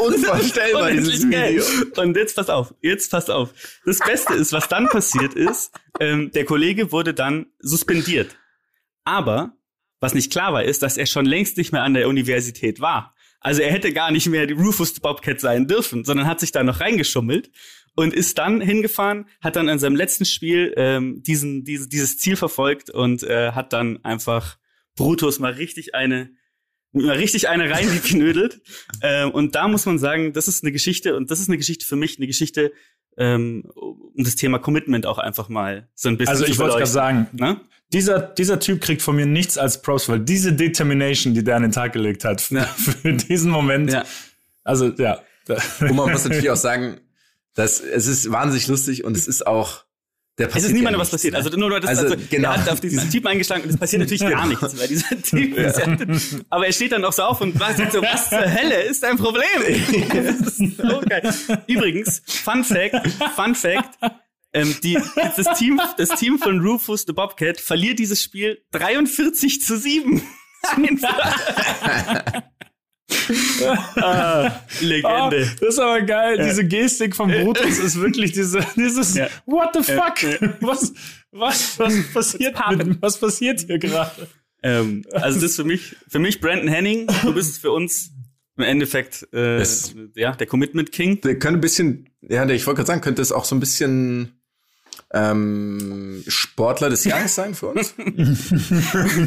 Unvorstellbar, 0.00 0.92
dieses. 0.92 1.26
Video. 1.26 1.64
Und 1.96 2.16
jetzt 2.16 2.36
pass 2.36 2.48
auf, 2.48 2.72
jetzt 2.80 3.10
pass 3.10 3.28
auf. 3.28 3.52
Das 3.84 3.98
Beste 3.98 4.34
ist, 4.34 4.52
was 4.52 4.68
dann 4.68 4.88
passiert 4.88 5.34
ist, 5.34 5.72
ähm, 5.98 6.30
der 6.30 6.44
Kollege 6.44 6.92
wurde 6.92 7.12
dann 7.12 7.46
suspendiert. 7.58 8.36
Aber 9.02 9.56
was 9.98 10.14
nicht 10.14 10.30
klar 10.30 10.52
war, 10.52 10.62
ist, 10.62 10.84
dass 10.84 10.96
er 10.96 11.06
schon 11.06 11.26
längst 11.26 11.56
nicht 11.56 11.72
mehr 11.72 11.82
an 11.82 11.94
der 11.94 12.06
Universität 12.06 12.78
war. 12.80 13.12
Also 13.40 13.62
er 13.62 13.72
hätte 13.72 13.92
gar 13.92 14.10
nicht 14.10 14.28
mehr 14.28 14.46
die 14.46 14.54
Rufus 14.54 14.94
the 14.94 15.00
Bobcat 15.00 15.40
sein 15.40 15.66
dürfen, 15.66 16.04
sondern 16.04 16.26
hat 16.26 16.40
sich 16.40 16.52
da 16.52 16.62
noch 16.62 16.80
reingeschummelt 16.80 17.50
und 17.96 18.14
ist 18.14 18.38
dann 18.38 18.60
hingefahren, 18.60 19.26
hat 19.40 19.56
dann 19.56 19.68
in 19.68 19.78
seinem 19.78 19.96
letzten 19.96 20.24
Spiel 20.24 20.74
ähm, 20.76 21.22
diesen, 21.22 21.64
diese, 21.64 21.88
dieses 21.88 22.18
Ziel 22.18 22.36
verfolgt 22.36 22.90
und 22.90 23.22
äh, 23.22 23.52
hat 23.52 23.72
dann 23.72 24.04
einfach 24.04 24.58
Brutus 24.96 25.38
mal 25.38 25.52
richtig 25.52 25.94
eine 25.94 26.30
mal 26.92 27.16
richtig 27.16 27.48
eine 27.48 27.70
reingeknödelt. 27.70 28.60
ähm, 29.02 29.30
und 29.30 29.54
da 29.54 29.68
muss 29.68 29.86
man 29.86 29.98
sagen, 29.98 30.32
das 30.32 30.48
ist 30.48 30.64
eine 30.64 30.72
Geschichte 30.72 31.16
und 31.16 31.30
das 31.30 31.40
ist 31.40 31.48
eine 31.48 31.56
Geschichte 31.56 31.86
für 31.86 31.96
mich, 31.96 32.18
eine 32.18 32.26
Geschichte, 32.26 32.72
ähm, 33.16 33.64
um 33.74 34.12
das 34.24 34.36
Thema 34.36 34.58
Commitment 34.58 35.06
auch 35.06 35.18
einfach 35.18 35.48
mal 35.48 35.88
so 35.94 36.08
ein 36.08 36.16
bisschen 36.16 36.32
Also 36.32 36.44
ich 36.46 36.58
wollte 36.58 36.76
gerade 36.76 36.90
sagen, 36.90 37.26
Ne? 37.32 37.60
dieser, 37.92 38.20
dieser 38.20 38.60
Typ 38.60 38.80
kriegt 38.80 39.02
von 39.02 39.16
mir 39.16 39.26
nichts 39.26 39.58
als 39.58 39.82
Props, 39.82 40.08
weil 40.08 40.20
diese 40.20 40.52
Determination, 40.52 41.34
die 41.34 41.42
der 41.44 41.56
an 41.56 41.62
den 41.62 41.72
Tag 41.72 41.92
gelegt 41.92 42.24
hat, 42.24 42.40
für, 42.40 42.56
Ja. 42.56 42.64
für 43.02 43.12
diesen 43.12 43.50
Moment, 43.50 43.92
Ja. 43.92 44.04
also 44.64 44.88
ja. 44.96 45.20
Und 45.80 45.96
man 45.96 46.10
muss 46.12 46.24
natürlich 46.24 46.50
auch 46.50 46.56
sagen, 46.56 47.00
dass 47.54 47.80
es 47.80 48.06
ist 48.06 48.30
wahnsinnig 48.30 48.68
lustig 48.68 49.04
und 49.04 49.16
es 49.16 49.26
ist 49.26 49.46
auch 49.46 49.84
Es 50.48 50.64
ist 50.64 50.72
niemandem 50.72 50.94
ja 50.94 50.98
was 51.00 51.10
passiert. 51.10 51.32
ne? 51.32 51.38
Also 51.38 51.50
nur, 51.56 51.68
nur 51.68 51.80
das, 51.80 51.90
Also, 51.90 52.14
also, 52.14 52.16
genau. 52.30 52.50
er 52.50 52.58
hat 52.58 52.68
auf 52.68 52.80
diesen 52.80 53.10
Typen 53.10 53.28
eingeschlagen 53.28 53.64
und 53.64 53.70
es 53.70 53.76
passiert 53.76 54.00
natürlich 54.00 54.20
gar 54.20 54.46
nichts, 54.46 54.78
weil 54.78 54.88
dieser 54.88 55.08
Typ 55.22 55.56
ist 55.56 55.78
ja, 55.78 55.96
Aber 56.48 56.66
er 56.66 56.72
steht 56.72 56.92
dann 56.92 57.04
auch 57.04 57.12
so 57.12 57.22
auf 57.22 57.40
und 57.40 57.58
sagt 57.58 57.92
so, 57.92 58.02
was 58.02 58.28
zur 58.28 58.40
Hölle 58.40 58.82
ist 58.82 59.02
dein 59.02 59.16
Problem? 59.16 59.44
das 60.12 60.58
ist 60.58 60.76
so 60.76 61.00
geil. 61.08 61.34
Übrigens, 61.66 62.22
Fun 62.26 62.64
Fact, 62.64 63.06
Fun 63.36 63.54
Fact, 63.54 63.98
ähm, 64.52 64.74
die, 64.82 64.98
das, 65.36 65.58
Team, 65.58 65.80
das 65.96 66.08
Team 66.10 66.38
von 66.38 66.60
Rufus 66.60 67.04
the 67.06 67.12
Bobcat 67.12 67.60
verliert 67.60 67.98
dieses 67.98 68.22
Spiel 68.22 68.62
43 68.72 69.60
zu 69.62 69.78
7. 69.78 70.22
Einfach. 70.76 72.42
Ah, 73.96 74.50
Oh, 74.50 74.84
Legende. 74.84 75.50
das 75.60 75.68
ist 75.74 75.78
aber 75.78 76.02
geil. 76.02 76.38
Diese 76.44 76.64
Gestik 76.66 77.14
von 77.16 77.30
Brutus 77.30 77.78
ist 77.78 78.00
wirklich 78.00 78.32
diese, 78.32 78.60
dieses 78.76 79.14
Ja. 79.14 79.28
What 79.46 79.70
the 79.74 79.82
fuck? 79.82 80.40
Was, 80.60 80.92
was, 81.30 81.78
was 81.78 81.94
passiert? 82.12 82.56
Mit, 82.76 83.00
was 83.02 83.18
passiert 83.18 83.60
hier 83.60 83.78
gerade? 83.78 84.28
Ähm, 84.62 85.04
also 85.12 85.40
das 85.40 85.50
ist 85.50 85.56
für 85.56 85.64
mich, 85.64 85.96
für 86.08 86.18
mich 86.18 86.40
Brandon 86.40 86.68
Henning, 86.68 87.06
du 87.22 87.32
bist 87.34 87.58
für 87.60 87.70
uns 87.72 88.10
im 88.56 88.64
Endeffekt 88.64 89.22
äh, 89.32 89.58
Das- 89.58 89.94
ja, 90.14 90.32
der 90.32 90.46
Commitment 90.46 90.92
King. 90.92 91.20
Der 91.22 91.38
könnte 91.38 91.58
ein 91.58 91.60
bisschen, 91.62 92.10
ja, 92.20 92.46
ich 92.48 92.66
wollte 92.66 92.78
gerade 92.78 92.86
sagen, 92.88 93.00
könnte 93.00 93.22
es 93.22 93.32
auch 93.32 93.44
so 93.44 93.56
ein 93.56 93.60
bisschen 93.60 94.39
ähm, 95.12 96.22
Sportler 96.28 96.88
des 96.90 97.04
Jahres 97.04 97.34
sein 97.34 97.54
für 97.54 97.68
uns. 97.68 97.94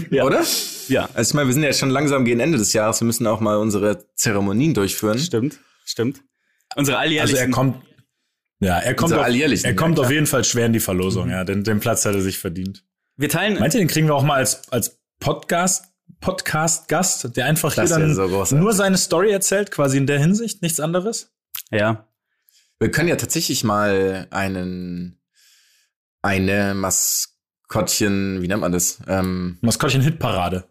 Ja. 0.10 0.24
Oder? 0.26 0.44
Ja, 0.88 1.10
Also 1.14 1.32
ich 1.32 1.34
meine, 1.34 1.48
wir 1.48 1.54
sind 1.54 1.64
ja 1.64 1.74
schon 1.74 1.90
langsam 1.90 2.26
gegen 2.26 2.40
Ende 2.40 2.58
des 2.58 2.74
Jahres. 2.74 3.02
Wir 3.02 3.06
müssen 3.06 3.26
auch 3.28 3.40
mal 3.40 3.58
unsere 3.58 4.06
Zeremonien 4.16 4.74
durchführen. 4.74 5.18
stimmt, 5.20 5.60
stimmt. 5.86 6.22
Unsere 6.76 6.98
Also 6.98 7.08
alljährlichen 7.10 7.38
er 7.38 7.50
kommt, 7.52 7.84
ja, 8.60 8.80
er 8.80 8.94
kommt, 8.96 9.14
auf, 9.14 9.28
er 9.28 9.76
kommt 9.76 9.98
ja, 9.98 10.04
auf 10.04 10.12
jeden 10.12 10.28
Fall 10.28 10.44
schwer 10.44 10.66
in 10.68 10.74
die 10.74 10.80
Verlosung, 10.80 11.30
ja. 11.30 11.44
Den, 11.44 11.64
den 11.64 11.80
Platz 11.80 12.06
hat 12.06 12.16
er 12.16 12.22
sich 12.22 12.38
verdient. 12.40 12.84
wir 13.18 13.30
teilen 13.30 13.60
Meint 13.60 13.74
ihr, 13.74 13.80
den 13.80 13.88
kriegen 13.88 14.08
wir 14.08 14.16
auch 14.16 14.24
mal 14.24 14.36
als, 14.36 14.72
als 14.72 15.00
Podcast, 15.20 15.86
Podcast-Gast, 16.22 17.36
der 17.36 17.46
einfach 17.46 17.76
Das 17.76 17.90
hier 17.90 18.00
dann 18.00 18.14
so 18.16 18.56
nur 18.56 18.74
seine 18.74 18.98
Story 18.98 19.32
erzählt, 19.32 19.72
quasi 19.72 19.98
in 19.98 20.08
der 20.08 20.20
Hinsicht, 20.20 20.62
nichts 20.62 20.80
anderes? 20.80 21.32
ja, 21.72 22.08
Wir 22.80 22.92
können 22.92 23.10
ja 23.10 23.16
tatsächlich 23.16 23.64
mal 23.64 24.28
einen, 24.32 25.20
eine 26.24 26.74
Maskottchen, 26.74 28.42
wie 28.42 28.48
nennt 28.48 28.62
man 28.62 28.72
das? 28.72 29.00
Ähm, 29.08 29.60
Maskottchen-Hitparade. 29.62 30.64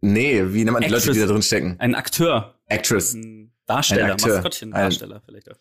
nee, 0.00 0.42
wie 0.52 0.64
nennt 0.64 0.72
man 0.72 0.82
die 0.82 0.88
Leute, 0.88 1.12
die 1.12 1.20
da 1.20 1.26
drin 1.26 1.42
stecken? 1.42 1.76
ein 1.78 1.94
Akteur, 1.94 2.58
Actress, 2.66 3.14
ein 3.14 3.52
Darsteller, 3.66 4.06
Ein 4.06 4.10
Akteur. 4.12 4.34
Maskottchen, 4.36 4.72
Ein- 4.74 4.82
Darsteller 4.84 5.22
vielleicht 5.24 5.50
auch. 5.52 5.56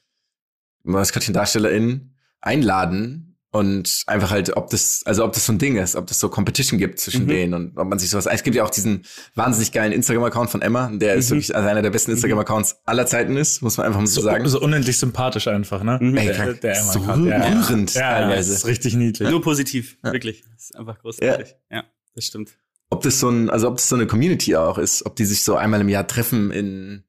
Maskottchen-DarstellerInnen 0.84 2.16
einladen 2.42 3.33
und 3.54 4.02
einfach 4.08 4.32
halt, 4.32 4.58
ob 4.58 4.70
das, 4.72 5.04
also 5.06 5.24
ob 5.24 5.32
das 5.34 5.46
so 5.46 5.54
ein 5.54 5.60
Ding 5.60 5.78
ist, 5.78 5.96
ob 5.96 6.08
das 6.08 6.20
so 6.20 6.28
Competition 6.28 6.80
gibt 6.80 7.00
zwischen 7.00 7.24
Mhm. 7.26 7.28
denen 7.28 7.54
und 7.54 7.78
ob 7.78 7.88
man 7.88 8.00
sich 8.00 8.10
sowas, 8.10 8.26
es 8.26 8.42
gibt 8.44 8.56
ja 8.56 8.64
auch 8.66 8.72
diesen 8.72 9.06
wahnsinnig 9.36 9.72
geilen 9.72 9.92
Instagram-Account 9.94 10.50
von 10.50 10.62
Emma, 10.64 10.90
der 10.92 11.14
ist 11.14 11.30
Mhm. 11.30 11.36
wirklich 11.36 11.56
also 11.56 11.70
einer 11.70 11.84
der 11.84 11.92
besten 11.92 12.12
Instagram-Accounts 12.12 12.78
aller 12.86 13.06
Zeiten 13.06 13.38
ist, 13.38 13.62
muss 13.62 13.78
man 13.78 13.86
einfach 13.86 14.00
mal 14.00 14.08
so, 14.08 14.22
So, 14.22 14.26
sagen. 14.28 14.48
so 14.50 14.60
unendlich 14.60 14.98
sympathisch 14.98 15.48
einfach, 15.48 15.84
ne? 15.84 16.00
Mhm. 16.02 16.18
Ey, 16.18 16.26
Der, 16.34 16.54
der 16.56 16.76
so 16.84 17.00
ja, 17.00 17.16
ja. 17.16 17.46
rührend 17.46 17.94
Ja, 17.94 18.02
ja, 18.02 18.10
teilweise. 18.28 18.50
das 18.50 18.58
ist 18.60 18.66
richtig 18.66 18.96
niedlich. 18.96 19.30
Nur 19.30 19.42
positiv, 19.42 19.98
wirklich. 20.02 20.44
Das 20.56 20.64
ist 20.66 20.76
einfach 20.76 20.98
großartig. 21.00 21.56
Ja. 21.72 21.84
das 22.16 22.26
stimmt. 22.26 22.58
ob 22.90 23.02
das 23.04 23.20
so 23.20 23.30
ein, 23.30 23.50
also 23.52 23.68
ob 23.70 23.76
das 23.78 23.88
so 23.88 23.96
eine 23.96 24.06
Community 24.08 24.56
auch 24.56 24.78
ist, 24.80 25.06
ob 25.06 25.16
die 25.16 25.26
sich 25.26 25.44
so 25.44 25.56
einmal 25.56 25.80
im 25.82 25.90
Jahr 25.90 26.08
treffen 26.08 26.50
in, 26.52 27.04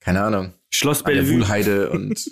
keine 0.00 0.22
Ahnung, 0.22 0.54
Schloss 0.70 1.02
Bellevue. 1.02 1.36
Wuhlheide 1.36 1.90
und 1.90 2.30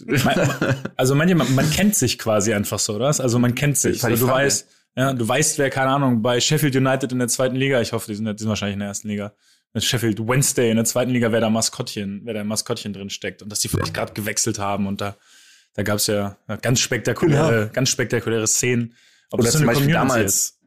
Also 0.97 1.15
man, 1.15 1.35
man, 1.37 1.55
man 1.55 1.71
kennt 1.71 1.95
sich 1.95 2.19
quasi 2.19 2.53
einfach 2.53 2.79
so, 2.79 2.95
oder? 2.95 3.07
Also 3.07 3.39
man 3.39 3.55
kennt 3.55 3.79
sich. 3.79 4.05
Also 4.05 4.27
du 4.27 4.31
Frage. 4.31 4.45
weißt, 4.45 4.69
ja, 4.97 5.13
du 5.13 5.27
weißt, 5.27 5.59
wer, 5.59 5.71
keine 5.71 5.91
Ahnung, 5.91 6.23
bei 6.23 6.41
Sheffield 6.41 6.75
United 6.75 7.13
in 7.13 7.19
der 7.19 7.29
zweiten 7.29 7.57
Liga, 7.57 7.81
ich 7.81 7.93
hoffe, 7.93 8.07
die 8.09 8.15
sind, 8.15 8.27
die 8.27 8.39
sind 8.39 8.49
wahrscheinlich 8.49 8.75
in 8.75 8.81
der 8.81 8.89
ersten 8.89 9.09
Liga, 9.09 9.33
mit 9.75 9.85
Sheffield 9.85 10.27
Wednesday 10.27 10.71
in 10.71 10.77
der 10.77 10.87
zweiten 10.87 11.11
Liga, 11.11 11.33
wer 11.33 11.41
da 11.41 11.51
Maskottchen, 11.51 12.23
wer 12.25 12.35
da 12.35 12.45
Maskottchen 12.45 12.95
drin 12.95 13.11
steckt 13.11 13.43
und 13.43 13.51
dass 13.51 13.61
die 13.61 13.69
vielleicht 13.69 13.93
gerade 13.93 14.15
gewechselt 14.15 14.59
haben 14.59 14.87
und 14.87 15.03
da, 15.03 15.17
da 15.75 15.83
gab's 15.83 16.07
ja 16.07 16.39
ja, 16.49 16.57
ganz 16.57 16.81
spektakuläre, 16.81 17.71
ganz 17.73 17.91
spektakuläre 17.91 18.47
Szenen. 18.47 18.95
Ob 19.31 19.41
oder 19.41 19.45
das 19.45 19.53
so 19.53 19.59
zum 19.59 19.67
Beispiel 19.67 19.87
Community 19.93 20.09
damals, 20.09 20.59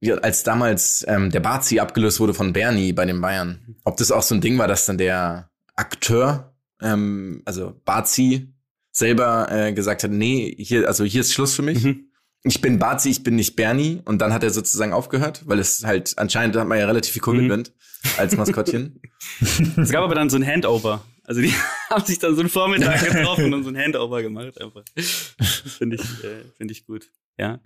ja, 0.00 0.16
als 0.16 0.42
damals 0.42 1.04
ähm, 1.08 1.30
der 1.30 1.40
Barzi 1.40 1.80
abgelöst 1.80 2.20
wurde 2.20 2.34
von 2.34 2.52
Bernie 2.52 2.92
bei 2.92 3.06
den 3.06 3.20
Bayern. 3.20 3.76
Ob 3.84 3.96
das 3.96 4.12
auch 4.12 4.22
so 4.22 4.34
ein 4.34 4.40
Ding 4.40 4.58
war, 4.58 4.68
dass 4.68 4.86
dann 4.86 4.98
der 4.98 5.50
Akteur, 5.74 6.54
ähm, 6.80 7.42
also 7.44 7.80
Barzi, 7.84 8.52
selber 8.92 9.48
äh, 9.50 9.72
gesagt 9.72 10.02
hat, 10.02 10.10
nee, 10.10 10.54
hier, 10.58 10.86
also 10.88 11.04
hier 11.04 11.20
ist 11.20 11.32
Schluss 11.32 11.54
für 11.54 11.62
mich. 11.62 11.84
Mhm. 11.84 12.10
Ich 12.44 12.60
bin 12.60 12.78
Barzi, 12.78 13.10
ich 13.10 13.22
bin 13.22 13.36
nicht 13.36 13.56
Bernie. 13.56 14.00
Und 14.04 14.20
dann 14.20 14.32
hat 14.32 14.44
er 14.44 14.50
sozusagen 14.50 14.92
aufgehört, 14.92 15.42
weil 15.46 15.58
es 15.58 15.84
halt, 15.84 16.14
anscheinend 16.18 16.56
hat 16.56 16.68
man 16.68 16.78
ja 16.78 16.86
relativ 16.86 17.12
viel 17.12 17.22
Commitment 17.22 17.72
als 18.16 18.36
Maskottchen. 18.36 19.00
Es 19.76 19.90
gab 19.90 20.04
aber 20.04 20.14
dann 20.14 20.30
so 20.30 20.36
ein 20.36 20.46
Handover. 20.46 21.04
Also 21.24 21.40
die 21.40 21.52
haben 21.90 22.04
sich 22.04 22.18
dann 22.18 22.34
so 22.34 22.40
einen 22.40 22.48
Vormittag 22.48 23.04
getroffen 23.04 23.52
und 23.52 23.64
so 23.64 23.70
ein 23.70 23.76
Handover 23.76 24.22
gemacht 24.22 24.60
einfach. 24.60 24.84
Finde 24.96 25.96
ich, 25.96 26.24
äh, 26.24 26.44
finde 26.56 26.72
ich 26.72 26.86
gut. 26.86 27.10
Ja. 27.36 27.60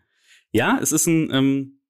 Ja, 0.50 0.78
es 0.82 0.92
ist 0.92 1.06
ein, 1.06 1.30
ähm, 1.32 1.80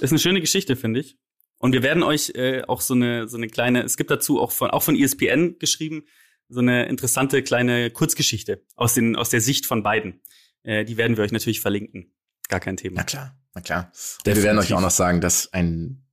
ist 0.00 0.12
eine 0.12 0.18
schöne 0.18 0.40
Geschichte, 0.40 0.76
finde 0.76 1.00
ich. 1.00 1.18
Und 1.58 1.72
wir 1.72 1.82
werden 1.82 2.02
euch 2.02 2.32
äh, 2.34 2.62
auch 2.66 2.80
so 2.80 2.94
eine, 2.94 3.28
so 3.28 3.36
eine 3.36 3.48
kleine, 3.48 3.82
es 3.82 3.96
gibt 3.96 4.10
dazu 4.10 4.40
auch 4.40 4.52
von, 4.52 4.70
auch 4.70 4.82
von 4.82 4.96
ESPN 4.96 5.58
geschrieben, 5.58 6.04
so 6.48 6.60
eine 6.60 6.86
interessante 6.86 7.42
kleine 7.42 7.90
Kurzgeschichte 7.90 8.62
aus 8.76 8.94
den, 8.94 9.16
aus 9.16 9.30
der 9.30 9.40
Sicht 9.40 9.66
von 9.66 9.82
beiden. 9.82 10.20
Äh, 10.62 10.84
die 10.84 10.96
werden 10.96 11.16
wir 11.16 11.24
euch 11.24 11.32
natürlich 11.32 11.60
verlinken. 11.60 12.12
Gar 12.48 12.60
kein 12.60 12.76
Thema. 12.76 12.96
Na 12.96 13.04
klar, 13.04 13.36
na 13.54 13.60
klar. 13.60 13.92
Und 14.26 14.36
wir 14.36 14.42
werden 14.42 14.58
euch 14.58 14.72
auch 14.74 14.80
noch 14.80 14.90
sagen, 14.90 15.20
dass 15.20 15.52
ein 15.52 16.04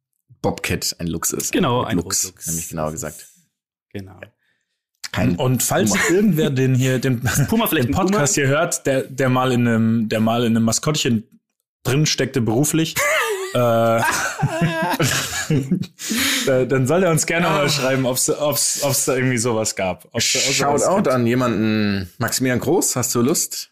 Bobcat 0.42 0.96
ein 1.00 1.08
Lux 1.08 1.34
ist. 1.34 1.52
Genau, 1.52 1.84
ein 1.84 1.98
Lux, 1.98 2.24
Lux. 2.24 2.48
nämlich 2.48 2.70
genauer 2.70 2.92
gesagt. 2.92 3.28
Genau. 3.90 4.20
Kein 5.12 5.36
Und 5.36 5.62
falls 5.62 5.94
irgendwer 6.10 6.50
den 6.50 6.74
hier, 6.74 7.00
den, 7.00 7.22
Puma 7.50 7.68
vielleicht 7.68 7.90
den 7.90 7.96
ein 7.96 7.98
Puma? 7.98 8.12
Podcast 8.12 8.36
hier 8.36 8.48
hört, 8.48 8.86
der, 8.86 9.04
der 9.04 9.30
mal 9.30 9.52
in 9.52 9.68
einem, 9.68 10.10
der 10.10 10.22
mal 10.22 10.46
in 10.46 10.56
einem 10.56 10.64
Maskottchen 10.64 11.42
drin 11.84 12.06
steckte 12.06 12.40
beruflich, 12.42 12.96
dann 16.46 16.88
soll 16.88 17.04
er 17.04 17.12
uns 17.12 17.26
gerne 17.26 17.48
mal 17.48 17.70
schreiben, 17.70 18.06
ob's, 18.06 18.30
ob's, 18.30 18.84
ob's 18.84 19.06
da 19.06 19.16
irgendwie 19.16 19.38
sowas 19.38 19.76
gab. 19.76 20.08
Ob's 20.14 20.24
Shoutout 20.24 20.96
gibt. 20.98 21.08
an 21.10 21.26
jemanden, 21.28 22.10
Maximilian 22.18 22.60
Groß, 22.60 22.96
hast 22.96 23.14
du 23.16 23.22
Lust, 23.22 23.72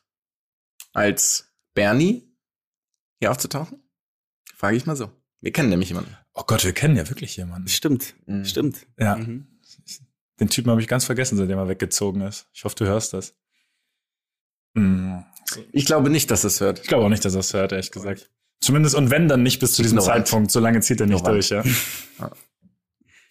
als 0.94 1.52
Bernie 1.74 2.28
hier 3.20 3.32
aufzutauchen? 3.32 3.82
Frage 4.56 4.78
ich 4.78 4.86
mal 4.86 4.96
so. 4.96 5.10
Wir 5.42 5.52
kennen 5.54 5.70
nämlich 5.70 5.90
jemanden. 5.90 6.16
Oh 6.34 6.44
Gott, 6.46 6.64
wir 6.66 6.74
kennen 6.74 6.98
ja 6.98 7.08
wirklich 7.10 7.36
jemanden. 7.38 7.68
Stimmt, 7.70 8.14
Mhm. 8.26 8.46
stimmt. 8.46 8.86
Ja, 8.98 9.16
Mhm. 9.16 9.48
den 10.40 10.50
Typen 10.50 10.70
habe 10.72 10.82
ich 10.82 10.88
ganz 10.88 11.06
vergessen, 11.06 11.38
seitdem 11.38 11.58
er 11.58 11.70
weggezogen 11.70 12.22
ist. 12.22 12.48
Ich 12.54 12.64
hoffe, 12.66 12.76
du 12.76 12.86
hörst 12.86 13.14
das. 13.14 13.36
Hm. 14.76 15.24
Ich 15.72 15.86
glaube 15.86 16.10
nicht, 16.10 16.30
dass 16.30 16.44
es 16.44 16.60
hört. 16.62 16.80
Ich 16.80 16.88
glaube 16.88 17.06
auch 17.06 17.10
nicht, 17.10 17.26
dass 17.26 17.34
er 17.34 17.40
es 17.40 17.54
hört, 17.54 17.72
ehrlich 17.72 17.92
gesagt. 17.92 18.30
Zumindest 18.70 18.94
und 18.94 19.10
wenn, 19.10 19.28
dann 19.28 19.42
nicht 19.42 19.60
bis 19.60 19.74
zu 19.74 19.82
diesem. 19.82 20.00
Zeitpunkt. 20.00 20.52
So 20.52 20.60
lange 20.60 20.80
zieht 20.82 21.02
er 21.02 21.08
nicht 21.08 21.26
durch, 21.26 21.50
ja. 21.50 21.64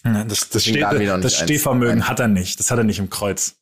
Ja. 0.05 0.25
Das, 0.25 0.49
das, 0.49 0.67
noch 0.67 0.91
das 0.91 1.01
eins 1.01 1.35
Stehvermögen 1.37 2.03
ein. 2.03 2.09
hat 2.09 2.19
er 2.19 2.27
nicht. 2.27 2.59
Das 2.59 2.73
hat 2.73 2.79
er 2.79 2.85
nicht 2.85 2.99
im 2.99 3.09
Kreuz. 3.09 3.57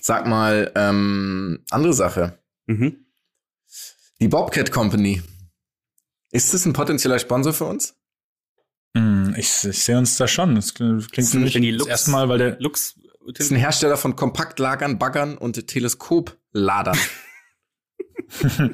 Sag 0.00 0.26
mal, 0.26 0.72
ähm, 0.74 1.60
andere 1.70 1.92
Sache. 1.92 2.38
Mhm. 2.66 3.04
Die 4.20 4.26
Bobcat 4.26 4.72
Company. 4.72 5.22
Ist 6.32 6.54
das 6.54 6.66
ein 6.66 6.72
potenzieller 6.72 7.20
Sponsor 7.20 7.52
für 7.52 7.66
uns? 7.66 7.94
Hm, 8.96 9.34
ich, 9.36 9.64
ich 9.64 9.84
sehe 9.84 9.96
uns 9.98 10.16
da 10.16 10.26
schon. 10.26 10.56
Das 10.56 10.74
klingt 10.74 11.04
für 11.08 11.38
mich 11.38 11.54
wenn 11.54 11.62
die 11.62 11.70
das 11.72 11.78
Lux- 11.80 11.90
erste 11.90 12.10
Mal, 12.10 12.28
weil 12.28 12.38
der 12.38 12.60
Lux. 12.60 12.98
Ist 13.38 13.52
ein 13.52 13.56
Hersteller 13.58 13.96
von 13.96 14.16
Kompaktlagern, 14.16 14.98
Baggern 14.98 15.36
und 15.38 15.66
Teleskopladern. 15.68 16.98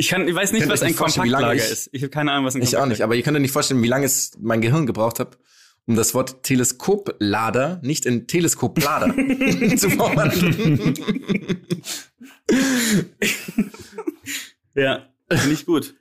Ich 0.00 0.08
kann, 0.08 0.28
ich 0.28 0.34
weiß 0.34 0.52
nicht, 0.52 0.68
was 0.68 0.80
ein 0.82 0.88
nicht 0.88 0.96
Kompactlager 0.96 1.54
ich- 1.56 1.70
ist. 1.70 1.88
Ich 1.90 2.02
habe 2.02 2.10
keine 2.10 2.30
Ahnung, 2.30 2.44
was 2.46 2.54
ein 2.54 2.62
ich 2.62 2.76
auch 2.76 2.86
nicht, 2.86 3.02
aber 3.02 3.16
ihr 3.16 3.22
könnt 3.24 3.34
euch 3.36 3.42
nicht 3.42 3.50
vorstellen, 3.50 3.82
wie 3.82 3.88
lange 3.88 4.06
es 4.06 4.30
mein 4.40 4.60
Gehirn 4.60 4.86
gebraucht 4.86 5.18
hat, 5.18 5.38
um 5.86 5.96
das 5.96 6.14
Wort 6.14 6.44
Teleskoplader 6.44 7.80
nicht 7.82 8.06
in 8.06 8.28
Teleskoplader 8.28 9.08
zu 9.76 9.90
verwandeln. 9.90 10.94
Ja, 14.74 15.06
finde 15.30 15.52
ich 15.54 15.66
gut. 15.66 15.94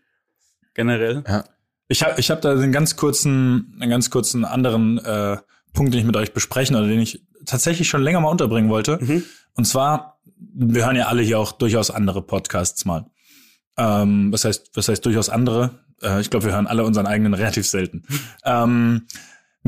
Generell. 0.76 1.24
Ja. 1.28 1.44
Ich 1.88 2.04
habe 2.04 2.20
ich 2.20 2.30
hab 2.30 2.42
da 2.42 2.52
einen 2.52 2.72
ganz 2.72 2.96
kurzen, 2.96 3.76
einen 3.80 3.90
ganz 3.90 4.12
kurzen 4.12 4.46
anderen 4.46 5.00
äh, 5.00 5.38
Punkt, 5.74 5.94
den 5.94 6.02
ich 6.02 6.06
mit 6.06 6.16
euch 6.16 6.34
besprechen 6.34 6.76
oder 6.76 6.86
den 6.88 7.00
ich 7.00 7.24
tatsächlich 7.46 7.90
schon 7.90 8.04
länger 8.04 8.20
mal 8.20 8.30
unterbringen 8.30 8.70
wollte. 8.70 9.00
Mhm. 9.02 9.24
Und 9.56 9.66
zwar, 9.66 10.20
wir 10.54 10.86
hören 10.86 10.96
ja 10.96 11.08
alle 11.08 11.24
hier 11.24 11.40
auch 11.40 11.54
durchaus 11.54 11.90
andere 11.90 12.22
Podcasts 12.22 12.86
mal. 12.86 13.08
Ähm, 13.78 14.32
was 14.32 14.46
heißt, 14.46 14.72
was 14.74 14.88
heißt 14.88 15.06
durchaus 15.06 15.30
andere? 15.30 15.72
Äh, 16.02 16.22
ich 16.22 16.30
glaube, 16.30 16.46
wir 16.46 16.54
hören 16.54 16.68
alle 16.68 16.84
unseren 16.84 17.06
eigenen 17.06 17.34
relativ 17.36 17.68
selten. 17.68 18.04
ähm, 18.46 19.08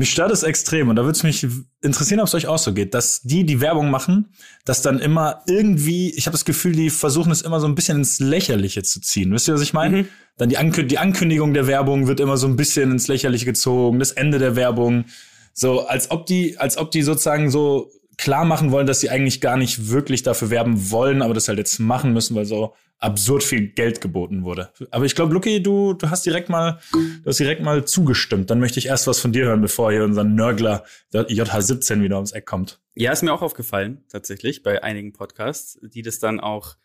mich 0.00 0.12
stört 0.12 0.30
es 0.30 0.44
extrem 0.44 0.88
und 0.88 0.96
da 0.96 1.02
würde 1.02 1.16
es 1.16 1.22
mich 1.24 1.46
interessieren, 1.82 2.20
ob 2.20 2.26
es 2.26 2.34
euch 2.34 2.46
auch 2.46 2.58
so 2.58 2.72
geht, 2.72 2.94
dass 2.94 3.20
die, 3.20 3.44
die 3.44 3.60
Werbung 3.60 3.90
machen, 3.90 4.32
dass 4.64 4.80
dann 4.80 4.98
immer 4.98 5.42
irgendwie, 5.46 6.10
ich 6.16 6.26
habe 6.26 6.32
das 6.32 6.46
Gefühl, 6.46 6.72
die 6.72 6.88
versuchen 6.88 7.30
es 7.30 7.42
immer 7.42 7.60
so 7.60 7.66
ein 7.66 7.74
bisschen 7.74 7.98
ins 7.98 8.18
Lächerliche 8.18 8.82
zu 8.82 9.02
ziehen. 9.02 9.30
Wisst 9.30 9.46
ihr, 9.46 9.54
was 9.54 9.60
ich 9.60 9.74
meine? 9.74 9.98
Mhm. 9.98 10.08
Dann 10.38 10.48
die, 10.48 10.56
Ankü 10.56 10.84
die 10.84 10.96
Ankündigung 10.96 11.52
der 11.52 11.66
Werbung 11.66 12.06
wird 12.06 12.18
immer 12.18 12.38
so 12.38 12.46
ein 12.46 12.56
bisschen 12.56 12.92
ins 12.92 13.08
Lächerliche 13.08 13.44
gezogen, 13.44 13.98
das 13.98 14.12
Ende 14.12 14.38
der 14.38 14.56
Werbung, 14.56 15.04
so 15.52 15.86
als 15.86 16.10
ob 16.10 16.24
die, 16.24 16.56
als 16.56 16.78
ob 16.78 16.90
die 16.92 17.02
sozusagen 17.02 17.50
so 17.50 17.92
klar 18.16 18.46
machen 18.46 18.70
wollen, 18.70 18.86
dass 18.86 19.00
sie 19.00 19.10
eigentlich 19.10 19.42
gar 19.42 19.58
nicht 19.58 19.90
wirklich 19.90 20.22
dafür 20.22 20.48
werben 20.48 20.90
wollen, 20.90 21.20
aber 21.20 21.34
das 21.34 21.48
halt 21.48 21.58
jetzt 21.58 21.78
machen 21.78 22.14
müssen, 22.14 22.34
weil 22.36 22.46
so 22.46 22.74
absurd 23.00 23.42
viel 23.42 23.68
Geld 23.68 24.00
geboten 24.00 24.44
wurde. 24.44 24.72
Aber 24.90 25.06
ich 25.06 25.14
glaube, 25.14 25.32
Lucky, 25.32 25.62
du, 25.62 25.94
du 25.94 26.10
hast 26.10 26.24
direkt 26.26 26.48
mal, 26.50 26.80
du 26.92 27.24
hast 27.26 27.40
direkt 27.40 27.62
mal 27.62 27.84
zugestimmt. 27.86 28.50
Dann 28.50 28.60
möchte 28.60 28.78
ich 28.78 28.86
erst 28.86 29.06
was 29.06 29.18
von 29.18 29.32
dir 29.32 29.46
hören, 29.46 29.62
bevor 29.62 29.90
hier 29.90 30.04
unser 30.04 30.22
Nörgler 30.22 30.84
der 31.12 31.28
JH17 31.28 32.02
wieder 32.02 32.16
ums 32.16 32.32
Eck 32.32 32.46
kommt. 32.46 32.80
Ja, 32.94 33.10
ist 33.12 33.22
mir 33.22 33.32
auch 33.32 33.42
aufgefallen, 33.42 34.04
tatsächlich, 34.08 34.62
bei 34.62 34.82
einigen 34.82 35.12
Podcasts, 35.12 35.78
die 35.82 36.02
das 36.02 36.18
dann 36.18 36.40
auch, 36.40 36.76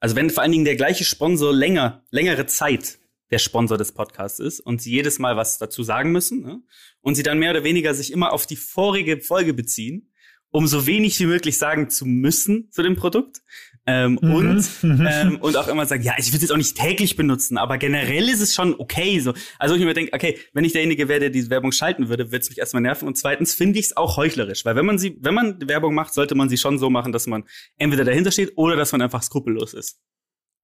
also 0.00 0.16
wenn 0.16 0.30
vor 0.30 0.42
allen 0.42 0.52
Dingen 0.52 0.64
der 0.64 0.76
gleiche 0.76 1.04
Sponsor 1.04 1.52
länger, 1.52 2.02
längere 2.10 2.46
Zeit 2.46 2.98
der 3.30 3.38
Sponsor 3.38 3.78
des 3.78 3.92
Podcasts 3.92 4.38
ist 4.38 4.60
und 4.60 4.80
sie 4.80 4.90
jedes 4.90 5.18
Mal 5.18 5.36
was 5.36 5.58
dazu 5.58 5.82
sagen 5.82 6.12
müssen 6.12 6.42
ne? 6.42 6.62
und 7.00 7.14
sie 7.14 7.22
dann 7.22 7.38
mehr 7.38 7.50
oder 7.50 7.64
weniger 7.64 7.94
sich 7.94 8.12
immer 8.12 8.32
auf 8.32 8.46
die 8.46 8.56
vorige 8.56 9.20
Folge 9.20 9.54
beziehen, 9.54 10.12
um 10.50 10.66
so 10.66 10.86
wenig 10.86 11.18
wie 11.18 11.26
möglich 11.26 11.58
sagen 11.58 11.88
zu 11.88 12.04
müssen 12.06 12.70
zu 12.70 12.82
dem 12.82 12.94
Produkt. 12.94 13.42
Ähm, 13.84 14.16
Mhm. 14.22 14.34
und, 14.34 14.68
ähm, 14.84 15.36
und 15.40 15.56
auch 15.56 15.66
immer 15.66 15.86
sagen, 15.86 16.04
ja, 16.04 16.12
ich 16.16 16.26
würde 16.28 16.36
es 16.36 16.42
jetzt 16.42 16.52
auch 16.52 16.56
nicht 16.56 16.76
täglich 16.76 17.16
benutzen, 17.16 17.58
aber 17.58 17.78
generell 17.78 18.28
ist 18.28 18.40
es 18.40 18.54
schon 18.54 18.74
okay. 18.78 19.18
So. 19.18 19.34
Also 19.58 19.74
ich 19.74 19.84
mir 19.84 19.92
denke, 19.92 20.12
okay, 20.14 20.38
wenn 20.52 20.64
ich 20.64 20.72
derjenige 20.72 21.08
wäre, 21.08 21.18
der 21.18 21.30
diese 21.30 21.50
Werbung 21.50 21.72
schalten 21.72 22.08
würde, 22.08 22.26
würde 22.30 22.38
es 22.42 22.48
mich 22.48 22.58
erstmal 22.58 22.82
nerven. 22.82 23.08
Und 23.08 23.18
zweitens 23.18 23.54
finde 23.54 23.80
ich 23.80 23.86
es 23.86 23.96
auch 23.96 24.16
heuchlerisch, 24.16 24.64
weil 24.64 24.76
wenn 24.76 24.86
man 24.86 24.98
sie, 24.98 25.16
wenn 25.20 25.34
man 25.34 25.56
Werbung 25.68 25.94
macht, 25.94 26.14
sollte 26.14 26.36
man 26.36 26.48
sie 26.48 26.58
schon 26.58 26.78
so 26.78 26.90
machen, 26.90 27.10
dass 27.12 27.26
man 27.26 27.42
entweder 27.76 28.04
dahinter 28.04 28.30
steht 28.30 28.52
oder 28.56 28.76
dass 28.76 28.92
man 28.92 29.02
einfach 29.02 29.22
skrupellos 29.22 29.74
ist. 29.74 29.98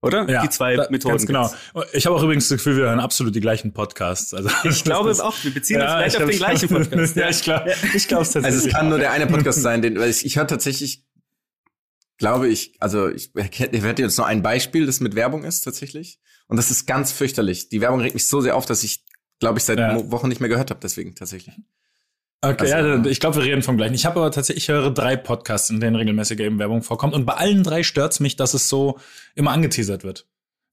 Oder? 0.01 0.27
die 0.27 0.49
zwei 0.51 0.77
da- 0.77 0.87
Methoden. 0.91 1.17
Ganz 1.17 1.27
genau. 1.27 1.49
gibt's. 1.75 1.93
Ich 1.95 2.07
habe 2.07 2.15
auch 2.15 2.23
übrigens 2.23 2.49
das 2.49 2.59
Gefühl, 2.59 2.77
wir 2.77 2.85
hören 2.85 3.01
absolut 3.01 3.35
die 3.35 3.41
gleichen 3.41 3.73
Podcasts. 3.73 4.33
Also 4.33 4.49
Ich 4.63 4.85
glaube 4.85 5.09
das- 5.09 5.19
auch, 5.19 5.35
wir 5.43 5.53
beziehen 5.53 5.81
uns 5.81 5.87
Ja, 5.91 5.97
vielleicht 5.97 6.15
ich 6.17 6.23
auf 6.23 6.31
den 6.31 6.39
gleichen 6.39 6.69
Podcast. 6.69 7.17
ja, 7.17 7.29
ich 7.31 7.43
glaube, 7.43 7.73
ich 7.97 8.07
glaube 8.07 8.23
es 8.23 8.31
tatsächlich. 8.31 8.45
Also 8.45 8.69
es 8.69 8.73
kann 8.73 8.89
nur 8.91 8.99
der 8.99 9.11
eine 9.11 9.27
Podcast 9.27 9.61
sein, 9.63 9.83
den, 9.83 9.99
weil 9.99 10.09
ich, 10.11 10.25
ich 10.25 10.37
höre 10.37 10.47
tatsächlich, 10.47 11.03
glaube 12.19 12.49
ich, 12.49 12.75
also 12.81 13.09
ich, 13.09 13.31
hätte 13.35 14.03
jetzt 14.03 14.19
nur 14.19 14.27
ein 14.27 14.43
Beispiel, 14.43 14.87
das 14.87 15.01
mit 15.01 15.15
Werbung 15.15 15.45
ist 15.45 15.63
tatsächlich. 15.63 16.21
Und 16.49 16.57
das 16.57 16.71
ist 16.71 16.87
ganz 16.87 17.13
fürchterlich. 17.13 17.69
Die 17.69 17.81
Werbung 17.81 18.01
regt 18.01 18.15
mich 18.15 18.27
so 18.27 18.41
sehr 18.41 18.57
auf, 18.57 18.67
dass 18.67 18.83
ich, 18.83 19.05
glaube 19.39 19.59
ich, 19.59 19.65
seit 19.65 19.79
Ja. 19.79 20.11
Wochen 20.11 20.29
nicht 20.29 20.41
mehr 20.41 20.49
gehört 20.49 20.71
habe, 20.71 20.81
deswegen 20.83 21.15
tatsächlich. 21.15 21.55
Okay, 22.41 22.73
Also, 22.73 22.89
ja, 22.89 23.05
ich 23.05 23.21
glaube, 23.21 23.37
wir 23.37 23.45
reden 23.45 23.63
vom 23.63 23.77
gleichen. 23.77 23.95
Ich 23.95 24.07
habe 24.07 24.21
aber 24.21 24.31
tatsächlich, 24.31 24.65
ich 24.65 24.69
höre 24.69 24.91
drei 24.91 25.17
Podcasts, 25.17 25.71
in 25.71 25.81
denen 25.81 25.97
regelmäßig 25.97 26.39
eben 26.41 26.59
Werbung 26.59 26.83
vorkommt. 26.83 27.15
Und 27.15 27.27
bei 27.27 27.35
allen 27.35 27.65
drei 27.65 27.83
stört's 27.83 28.21
mich, 28.21 28.37
dass 28.37 28.55
es 28.55 28.69
so 28.69 28.99
immer 29.35 29.51
angeteasert 29.51 30.05
wird. 30.05 30.27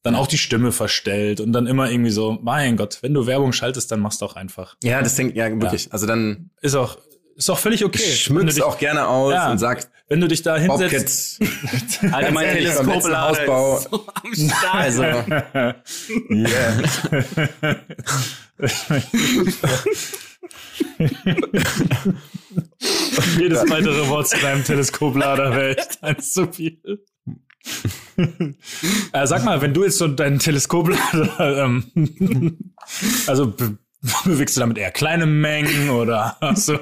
Dann 0.03 0.13
auch 0.13 0.27
die 0.27 0.37
Stimme 0.37 0.71
verstellt 0.71 1.39
und 1.41 1.51
dann 1.53 1.65
immer 1.65 1.89
irgendwie 1.89 2.11
so, 2.11 2.37
mein 2.43 2.77
Gott, 2.77 2.99
wenn 3.01 3.15
du 3.15 3.25
Werbung 3.25 3.51
schaltest, 3.51 3.91
dann 3.91 3.99
machst 3.99 4.21
doch 4.21 4.35
einfach. 4.35 4.75
Ja, 4.83 5.01
das 5.01 5.15
denkt, 5.15 5.35
ja, 5.35 5.49
wirklich. 5.59 5.91
Also 5.91 6.05
dann 6.05 6.51
Ist 6.61 6.75
auch, 6.75 6.99
ist 7.35 7.49
auch 7.49 7.59
völlig 7.59 7.83
okay. 7.85 8.01
ich 8.01 8.29
Wenn 8.29 8.35
du 8.35 8.41
schmück's 8.41 8.55
dich- 8.55 8.63
auch 8.63 8.77
gerne 8.77 9.07
aus 9.07 9.33
Ja. 9.33 9.51
und 9.51 9.57
sagt, 9.59 9.89
Wenn 10.07 10.21
du 10.21 10.27
dich 10.27 10.41
da 10.43 10.55
hinsetzt. 10.57 11.39
Alter, 12.11 12.31
mein 12.31 12.55
Hausbau- 12.55 13.77
ist 13.79 13.89
so 13.89 14.05
am 14.23 14.35
Start. 14.35 14.75
Also, 14.75 15.01
Yeah. 16.29 16.83
Jedes 23.39 23.69
weitere 23.69 24.07
Wort 24.09 24.27
zu 24.27 24.37
deinem 24.39 24.63
Teleskoplader 24.63 25.51
wäre 25.55 25.77
echt 25.77 26.03
eins 26.03 26.33
zu 26.33 26.51
viel. 26.51 26.79
äh, 28.17 29.25
sag 29.27 29.43
mal, 29.43 29.61
wenn 29.61 29.73
du 29.73 29.83
jetzt 29.83 29.97
so 29.97 30.07
deinen 30.07 30.39
Teleskoplader, 30.39 31.63
ähm, 31.65 32.57
also 33.27 33.53
bewegst 34.25 34.55
du 34.55 34.59
damit 34.59 34.77
eher 34.77 34.91
kleine 34.91 35.25
Mengen 35.25 35.89
oder 35.89 36.37
hast 36.41 36.69
du, 36.69 36.79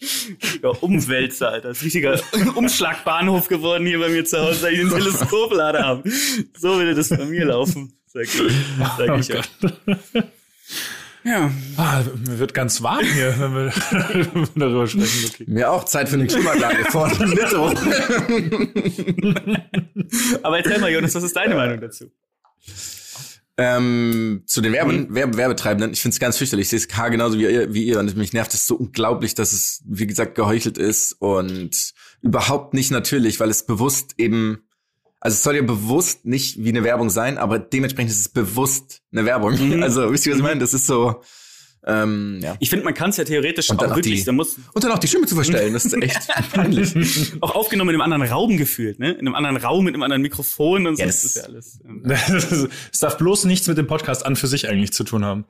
richtiger 0.00 0.82
Umwälzer, 0.82 1.50
Alter. 1.50 1.68
Das 1.68 1.78
ist 1.78 1.84
richtiger 1.84 2.20
Umschlagbahnhof 2.54 3.48
geworden 3.48 3.86
hier 3.86 3.98
bei 3.98 4.08
mir 4.08 4.24
zu 4.24 4.38
Hause, 4.38 4.62
weil 4.62 4.74
ich 4.74 4.80
einen 4.80 4.90
Teleskoplader 4.90 5.84
habe. 5.84 6.10
So 6.58 6.76
würde 6.76 6.94
das 6.94 7.08
bei 7.08 7.24
mir 7.24 7.46
laufen, 7.46 7.92
sag 8.06 8.24
ich. 8.24 8.32
Sag 8.98 9.10
Oh 9.10 9.14
ich 9.14 9.34
euch. 9.34 9.48
Ja. 11.24 11.50
ah, 11.76 12.04
mir 12.24 12.38
wird 12.38 12.54
ganz 12.54 12.82
warm 12.82 13.04
hier, 13.04 13.34
wenn 13.38 13.52
wir, 13.52 13.72
darüber 14.54 14.86
sprechen. 14.86 15.30
Okay. 15.34 15.44
mir 15.48 15.72
auch 15.72 15.82
Zeit 15.84 16.08
für 16.08 16.14
eine 16.14 16.28
Klimaanlage 16.28 16.84
vor 16.84 17.08
der 17.08 17.26
Mitte. 17.26 17.56
Aber 20.44 20.58
erzähl 20.58 20.78
mal, 20.78 20.92
Jonas, 20.92 21.16
was 21.16 21.24
ist 21.24 21.34
deine 21.34 21.56
Meinung 21.56 21.80
dazu? 21.80 22.12
Ähm, 23.58 24.42
zu 24.46 24.60
den 24.60 24.72
Werbe 24.72 25.06
Werbe 25.08 25.36
Werbetreibenden, 25.38 25.92
ich 25.92 26.02
finde 26.02 26.14
es 26.14 26.20
ganz 26.20 26.36
fürchterlich. 26.36 26.64
Ich 26.64 26.70
sehe 26.70 26.78
es 26.78 26.88
genauso 26.88 27.38
wie 27.38 27.44
ihr, 27.44 27.72
wie 27.72 27.84
ihr 27.84 27.98
und 27.98 28.14
mich 28.16 28.34
nervt 28.34 28.52
es 28.52 28.66
so 28.66 28.76
unglaublich, 28.76 29.34
dass 29.34 29.52
es, 29.52 29.82
wie 29.86 30.06
gesagt, 30.06 30.34
geheuchelt 30.34 30.76
ist 30.76 31.14
und 31.14 31.94
überhaupt 32.20 32.74
nicht 32.74 32.90
natürlich, 32.90 33.40
weil 33.40 33.48
es 33.48 33.64
bewusst 33.64 34.14
eben, 34.18 34.58
also 35.20 35.36
es 35.36 35.42
soll 35.42 35.56
ja 35.56 35.62
bewusst 35.62 36.26
nicht 36.26 36.62
wie 36.62 36.68
eine 36.68 36.84
Werbung 36.84 37.08
sein, 37.08 37.38
aber 37.38 37.58
dementsprechend 37.58 38.10
ist 38.10 38.20
es 38.20 38.28
bewusst 38.28 39.02
eine 39.10 39.24
Werbung. 39.24 39.52
Mhm. 39.58 39.82
Also, 39.82 40.12
wisst 40.12 40.26
ihr, 40.26 40.32
was 40.32 40.38
ich 40.38 40.44
meine? 40.44 40.60
Das 40.60 40.74
ist 40.74 40.86
so, 40.86 41.22
ähm, 41.86 42.40
ja. 42.42 42.56
Ich 42.58 42.68
finde, 42.70 42.84
man 42.84 42.94
kann 42.94 43.10
es 43.10 43.16
ja 43.16 43.24
theoretisch 43.24 43.70
Und 43.70 43.80
dann 43.80 43.92
auch 43.92 43.96
wirklich, 43.96 44.20
die- 44.20 44.24
da 44.24 44.32
muss 44.32 44.56
Und 44.72 44.82
dann 44.84 44.90
auch 44.92 44.98
die 44.98 45.06
Stimme 45.08 45.26
zu 45.26 45.34
verstellen, 45.34 45.72
das 45.72 45.84
ist 45.84 45.94
echt 46.02 46.18
peinlich. 46.52 46.94
auch 47.40 47.54
aufgenommen 47.54 47.90
in 47.94 48.00
einem 48.00 48.12
anderen 48.12 48.32
Raum 48.32 48.56
gefühlt, 48.56 48.98
ne? 48.98 49.12
In 49.12 49.20
einem 49.26 49.34
anderen 49.34 49.56
Raum 49.56 49.84
mit 49.84 49.94
einem 49.94 50.02
anderen 50.02 50.22
Mikrofon 50.22 50.86
und 50.86 50.96
so. 50.96 51.00
Ja, 51.00 51.06
das 51.06 51.24
ist 51.24 51.36
ja 51.36 51.42
alles. 51.44 51.78
ähm, 51.86 52.02
Es 52.92 52.98
darf 52.98 53.16
bloß 53.18 53.44
nichts 53.44 53.66
mit 53.68 53.78
dem 53.78 53.86
Podcast 53.86 54.26
an 54.26 54.36
für 54.36 54.46
sich 54.48 54.68
eigentlich 54.68 54.92
zu 54.92 55.04
tun 55.04 55.24
haben. 55.24 55.44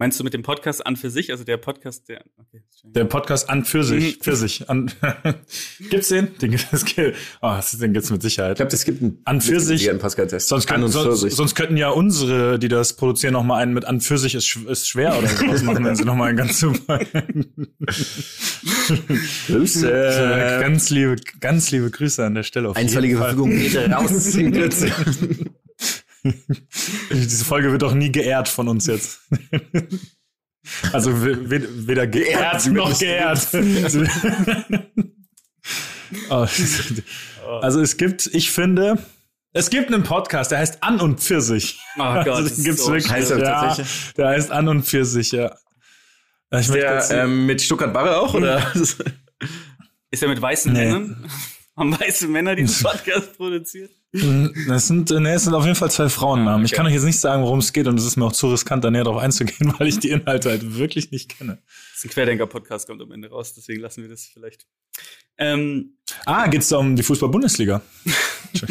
Meinst 0.00 0.20
du 0.20 0.22
mit 0.22 0.32
dem 0.32 0.42
Podcast 0.44 0.86
an 0.86 0.94
für 0.94 1.10
sich? 1.10 1.32
Also 1.32 1.42
der 1.42 1.56
Podcast, 1.56 2.08
der. 2.08 2.22
Okay. 2.38 2.62
Der 2.84 3.04
Podcast 3.04 3.50
an 3.50 3.64
für 3.64 3.82
sich, 3.82 4.18
Mhm. 4.18 4.22
für 4.22 4.36
sich. 4.36 4.70
An, 4.70 4.92
gibt's 5.90 6.08
den? 6.08 6.38
Den, 6.38 6.52
das, 6.70 6.84
oh, 7.42 7.58
den 7.80 7.92
gibt's 7.92 8.08
mit 8.10 8.22
Sicherheit. 8.22 8.52
Ich 8.52 8.56
glaube, 8.58 8.70
das 8.70 8.84
gibt 8.84 9.02
einen, 9.02 9.18
An 9.24 9.40
für 9.40 9.58
sich? 9.58 9.84
Sonst, 9.86 10.70
An 10.70 10.76
können, 10.76 10.84
für 10.84 10.92
sonst, 11.02 11.20
sich. 11.22 11.34
sonst 11.34 11.56
könnten 11.56 11.76
ja 11.76 11.88
unsere, 11.88 12.60
die 12.60 12.68
das 12.68 12.94
produzieren, 12.94 13.32
noch 13.32 13.42
mal 13.42 13.60
einen 13.60 13.74
mit 13.74 13.86
an 13.86 14.00
für 14.00 14.18
sich 14.18 14.36
ist, 14.36 14.54
ist 14.68 14.88
schwer 14.88 15.18
oder 15.18 15.26
sowas 15.26 15.62
machen, 15.64 15.84
wenn 15.84 15.96
sie 15.96 16.04
noch 16.04 16.14
mal 16.14 16.28
einen 16.28 16.38
ganz 16.38 16.60
super. 16.60 17.00
Grüße. 19.48 20.58
ganz 20.60 20.90
liebe, 20.90 21.16
ganz 21.40 21.72
liebe 21.72 21.90
Grüße 21.90 22.24
an 22.24 22.34
der 22.34 22.44
Stelle. 22.44 22.68
Auf 22.68 22.76
Einstweilige 22.76 23.14
jeden 23.14 23.20
Fall. 23.20 23.34
Verfügung 23.34 23.58
geht 23.58 23.76
raus. 23.92 25.48
Diese 27.12 27.44
Folge 27.44 27.72
wird 27.72 27.84
auch 27.84 27.94
nie 27.94 28.10
geehrt 28.12 28.48
von 28.48 28.68
uns 28.68 28.86
jetzt. 28.86 29.20
Also 30.92 31.22
we- 31.24 31.48
we- 31.50 31.86
weder 31.86 32.06
geehrt 32.06 32.66
noch 32.66 32.98
geehrt. 32.98 33.48
Oh, 36.30 36.46
also 37.60 37.80
es 37.80 37.96
gibt, 37.96 38.26
ich 38.32 38.50
finde, 38.50 38.98
es 39.52 39.68
gibt 39.70 39.92
einen 39.92 40.02
Podcast, 40.02 40.50
der 40.50 40.58
heißt 40.58 40.82
An 40.82 41.00
und 41.00 41.20
Pfirsich. 41.20 41.78
Oh 41.96 42.02
Gott, 42.24 42.28
Also 42.28 42.54
den 42.54 42.64
gibt's 42.64 42.84
so 42.84 42.92
wirklich. 42.92 43.10
Heißt 43.12 43.30
er 43.30 43.38
ja, 43.42 43.76
der 44.16 44.28
heißt 44.28 44.50
An 44.50 44.68
und 44.68 44.84
Pfirsich, 44.84 45.32
ja. 45.32 45.54
Ich 46.50 46.68
Der 46.70 47.06
ähm, 47.10 47.44
mit 47.46 47.60
Stuttgart 47.60 47.92
Barre 47.92 48.18
auch, 48.20 48.32
oder? 48.34 48.74
Ist 48.74 49.02
er 50.22 50.28
mit 50.28 50.40
weißen 50.40 50.72
Nee. 50.72 50.86
Männern? 50.86 51.30
Haben 51.76 51.98
weiße 51.98 52.26
Männer 52.28 52.56
diesen 52.56 52.82
Podcast 52.82 53.36
produziert? 53.36 53.90
Das 54.10 54.86
sind, 54.88 55.10
nee, 55.10 55.32
es 55.34 55.44
sind 55.44 55.52
auf 55.54 55.64
jeden 55.64 55.76
Fall 55.76 55.90
zwei 55.90 56.08
Frauennamen. 56.08 56.64
Ich 56.64 56.72
Okay. 56.72 56.76
kann 56.78 56.86
euch 56.86 56.94
jetzt 56.94 57.04
nicht 57.04 57.20
sagen, 57.20 57.42
worum 57.42 57.58
es 57.58 57.74
geht 57.74 57.86
und 57.88 57.98
es 57.98 58.06
ist 58.06 58.16
mir 58.16 58.24
auch 58.24 58.32
zu 58.32 58.48
riskant, 58.50 58.82
da 58.82 58.90
näher 58.90 59.04
drauf 59.04 59.18
einzugehen, 59.18 59.74
weil 59.78 59.86
ich 59.88 59.98
die 59.98 60.08
Inhalte 60.10 60.48
halt 60.48 60.76
wirklich 60.78 61.10
nicht 61.10 61.36
kenne. 61.36 61.58
Das 61.66 61.98
ist 61.98 62.04
ein 62.06 62.10
Querdenker-Podcast, 62.10 62.86
kommt 62.88 63.02
am 63.02 63.12
Ende 63.12 63.28
raus, 63.28 63.52
deswegen 63.54 63.82
lassen 63.82 64.02
wir 64.02 64.08
das 64.08 64.24
vielleicht. 64.24 64.66
Ähm, 65.36 65.98
Ah, 66.24 66.46
geht's 66.46 66.68
da 66.68 66.78
um 66.78 66.96
die 66.96 67.02
Fußball-Bundesliga? 67.02 67.82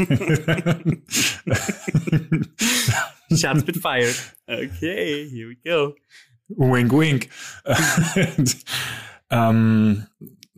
Shots 3.36 3.64
been 3.64 3.76
fired. 3.80 4.16
Okay, 4.48 5.30
here 5.30 5.50
we 5.50 5.56
go. 5.64 5.94
wink, 6.50 6.92
wink. 6.92 7.30
ähm, 9.30 10.06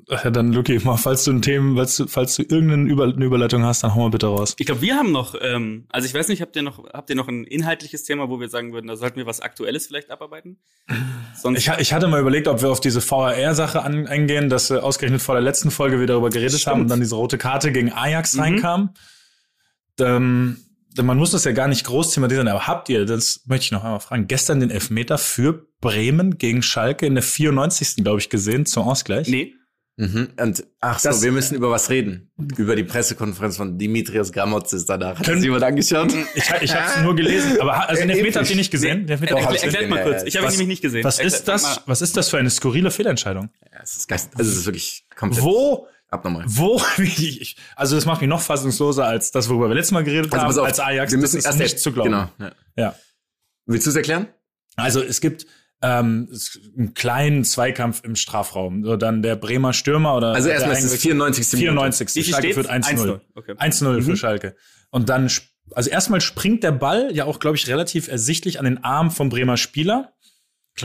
ja, 0.09 0.29
dann, 0.31 0.51
Luki, 0.53 0.79
mal, 0.79 0.97
falls 0.97 1.23
du 1.23 1.31
ein 1.31 1.41
Thema, 1.41 1.75
falls 1.77 1.97
du, 1.97 2.07
falls 2.07 2.35
du 2.35 2.41
irgendeine 2.41 2.89
Über 2.89 3.05
Überleitung 3.05 3.63
hast, 3.63 3.83
dann 3.83 3.93
hau 3.93 3.99
mal 4.01 4.09
bitte 4.09 4.27
raus. 4.27 4.55
Ich 4.57 4.65
glaube, 4.65 4.81
wir 4.81 4.95
haben 4.95 5.11
noch, 5.11 5.35
ähm, 5.39 5.85
also 5.89 6.07
ich 6.07 6.13
weiß 6.13 6.27
nicht, 6.29 6.41
habt 6.41 6.55
ihr 6.55 6.63
noch, 6.63 6.83
habt 6.91 7.09
ihr 7.09 7.15
noch 7.15 7.27
ein 7.27 7.43
inhaltliches 7.43 8.03
Thema, 8.03 8.27
wo 8.29 8.39
wir 8.39 8.49
sagen 8.49 8.73
würden, 8.73 8.87
da 8.87 8.95
sollten 8.95 9.17
wir 9.17 9.25
was 9.25 9.39
Aktuelles 9.39 9.87
vielleicht 9.87 10.09
abarbeiten? 10.09 10.57
Sonst, 11.39 11.59
Ich, 11.59 11.71
ich 11.79 11.93
hatte 11.93 12.07
mal 12.07 12.19
überlegt, 12.21 12.47
ob 12.47 12.61
wir 12.61 12.69
auf 12.69 12.79
diese 12.79 13.01
VAR-Sache 13.07 13.83
eingehen, 13.83 14.49
dass 14.49 14.69
wir 14.71 14.83
ausgerechnet 14.83 15.21
vor 15.21 15.35
der 15.35 15.43
letzten 15.43 15.69
Folge 15.71 15.99
wir 15.99 16.07
darüber 16.07 16.29
geredet 16.29 16.59
Stimmt. 16.59 16.67
haben 16.73 16.81
und 16.81 16.87
dann 16.89 16.99
diese 17.01 17.15
rote 17.15 17.37
Karte 17.37 17.71
gegen 17.71 17.91
Ajax 17.93 18.33
Mhm. 18.33 18.39
reinkam. 18.41 18.93
Ähm, 19.99 20.57
denn 20.97 21.05
man 21.05 21.17
muss 21.17 21.31
das 21.31 21.43
ja 21.43 21.51
gar 21.51 21.67
nicht 21.67 21.85
groß 21.85 22.11
thematisieren, 22.13 22.47
aber 22.47 22.67
habt 22.67 22.89
ihr, 22.89 23.05
das 23.05 23.43
möchte 23.45 23.65
ich 23.65 23.71
noch 23.71 23.83
einmal 23.83 23.99
fragen, 23.99 24.27
gestern 24.27 24.59
den 24.59 24.71
Elfmeter 24.71 25.17
für 25.17 25.67
Bremen 25.81 26.37
gegen 26.37 26.61
Schalke 26.63 27.05
in 27.05 27.13
der 27.15 27.23
94. 27.23 28.03
glaube 28.03 28.19
ich 28.19 28.29
gesehen, 28.29 28.65
zum 28.65 28.83
Ausgleich? 28.87 29.27
nee, 29.27 29.53
Mhm. 30.01 30.29
Und 30.39 30.63
ach 30.79 30.97
so, 30.97 31.09
Das- 31.09 31.21
wir 31.23 31.33
müssen 31.33 31.55
über 31.55 31.69
was 31.69 31.89
reden. 31.89 32.31
Über 32.55 32.77
die 32.77 32.85
Pressekonferenz 32.85 33.57
von 33.57 33.77
Dimitrios 33.77 34.31
Gramotzes 34.31 34.85
danach. 34.85 35.19
Hat 35.19 35.25
Können- 35.25 35.37
das 35.39 35.43
jemand 35.43 35.63
angeschaut? 35.63 36.13
Ich, 36.35 36.43
ich 36.61 36.73
habe 36.73 36.85
es 36.87 37.03
nur 37.03 37.15
gelesen, 37.17 37.59
aber 37.59 37.89
also 37.89 38.01
den 38.01 38.09
Äh, 38.09 38.13
Elfmeter 38.13 38.39
habt 38.39 38.49
ihr 38.49 38.55
nicht 38.55 38.71
gesehen? 38.71 39.09
Elfmeter 39.09 39.35
hab 39.43 39.51
ich 39.51 39.57
ich 39.57 39.63
erklärt 39.65 39.89
mal 39.89 39.97
ja, 39.97 40.03
kurz. 40.03 40.21
ja. 40.21 40.27
Ich 40.27 40.37
habe 40.37 40.45
ihn 40.45 40.51
nämlich 40.51 40.67
nicht 40.69 40.81
gesehen. 40.81 41.03
Was 41.03 41.19
ist 41.19 41.49
das? 41.49 41.81
Was 41.85 42.01
ist 42.01 42.15
das 42.15 42.29
für 42.29 42.37
eine 42.37 42.49
skurrile 42.49 42.91
Fehlentscheidung? 42.91 43.49
Ja, 43.73 43.79
es 43.83 43.97
ist 43.97 44.07
geist, 44.07 44.29
also 44.37 44.49
es 44.49 44.57
ist 44.59 44.65
wirklich 44.65 45.05
komplett 45.17 45.43
Wo, 45.43 45.85
abnormal. 46.09 46.45
wo, 46.47 46.81
ich, 46.97 47.57
also 47.75 47.95
das 47.97 48.05
macht 48.05 48.21
mich 48.21 48.29
noch 48.29 48.41
fassungsloser 48.41 49.05
als 49.05 49.31
das, 49.31 49.49
worüber 49.49 49.67
wir 49.67 49.75
letztes 49.75 49.91
Mal 49.91 50.05
geredet 50.05 50.31
Also 50.33 50.45
haben, 50.45 50.59
auf, 50.59 50.65
als 50.65 50.79
Ajax. 50.79 51.11
wir 51.11 51.19
müssen 51.19 51.35
das 51.35 51.43
ist 51.43 51.45
erst 51.47 51.59
nicht 51.59 51.79
zu 51.79 51.91
glauben. 51.91 52.11
Genau. 52.11 52.29
Ja. 52.39 52.51
Ja. 52.77 52.95
Willst 53.65 53.85
du 53.85 53.89
es 53.89 53.97
erklären? 53.97 54.27
Also 54.77 55.03
es 55.03 55.19
gibt 55.19 55.45
ähm, 55.81 56.29
einen 56.77 56.93
kleinen 56.93 57.43
Zweikampf 57.45 58.01
im 58.03 58.15
Strafraum. 58.15 58.83
So 58.83 58.97
dann 58.97 59.21
der 59.21 59.35
Bremer 59.35 59.73
Stürmer 59.73 60.15
oder 60.17 60.33
Also 60.33 60.49
erstmal 60.49 60.73
ist 60.77 60.83
es 60.83 60.91
Eingewechselte- 60.93 61.01
94. 61.01 61.45
Minute. 61.53 61.57
94. 61.57 62.07
Wie 62.15 62.23
viel 62.23 62.33
Schalke 62.33 62.47
steht's? 62.53 62.55
führt 62.55 62.69
1-0. 62.69 62.95
1-0, 63.07 63.19
okay. 63.35 63.53
1-0 63.57 64.01
für 64.01 64.11
Mhm. 64.11 64.15
Schalke. 64.15 64.55
Und 64.89 65.09
dann, 65.09 65.29
also 65.73 65.89
erstmal 65.89 66.19
springt 66.21 66.63
der 66.63 66.71
Ball 66.73 67.09
ja 67.13 67.25
auch, 67.25 67.39
glaube 67.39 67.55
ich, 67.57 67.67
relativ 67.67 68.07
ersichtlich 68.09 68.59
an 68.59 68.65
den 68.65 68.83
Arm 68.83 69.09
vom 69.11 69.29
Bremer 69.29 69.55
Spieler. 69.57 70.13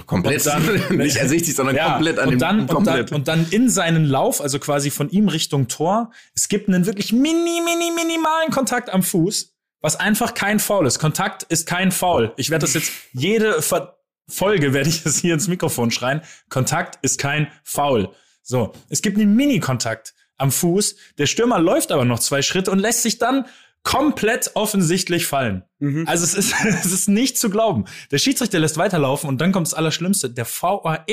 Komplett. 0.06 0.44
Dann- 0.46 0.80
nicht 0.96 1.16
ersichtlich, 1.16 1.54
sondern 1.54 1.76
komplett 1.76 2.18
an 2.18 2.24
und 2.26 2.30
dem 2.32 2.38
dann, 2.40 2.60
und, 2.60 2.66
dann, 2.68 2.74
komplett. 2.76 3.12
und 3.12 3.28
dann 3.28 3.46
in 3.50 3.68
seinen 3.70 4.04
Lauf, 4.04 4.40
also 4.40 4.58
quasi 4.58 4.90
von 4.90 5.08
ihm 5.10 5.28
Richtung 5.28 5.68
Tor, 5.68 6.10
es 6.34 6.48
gibt 6.48 6.68
einen 6.68 6.84
wirklich 6.86 7.12
mini, 7.12 7.60
mini, 7.64 7.92
minimalen 7.94 8.50
Kontakt 8.50 8.90
am 8.90 9.02
Fuß, 9.04 9.52
was 9.80 9.94
einfach 9.96 10.34
kein 10.34 10.58
Foul 10.58 10.86
ist. 10.86 10.98
Kontakt 10.98 11.44
ist 11.44 11.66
kein 11.66 11.92
Foul. 11.92 12.32
Ich 12.36 12.50
werde 12.50 12.62
das 12.64 12.74
jetzt 12.74 12.90
jede 13.12 13.62
Ver 13.62 13.96
Folge 14.28 14.72
werde 14.72 14.88
ich 14.88 15.02
das 15.02 15.18
hier 15.18 15.34
ins 15.34 15.48
Mikrofon 15.48 15.90
schreien. 15.90 16.22
Kontakt 16.48 16.98
ist 17.02 17.18
kein 17.18 17.48
Foul. 17.62 18.10
So, 18.42 18.72
es 18.88 19.02
gibt 19.02 19.18
einen 19.18 19.34
Mini-Kontakt 19.34 20.14
am 20.36 20.50
Fuß. 20.50 20.96
Der 21.18 21.26
Stürmer 21.26 21.58
läuft 21.58 21.92
aber 21.92 22.04
noch 22.04 22.18
zwei 22.18 22.42
Schritte 22.42 22.70
und 22.70 22.78
lässt 22.78 23.02
sich 23.02 23.18
dann 23.18 23.46
komplett 23.82 24.52
offensichtlich 24.54 25.26
fallen. 25.26 25.62
Mhm. 25.78 26.08
Also 26.08 26.24
es 26.24 26.34
ist, 26.34 26.54
es 26.64 26.92
ist 26.92 27.08
nicht 27.08 27.38
zu 27.38 27.50
glauben. 27.50 27.84
Der 28.10 28.18
Schiedsrichter 28.18 28.58
lässt 28.58 28.78
weiterlaufen 28.78 29.28
und 29.28 29.40
dann 29.40 29.52
kommt 29.52 29.66
das 29.66 29.74
Allerschlimmste. 29.74 30.30
Der 30.30 30.46
VAR 30.46 31.04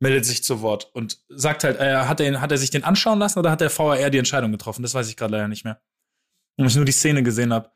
meldet 0.00 0.26
sich 0.26 0.44
zu 0.44 0.62
Wort 0.62 0.90
und 0.94 1.18
sagt 1.28 1.64
halt, 1.64 1.78
äh, 1.78 1.96
hat, 1.96 2.20
er, 2.20 2.40
hat 2.40 2.50
er 2.50 2.58
sich 2.58 2.70
den 2.70 2.84
anschauen 2.84 3.18
lassen 3.18 3.38
oder 3.38 3.50
hat 3.50 3.60
der 3.60 3.76
VAR 3.76 4.10
die 4.10 4.18
Entscheidung 4.18 4.52
getroffen? 4.52 4.82
Das 4.82 4.94
weiß 4.94 5.08
ich 5.08 5.16
gerade 5.16 5.32
leider 5.32 5.48
nicht 5.48 5.64
mehr. 5.64 5.80
Und 6.56 6.66
ich 6.66 6.76
nur 6.76 6.84
die 6.84 6.92
Szene 6.92 7.22
gesehen 7.22 7.52
habe 7.52 7.70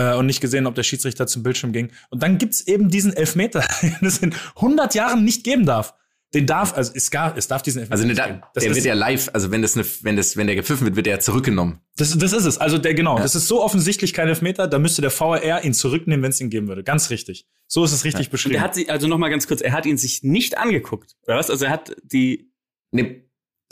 äh, 0.00 0.14
und 0.16 0.26
nicht 0.26 0.40
gesehen, 0.40 0.66
ob 0.66 0.74
der 0.74 0.82
Schiedsrichter 0.82 1.26
zum 1.26 1.42
Bildschirm 1.42 1.72
ging. 1.72 1.90
Und 2.10 2.22
dann 2.22 2.38
gibt's 2.38 2.62
eben 2.62 2.88
diesen 2.88 3.12
Elfmeter, 3.12 3.64
den 3.82 3.96
es 4.00 4.18
in 4.18 4.34
100 4.56 4.94
Jahren 4.94 5.24
nicht 5.24 5.44
geben 5.44 5.66
darf. 5.66 5.94
Den 6.32 6.46
darf, 6.46 6.74
also 6.76 6.92
es, 6.94 7.10
gar, 7.10 7.36
es 7.36 7.48
darf 7.48 7.60
diesen 7.62 7.80
Elfmeter 7.80 7.92
Also 7.94 8.04
ne, 8.04 8.08
nicht 8.12 8.20
da, 8.20 8.26
geben. 8.28 8.40
Das 8.54 8.62
der 8.62 8.70
ist, 8.70 8.76
wird 8.76 8.86
ja 8.86 8.94
live, 8.94 9.30
also 9.32 9.50
wenn 9.50 9.62
das 9.62 9.76
eine, 9.76 9.84
wenn 10.02 10.14
das, 10.16 10.36
wenn 10.36 10.46
der 10.46 10.54
gepfiffen 10.54 10.86
wird, 10.86 10.94
wird 10.94 11.06
der 11.06 11.14
ja 11.16 11.20
zurückgenommen. 11.20 11.80
das, 11.96 12.16
das 12.16 12.32
ist 12.32 12.44
es. 12.44 12.58
Also 12.58 12.78
der 12.78 12.94
genau, 12.94 13.18
das 13.18 13.34
ist 13.34 13.48
so 13.48 13.60
offensichtlich 13.62 14.14
kein 14.14 14.28
Elfmeter, 14.28 14.68
da 14.68 14.78
müsste 14.78 15.02
der 15.02 15.10
VAR 15.10 15.64
ihn 15.64 15.74
zurücknehmen, 15.74 16.22
wenn 16.22 16.30
es 16.30 16.40
ihn 16.40 16.48
geben 16.48 16.68
würde. 16.68 16.84
Ganz 16.84 17.10
richtig. 17.10 17.46
So 17.66 17.84
ist 17.84 17.90
es 17.92 18.04
richtig 18.04 18.28
Und 18.28 18.30
beschrieben. 18.30 18.54
er 18.54 18.60
hat 18.62 18.76
sie, 18.76 18.88
also 18.88 19.08
noch 19.08 19.18
mal 19.18 19.28
ganz 19.28 19.48
kurz, 19.48 19.60
er 19.60 19.72
hat 19.72 19.86
ihn 19.86 19.98
sich 19.98 20.22
nicht 20.22 20.56
angeguckt, 20.56 21.16
oder 21.26 21.36
was? 21.36 21.50
Also 21.50 21.64
er 21.64 21.72
hat 21.72 21.96
die, 22.04 22.52
Ne, 22.92 23.24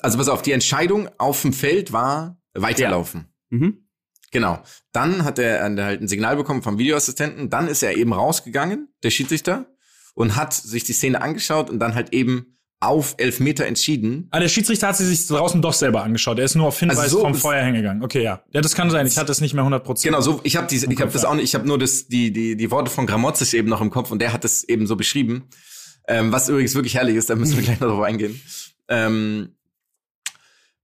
also 0.03 0.19
pass 0.19 0.29
auf, 0.29 0.43
die 0.43 0.53
Entscheidung 0.53 1.09
auf 1.19 1.43
dem 1.43 1.53
Feld 1.53 1.93
war 1.93 2.41
weiterlaufen. 2.55 3.27
mhm. 3.51 3.88
Genau. 4.31 4.59
Dann 4.93 5.25
hat 5.25 5.39
er 5.39 5.59
äh, 5.61 5.83
halt 5.83 6.01
ein 6.01 6.09
Signal 6.09 6.37
bekommen 6.37 6.63
vom 6.63 6.79
Videoassistenten. 6.79 7.51
Dann 7.51 7.69
ist 7.69 7.83
er 7.83 7.97
eben 7.97 8.13
rausgegangen, 8.13 8.89
der 9.03 9.11
Schiedsrichter, 9.11 9.67
und 10.15 10.37
hat 10.37 10.53
sich 10.53 10.85
die 10.85 10.93
Szene 10.93 11.23
angeschaut 11.23 11.71
und 11.71 11.79
dann 11.79 11.95
halt 11.95 12.13
eben 12.13 12.59
auf 12.81 13.17
Elfmeter 13.19 13.67
entschieden. 13.67 14.29
Ah, 14.31 14.39
der 14.39 14.49
Schiedsrichter 14.49 14.89
hat 14.89 14.97
sie 14.97 15.05
sich 15.05 15.27
draußen 15.27 15.61
doch 15.61 15.73
selber 15.73 16.05
angeschaut. 16.05 16.39
Er 16.39 16.45
ist 16.45 16.55
nur 16.55 16.69
auf 16.69 16.79
Hinweis 16.79 16.99
Also 16.99 17.19
so 17.19 17.23
vom 17.25 17.35
Feuer 17.35 17.65
hingegangen. 17.65 18.05
Okay, 18.05 18.23
ja. 18.23 18.43
Ja, 18.53 18.61
das 18.61 18.75
kann 18.75 18.89
sein. 18.91 19.07
Ich 19.07 19.19
hatte 19.19 19.33
es 19.33 19.41
nicht 19.41 19.55
mehr 19.55 19.63
100 19.63 19.83
Prozent. 19.83 20.13
Genau, 20.13 20.21
so 20.21 20.41
ich 20.45 20.57
habe 20.57 20.73
ich 20.73 20.85
habe 20.85 21.13
das 21.13 21.25
auch 21.25 21.35
nicht, 21.35 21.45
ich 21.45 21.55
habe 21.55 21.67
nur 21.67 21.79
das 21.79 22.07
die 22.07 22.33
die 22.33 22.57
die 22.57 22.71
Worte 22.71 22.91
von 22.91 23.07
Gramozis 23.07 23.53
eben 23.53 23.69
noch 23.69 23.81
im 23.81 23.91
Kopf 23.91 24.13
und 24.13 24.21
der 24.21 24.33
hat 24.33 24.45
das 24.45 24.63
eben 24.63 24.87
so 24.87 24.95
beschrieben. 24.95 25.49
Ähm, 26.07 26.33
was 26.33 26.49
übrigens 26.49 26.75
wirklich 26.75 26.95
herrlich 26.95 27.17
ist, 27.17 27.31
da 27.31 27.35
müssen 27.35 27.57
wir 27.57 27.65
gleich 27.65 27.81
noch 27.81 27.89
drauf 27.89 28.03
eingehen. 28.03 28.41
Ähm, 28.89 29.57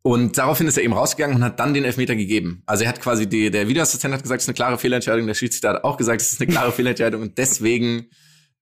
und 0.06 0.36
daraufhin 0.36 0.66
ist 0.66 0.76
er 0.76 0.84
eben 0.84 0.92
rausgegangen 0.92 1.36
und 1.36 1.42
hat 1.42 1.58
dann 1.58 1.72
den 1.72 1.84
Elfmeter 1.84 2.14
gegeben. 2.14 2.62
Also 2.66 2.84
er 2.84 2.90
hat 2.90 3.00
quasi 3.00 3.26
die, 3.26 3.50
der 3.50 3.68
Videoassistent 3.68 4.12
hat 4.12 4.22
gesagt, 4.22 4.40
es 4.40 4.44
ist 4.44 4.50
eine 4.50 4.54
klare 4.54 4.78
Fehlentscheidung, 4.78 5.26
der 5.26 5.32
Schiedsrichter 5.32 5.70
hat 5.70 5.84
auch 5.84 5.96
gesagt, 5.96 6.20
es 6.20 6.32
ist 6.32 6.42
eine 6.42 6.52
klare 6.52 6.72
Fehlentscheidung 6.76 7.22
und 7.22 7.38
deswegen 7.38 8.10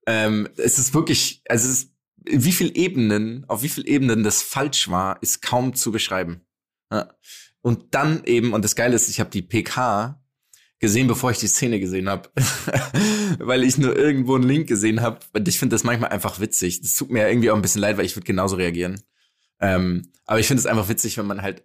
ähm, 0.06 0.48
es 0.56 0.78
ist 0.78 0.94
wirklich, 0.94 1.42
also 1.48 1.68
es 1.68 1.72
ist, 1.72 1.92
wie 2.24 2.52
viel 2.52 2.76
Ebenen, 2.78 3.44
auf 3.48 3.64
wie 3.64 3.68
viel 3.68 3.88
Ebenen 3.88 4.22
das 4.22 4.40
falsch 4.40 4.88
war, 4.88 5.20
ist 5.20 5.42
kaum 5.42 5.74
zu 5.74 5.90
beschreiben. 5.90 6.42
Ja. 6.92 7.08
Und 7.60 7.94
dann 7.94 8.22
eben, 8.24 8.52
und 8.52 8.64
das 8.64 8.76
Geile 8.76 8.94
ist, 8.94 9.08
ich 9.08 9.18
habe 9.18 9.30
die 9.30 9.42
PK 9.42 10.22
gesehen, 10.78 11.08
bevor 11.08 11.32
ich 11.32 11.38
die 11.38 11.48
Szene 11.48 11.80
gesehen 11.80 12.08
habe, 12.08 12.30
weil 13.38 13.64
ich 13.64 13.78
nur 13.78 13.96
irgendwo 13.96 14.36
einen 14.36 14.44
Link 14.44 14.68
gesehen 14.68 15.00
habe. 15.00 15.18
Und 15.32 15.48
ich 15.48 15.58
finde 15.58 15.74
das 15.74 15.84
manchmal 15.84 16.10
einfach 16.10 16.40
witzig. 16.40 16.80
Das 16.82 16.94
tut 16.94 17.10
mir 17.10 17.28
irgendwie 17.28 17.50
auch 17.50 17.56
ein 17.56 17.62
bisschen 17.62 17.80
leid, 17.80 17.98
weil 17.98 18.04
ich 18.04 18.16
würde 18.16 18.26
genauso 18.26 18.56
reagieren. 18.56 19.00
Ähm, 19.62 20.10
aber 20.26 20.40
ich 20.40 20.46
finde 20.46 20.60
es 20.60 20.66
einfach 20.66 20.88
witzig, 20.88 21.16
wenn 21.16 21.26
man 21.26 21.40
halt 21.40 21.64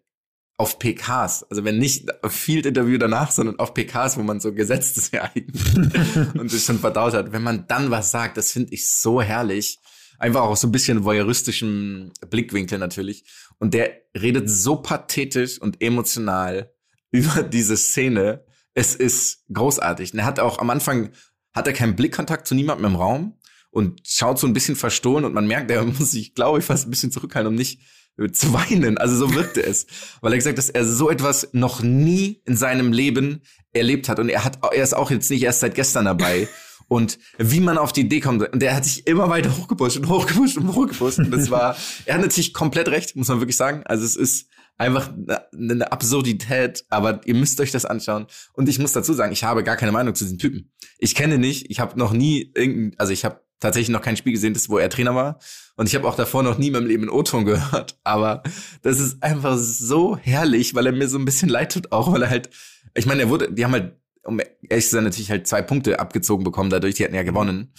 auf 0.58 0.80
PKs, 0.80 1.44
also 1.50 1.64
wenn 1.64 1.78
nicht 1.78 2.24
auf 2.24 2.32
Field-Interview 2.32 2.98
danach, 2.98 3.32
sondern 3.32 3.60
auf 3.60 3.74
PKs, 3.74 4.18
wo 4.18 4.24
man 4.24 4.40
so 4.40 4.54
gesetzt 4.54 4.98
ist 4.98 5.14
ja 5.14 5.30
und 6.34 6.52
es 6.52 6.66
schon 6.66 6.80
verdaut 6.80 7.14
hat, 7.14 7.32
wenn 7.32 7.44
man 7.44 7.68
dann 7.68 7.92
was 7.92 8.12
sagt, 8.12 8.38
das 8.38 8.52
finde 8.52 8.74
ich 8.74 8.90
so 8.90 9.22
herrlich. 9.22 9.80
Einfach 10.20 10.42
auch 10.42 10.58
so 10.58 10.68
ein 10.68 10.72
bisschen 10.72 11.04
voyeuristischem 11.04 12.12
Blickwinkel 12.28 12.80
natürlich. 12.80 13.24
Und 13.60 13.76
der 13.76 13.92
redet 14.20 14.50
so 14.50 14.78
pathetisch 14.78 15.62
und 15.62 15.80
emotional 15.80 16.74
über 17.12 17.44
diese 17.44 17.78
Szene. 17.78 18.44
Es 18.74 18.96
ist 18.96 19.46
großartig. 19.54 20.14
Und 20.14 20.20
er 20.20 20.26
hat 20.26 20.40
auch 20.40 20.58
am 20.58 20.72
Anfang, 20.72 21.12
hat 21.54 21.68
er 21.68 21.74
keinen 21.74 21.96
Blickkontakt 21.96 22.48
zu 22.48 22.56
niemandem 22.56 22.88
im 22.88 22.96
Raum 22.96 23.37
und 23.78 24.02
schaut 24.08 24.40
so 24.40 24.48
ein 24.48 24.54
bisschen 24.54 24.76
verstohlen 24.76 25.24
und 25.24 25.36
man 25.36 25.46
merkt, 25.46 25.70
er 25.70 25.86
muss 26.00 26.10
sich, 26.10 26.34
glaube 26.34 26.58
ich, 26.58 26.66
fast 26.66 26.88
ein 26.88 26.90
bisschen 26.90 27.12
zurückhalten, 27.12 27.50
um 27.50 27.54
nicht 27.54 27.80
äh, 28.18 28.32
zu 28.32 28.52
weinen. 28.52 28.98
Also 28.98 29.16
so 29.16 29.36
wirkte 29.36 29.64
es. 29.64 29.86
Weil 30.22 30.34
er 30.34 30.38
gesagt 30.38 30.58
hat, 30.58 30.58
dass 30.58 30.72
er 30.72 30.84
so 30.84 31.12
etwas 31.12 31.50
noch 31.52 31.84
nie 31.84 32.42
in 32.46 32.58
seinem 32.58 32.92
Leben 32.92 33.44
erlebt 33.74 34.10
hat. 34.10 34.18
Und 34.18 34.30
er 34.30 34.44
hat, 34.44 34.58
er 34.64 34.84
ist 34.84 34.96
auch 34.96 35.12
jetzt 35.12 35.30
nicht 35.30 35.44
erst 35.44 35.60
seit 35.60 35.76
gestern 35.76 36.06
dabei. 36.06 36.48
Und 36.88 37.20
wie 37.38 37.60
man 37.60 37.78
auf 37.78 37.94
die 37.94 38.02
Idee 38.02 38.22
kommt, 38.22 38.42
und 38.42 38.62
der 38.62 38.74
hat 38.74 38.86
sich 38.86 39.06
immer 39.08 39.28
weiter 39.28 39.58
hochgepusht 39.58 39.98
und 39.98 40.08
hochgepusht 40.08 40.56
und 40.56 40.74
hochgepusht. 40.74 41.20
Und 41.20 41.32
das 41.32 41.52
war, 41.52 41.76
er 42.06 42.14
hat 42.14 42.22
natürlich 42.22 42.54
komplett 42.54 42.88
recht, 42.88 43.14
muss 43.18 43.28
man 43.28 43.42
wirklich 43.42 43.58
sagen. 43.58 43.84
Also 43.84 44.06
es 44.06 44.16
ist 44.16 44.48
einfach 44.78 45.12
eine, 45.12 45.52
eine 45.52 45.92
Absurdität, 45.92 46.86
aber 46.90 47.20
ihr 47.26 47.36
müsst 47.36 47.60
euch 47.60 47.72
das 47.72 47.84
anschauen. 47.84 48.28
Und 48.54 48.70
ich 48.70 48.80
muss 48.80 48.94
dazu 48.94 49.12
sagen, 49.12 49.34
ich 49.34 49.44
habe 49.44 49.66
gar 49.66 49.76
keine 49.76 49.92
Meinung 49.92 50.16
zu 50.16 50.24
diesem 50.24 50.38
Typen. 50.38 50.72
Ich 50.98 51.14
kenne 51.14 51.38
nicht, 51.38 51.70
ich 51.70 51.82
habe 51.82 52.00
noch 52.00 52.14
nie 52.14 52.54
irgendein, 52.56 52.98
also 52.98 53.12
ich 53.12 53.26
habe 53.26 53.42
tatsächlich 53.60 53.90
noch 53.90 54.02
kein 54.02 54.18
Spiel 54.18 54.34
gesehen, 54.34 54.54
das 54.54 54.70
wo 54.70 54.78
er 54.78 54.90
Trainer 54.90 55.16
war. 55.16 55.40
Und 55.76 55.88
ich 55.88 55.96
habe 55.96 56.08
auch 56.08 56.16
davor 56.16 56.44
noch 56.44 56.58
nie 56.58 56.68
in 56.68 56.74
meinem 56.74 56.88
Leben 56.88 57.04
einen 57.04 57.12
O-Ton 57.12 57.46
gehört. 57.46 58.00
Aber 58.04 58.44
das 58.82 59.00
ist 59.00 59.22
einfach 59.24 59.58
so 59.58 60.18
herrlich, 60.18 60.76
weil 60.76 60.86
er 60.86 60.92
mir 60.92 61.08
so 61.08 61.18
ein 61.18 61.26
bisschen 61.26 61.50
leid 61.50 61.74
tut, 61.74 61.92
auch 61.92 62.12
weil 62.12 62.24
er 62.24 62.30
halt, 62.30 62.50
ich 62.96 63.06
meine, 63.06 63.24
er 63.24 63.30
wurde, 63.30 63.52
die 63.52 63.64
haben 63.64 63.74
halt, 63.74 63.96
um 64.24 64.40
ehrlich 64.70 64.86
zu 64.86 64.92
sein, 64.92 65.04
natürlich 65.04 65.32
halt 65.32 65.48
zwei 65.48 65.62
Punkte 65.62 66.00
abgezogen 66.00 66.44
bekommen, 66.44 66.70
dadurch, 66.70 66.96
die 66.96 67.04
hatten 67.04 67.16
ja 67.16 67.24
gewonnen. 67.24 67.74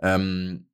Ähm, 0.00 0.66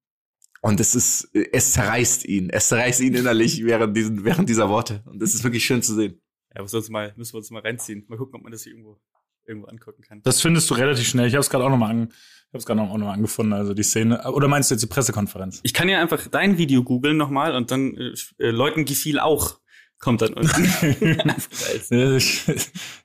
und 0.61 0.81
es 0.81 0.95
ist, 0.95 1.31
es 1.35 1.73
zerreißt 1.73 2.25
ihn. 2.25 2.51
Es 2.51 2.69
zerreißt 2.69 3.01
ihn 3.01 3.15
innerlich 3.15 3.65
während, 3.65 3.97
diesen, 3.97 4.25
während 4.25 4.49
dieser 4.49 4.69
Worte. 4.69 5.03
Und 5.07 5.21
das 5.21 5.35
ist 5.35 5.45
wirklich 5.45 5.65
schön 5.65 5.83
zu 5.83 5.95
sehen. 5.95 6.21
Ja, 6.55 6.63
müssen 6.63 6.75
wir 6.75 6.79
uns 6.79 6.89
mal, 6.89 7.15
müssen 7.17 7.33
wir 7.35 7.39
uns 7.39 7.51
mal 7.51 7.63
reinziehen. 7.63 8.05
Mal 8.09 8.17
gucken, 8.17 8.37
ob 8.37 8.43
man 8.43 8.53
das 8.53 8.65
hier 8.65 8.73
irgendwo, 8.73 9.01
irgendwo 9.47 9.69
angucken 9.69 10.03
kann. 10.03 10.23
Das 10.23 10.41
findest 10.41 10.69
du 10.71 10.75
relativ 10.75 11.07
schnell. 11.07 11.29
Ich 11.29 11.35
habe 11.35 11.43
es 11.43 11.51
gerade 11.51 11.65
auch 11.65 11.71
noch 11.71 11.77
mal 11.77 11.91
an, 11.91 12.13
habe 12.49 12.59
es 12.59 12.67
gerade 12.67 12.81
auch 12.81 12.97
noch 12.97 13.13
angefunden, 13.13 13.53
also 13.53 13.75
die 13.75 13.83
Szene. 13.83 14.23
Oder 14.33 14.49
meinst 14.49 14.71
du 14.71 14.75
jetzt 14.75 14.83
die 14.83 14.87
Pressekonferenz? 14.87 15.61
Ich 15.65 15.75
kann 15.75 15.89
ja 15.89 16.01
einfach 16.01 16.27
dein 16.29 16.57
Video 16.57 16.83
googeln 16.83 17.19
nochmal 17.19 17.55
und 17.55 17.71
dann 17.71 17.95
äh, 17.95 18.15
äh, 18.39 18.51
Leuten 18.51 18.85
gefiel 18.87 19.19
auch. 19.19 19.59
Kommt 20.01 20.23
dann 20.23 20.35
unten. 20.35 20.65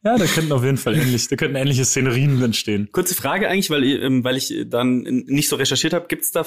ja, 0.03 0.17
da 0.17 0.25
könnten 0.25 0.51
auf 0.51 0.63
jeden 0.63 0.77
Fall 0.77 0.95
ähnlich, 0.95 1.27
da 1.27 1.35
könnten 1.35 1.55
ähnliche 1.55 1.85
Szenerien 1.85 2.41
entstehen. 2.41 2.89
Kurze 2.91 3.15
Frage 3.15 3.49
eigentlich, 3.49 3.71
weil, 3.71 3.83
ähm, 3.83 4.23
weil 4.23 4.37
ich 4.37 4.53
dann 4.67 5.01
nicht 5.01 5.49
so 5.49 5.55
recherchiert 5.55 5.93
habe. 5.93 6.05
Gibt's 6.07 6.29
da, 6.29 6.45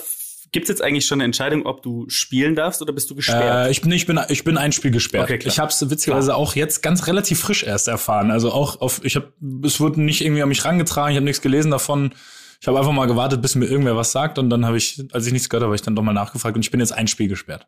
gibt's 0.52 0.68
jetzt 0.68 0.82
eigentlich 0.82 1.04
schon 1.04 1.16
eine 1.16 1.24
Entscheidung, 1.24 1.66
ob 1.66 1.82
du 1.82 2.08
spielen 2.08 2.54
darfst 2.54 2.80
oder 2.80 2.92
bist 2.92 3.10
du 3.10 3.16
gesperrt? 3.16 3.66
Äh, 3.66 3.72
ich 3.72 3.82
bin, 3.82 3.90
ich 3.90 4.06
bin, 4.06 4.20
ich 4.28 4.44
bin 4.44 4.56
ein 4.56 4.70
Spiel 4.70 4.92
gesperrt. 4.92 5.24
Okay, 5.24 5.38
klar. 5.38 5.52
ich 5.52 5.58
habe 5.58 5.70
es 5.70 5.90
witzigerweise 5.90 6.36
auch 6.36 6.54
jetzt 6.54 6.80
ganz 6.80 7.08
relativ 7.08 7.40
frisch 7.40 7.64
erst 7.64 7.88
erfahren. 7.88 8.30
Also 8.30 8.52
auch 8.52 8.80
auf, 8.80 9.04
ich 9.04 9.16
habe, 9.16 9.32
es 9.64 9.80
wurde 9.80 10.00
nicht 10.00 10.24
irgendwie 10.24 10.42
an 10.42 10.48
mich 10.48 10.64
rangetragen. 10.64 11.10
Ich 11.10 11.16
habe 11.16 11.24
nichts 11.24 11.42
gelesen 11.42 11.72
davon. 11.72 12.12
Ich 12.60 12.66
habe 12.68 12.78
einfach 12.78 12.92
mal 12.92 13.06
gewartet, 13.06 13.42
bis 13.42 13.54
mir 13.54 13.66
irgendwer 13.66 13.96
was 13.96 14.12
sagt 14.12 14.38
und 14.38 14.50
dann 14.50 14.64
habe 14.66 14.76
ich, 14.76 15.04
als 15.12 15.26
ich 15.26 15.32
nichts 15.32 15.48
gehört 15.48 15.62
habe, 15.62 15.68
habe 15.70 15.76
ich 15.76 15.82
dann 15.82 15.94
doch 15.96 16.02
mal 16.02 16.12
nachgefragt 16.12 16.56
und 16.56 16.64
ich 16.64 16.70
bin 16.70 16.80
jetzt 16.80 16.92
ein 16.92 17.06
Spiel 17.08 17.28
gesperrt. 17.28 17.66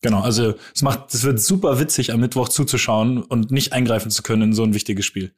Genau, 0.00 0.20
also 0.20 0.54
es 0.74 0.82
macht, 0.82 1.14
es 1.14 1.22
wird 1.22 1.40
super 1.40 1.78
witzig, 1.78 2.12
am 2.12 2.20
Mittwoch 2.20 2.48
zuzuschauen 2.48 3.22
und 3.22 3.52
nicht 3.52 3.72
eingreifen 3.72 4.10
zu 4.10 4.22
können 4.22 4.42
in 4.42 4.52
so 4.52 4.64
ein 4.64 4.74
wichtiges 4.74 5.06
Spiel. 5.06 5.32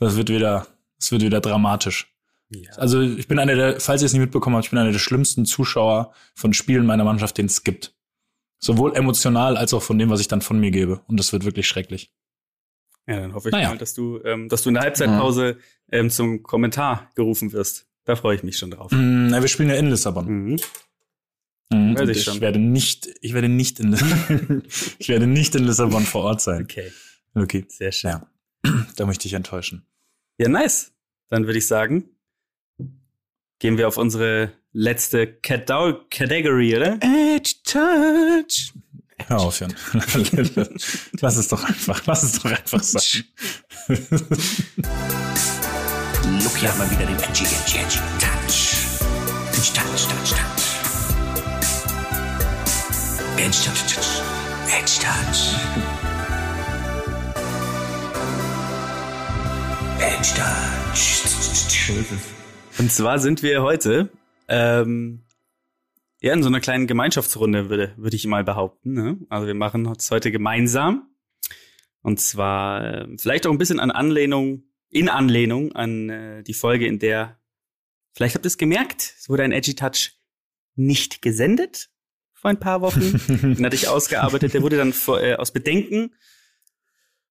Das 0.00 0.16
wird 0.16 0.28
wieder, 0.30 0.66
es 0.98 1.12
wird 1.12 1.22
wieder 1.22 1.40
dramatisch. 1.40 2.12
ja. 2.48 2.72
Also 2.72 3.00
ich 3.00 3.28
bin 3.28 3.38
einer 3.38 3.54
der, 3.54 3.80
falls 3.80 4.02
ihr 4.02 4.06
es 4.06 4.12
nicht 4.12 4.20
mitbekommen 4.20 4.56
habt, 4.56 4.64
ich 4.66 4.70
bin 4.70 4.80
einer 4.80 4.90
der 4.92 4.98
schlimmsten 4.98 5.46
Zuschauer 5.46 6.12
von 6.34 6.52
Spielen 6.52 6.86
meiner 6.86 7.04
Mannschaft, 7.04 7.38
den 7.38 7.46
es 7.46 7.62
gibt. 7.62 7.94
Sowohl 8.58 8.94
emotional 8.96 9.56
als 9.56 9.72
auch 9.72 9.82
von 9.82 9.96
dem, 9.98 10.10
was 10.10 10.20
ich 10.20 10.28
dann 10.28 10.42
von 10.42 10.58
mir 10.58 10.72
gebe. 10.72 11.00
Und 11.06 11.18
das 11.18 11.32
wird 11.32 11.44
wirklich 11.44 11.68
schrecklich. 11.68 12.12
ja, 13.06 13.20
dann 13.20 13.32
hoffe 13.32 13.48
ich 13.48 13.52
Naja. 13.52 13.68
mal, 13.70 13.78
dass 13.78 13.94
du, 13.94 14.20
ähm, 14.24 14.48
dass 14.48 14.62
du 14.64 14.68
in 14.70 14.74
der 14.74 14.82
Halbzeitpause 14.82 15.58
ähm, 15.92 16.10
zum 16.10 16.42
Kommentar 16.42 17.10
gerufen 17.14 17.52
wirst. 17.52 17.86
Da 18.04 18.16
freue 18.16 18.36
ich 18.36 18.42
mich 18.42 18.56
schon 18.58 18.70
drauf. 18.70 18.90
Mm, 18.92 19.28
na, 19.28 19.40
wir 19.40 19.48
spielen 19.48 19.68
ja 19.68 19.76
in 19.76 19.88
Lissabon. 19.90 20.26
Mhm. 20.26 20.56
Mm, 21.72 21.96
Weiß 21.96 22.08
ich 22.08 22.16
ich 22.18 22.24
schon. 22.24 22.40
werde 22.40 22.58
nicht, 22.58 23.08
ich 23.20 23.32
werde 23.34 23.48
nicht 23.48 23.78
in, 23.80 23.92
ich 24.98 25.08
werde 25.08 25.26
nicht 25.26 25.54
in 25.54 25.64
Lissabon 25.64 26.04
vor 26.04 26.24
Ort 26.24 26.40
sein. 26.40 26.62
Okay, 26.64 26.90
Okay. 27.34 27.64
sehr 27.68 27.92
schön. 27.92 28.10
Ja. 28.10 28.26
Da 28.96 29.06
möchte 29.06 29.26
ich 29.28 29.34
enttäuschen. 29.34 29.86
Ja, 30.38 30.48
nice. 30.48 30.92
Dann 31.28 31.46
würde 31.46 31.58
ich 31.58 31.66
sagen, 31.68 32.08
gehen 33.60 33.78
wir 33.78 33.86
auf 33.86 33.96
unsere 33.98 34.52
letzte 34.72 35.26
Cata- 35.26 36.00
Category, 36.10 36.76
oder? 36.76 36.98
Edge 37.02 37.52
Touch. 37.64 38.72
Hör 39.28 39.38
auf, 39.40 39.60
Jan. 39.60 39.74
Lass 41.20 41.36
es 41.36 41.48
doch 41.48 41.62
einfach, 41.62 42.04
lass 42.06 42.22
es 42.22 42.32
doch 42.40 42.46
einfach 42.50 42.82
sein. 42.82 43.24
Hier 46.60 46.68
mal 46.76 46.90
wieder 46.90 47.06
den 47.06 47.16
Edgy, 47.16 47.44
Edgy, 47.44 47.78
Edgy 47.78 47.98
Touch. 48.18 48.98
Touch, 49.50 49.72
Touch, 49.72 50.08
Touch, 50.08 50.32
Touch. 50.34 50.66
Edge, 53.38 53.58
Touch, 53.64 53.82
Touch. 53.88 54.20
Edge, 54.68 55.00
Touch. 55.00 55.56
Edge, 60.00 60.34
Touch. 60.36 61.18
Und 62.78 62.92
zwar 62.92 63.18
sind 63.18 63.42
wir 63.42 63.62
heute 63.62 64.10
ähm, 64.46 65.22
ja 66.20 66.34
in 66.34 66.42
so 66.42 66.50
einer 66.50 66.60
kleinen 66.60 66.86
Gemeinschaftsrunde, 66.86 67.70
würde, 67.70 67.94
würde 67.96 68.16
ich 68.16 68.26
mal 68.26 68.44
behaupten. 68.44 68.92
Ne? 68.92 69.16
Also 69.30 69.46
wir 69.46 69.54
machen 69.54 69.90
es 69.96 70.10
heute 70.10 70.30
gemeinsam. 70.30 71.08
Und 72.02 72.20
zwar 72.20 72.84
ähm, 72.84 73.18
vielleicht 73.18 73.46
auch 73.46 73.50
ein 73.50 73.56
bisschen 73.56 73.80
an 73.80 73.90
Anlehnung, 73.90 74.64
in 74.90 75.08
Anlehnung 75.08 75.72
an 75.72 76.10
äh, 76.10 76.42
die 76.42 76.54
Folge, 76.54 76.86
in 76.86 76.98
der, 76.98 77.40
vielleicht 78.12 78.34
habt 78.34 78.44
ihr 78.44 78.48
es 78.48 78.58
gemerkt, 78.58 79.14
es 79.18 79.28
wurde 79.28 79.44
ein 79.44 79.52
Edgy 79.52 79.74
Touch 79.74 80.12
nicht 80.74 81.22
gesendet 81.22 81.90
vor 82.32 82.50
ein 82.50 82.60
paar 82.60 82.80
Wochen. 82.80 83.00
Den 83.28 83.64
hatte 83.64 83.76
ich 83.76 83.88
ausgearbeitet. 83.88 84.54
Der 84.54 84.62
wurde 84.62 84.76
dann 84.76 84.92
vor, 84.92 85.22
äh, 85.22 85.34
aus 85.34 85.52
Bedenken 85.52 86.14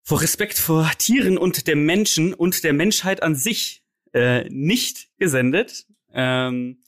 vor 0.04 0.22
Respekt 0.22 0.58
vor 0.58 0.90
Tieren 0.98 1.38
und 1.38 1.68
dem 1.68 1.86
Menschen 1.86 2.34
und 2.34 2.64
der 2.64 2.74
Menschheit 2.74 3.22
an 3.22 3.36
sich 3.36 3.84
äh, 4.14 4.50
nicht 4.50 5.10
gesendet. 5.18 5.86
Ähm, 6.12 6.82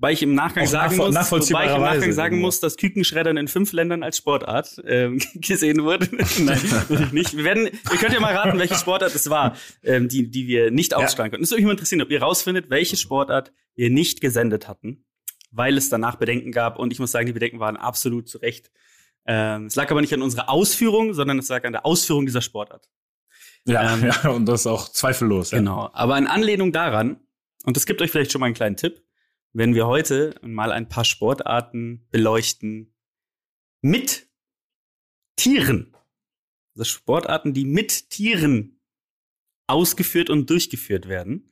weil 0.00 0.12
ich 0.14 0.22
im 0.22 0.34
Nachgang 0.34 0.64
Auch 0.64 0.70
sagen 0.70 0.96
muss, 0.96 1.14
wobei 1.30 1.66
ich 1.66 1.74
im 1.74 1.80
Nachgang 1.80 2.12
sagen 2.12 2.40
muss, 2.40 2.60
dass 2.60 2.76
Kükenschreddern 2.76 3.36
in 3.36 3.48
fünf 3.48 3.72
Ländern 3.72 4.02
als 4.02 4.16
Sportart 4.16 4.80
ähm, 4.86 5.20
gesehen 5.34 5.82
wurde. 5.82 6.08
Nein, 6.38 6.60
natürlich 6.70 7.12
nicht. 7.12 7.36
Wir 7.36 7.44
werden, 7.44 7.66
ihr 7.66 7.98
könnt 7.98 8.12
ja 8.12 8.20
mal 8.20 8.34
raten, 8.34 8.58
welche 8.58 8.76
Sportart 8.76 9.14
es 9.14 9.28
war, 9.28 9.56
ähm, 9.82 10.08
die, 10.08 10.30
die 10.30 10.46
wir 10.46 10.70
nicht 10.70 10.94
ausstrahlen 10.94 11.32
konnten. 11.32 11.44
Es 11.44 11.50
würde 11.50 11.62
mich 11.62 11.66
mal 11.66 11.72
interessieren, 11.72 12.02
ob 12.02 12.10
ihr 12.10 12.22
rausfindet, 12.22 12.70
welche 12.70 12.96
Sportart 12.96 13.52
wir 13.74 13.90
nicht 13.90 14.20
gesendet 14.20 14.68
hatten, 14.68 15.04
weil 15.50 15.76
es 15.76 15.88
danach 15.88 16.16
Bedenken 16.16 16.52
gab. 16.52 16.78
Und 16.78 16.92
ich 16.92 17.00
muss 17.00 17.10
sagen, 17.10 17.26
die 17.26 17.32
Bedenken 17.32 17.58
waren 17.58 17.76
absolut 17.76 18.28
zu 18.28 18.38
Recht. 18.38 18.70
Ähm, 19.26 19.66
es 19.66 19.74
lag 19.74 19.90
aber 19.90 20.00
nicht 20.00 20.14
an 20.14 20.22
unserer 20.22 20.48
Ausführung, 20.48 21.12
sondern 21.12 21.38
es 21.38 21.48
lag 21.48 21.64
an 21.64 21.72
der 21.72 21.84
Ausführung 21.84 22.24
dieser 22.24 22.40
Sportart. 22.40 22.88
Ja, 23.66 23.94
Ähm, 23.94 24.04
ja, 24.22 24.30
und 24.30 24.46
das 24.46 24.60
ist 24.60 24.66
auch 24.68 24.88
zweifellos. 24.90 25.50
Ja. 25.50 25.58
Genau. 25.58 25.90
Aber 25.92 26.16
in 26.16 26.28
Anlehnung 26.28 26.72
daran, 26.72 27.18
und 27.64 27.76
das 27.76 27.84
gibt 27.84 28.00
euch 28.00 28.12
vielleicht 28.12 28.30
schon 28.30 28.40
mal 28.40 28.46
einen 28.46 28.54
kleinen 28.54 28.76
Tipp, 28.76 29.02
wenn 29.58 29.74
wir 29.74 29.88
heute 29.88 30.36
mal 30.40 30.70
ein 30.70 30.88
paar 30.88 31.04
Sportarten 31.04 32.06
beleuchten 32.12 32.94
mit 33.80 34.28
Tieren. 35.34 35.96
Also 36.76 36.84
Sportarten, 36.84 37.54
die 37.54 37.64
mit 37.64 38.08
Tieren 38.10 38.80
ausgeführt 39.66 40.30
und 40.30 40.48
durchgeführt 40.48 41.08
werden. 41.08 41.50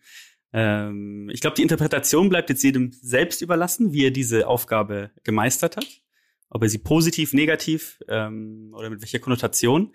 Ähm, 0.52 1.28
ich 1.32 1.40
glaube, 1.40 1.57
die 1.57 1.62
Interpretation 1.62 2.28
bleibt 2.28 2.48
jetzt 2.48 2.62
jedem 2.62 2.92
selbst 2.92 3.42
überlassen, 3.42 3.92
wie 3.92 4.04
er 4.04 4.12
diese 4.12 4.46
Aufgabe 4.46 5.11
gemeistert 5.24 5.76
hat. 5.76 6.04
Ob 6.48 6.62
er 6.62 6.68
sie 6.68 6.78
positiv, 6.78 7.32
negativ 7.32 7.98
ähm, 8.07 8.72
oder 8.72 8.88
mit 8.88 9.00
welcher 9.00 9.18
Konnotation. 9.18 9.92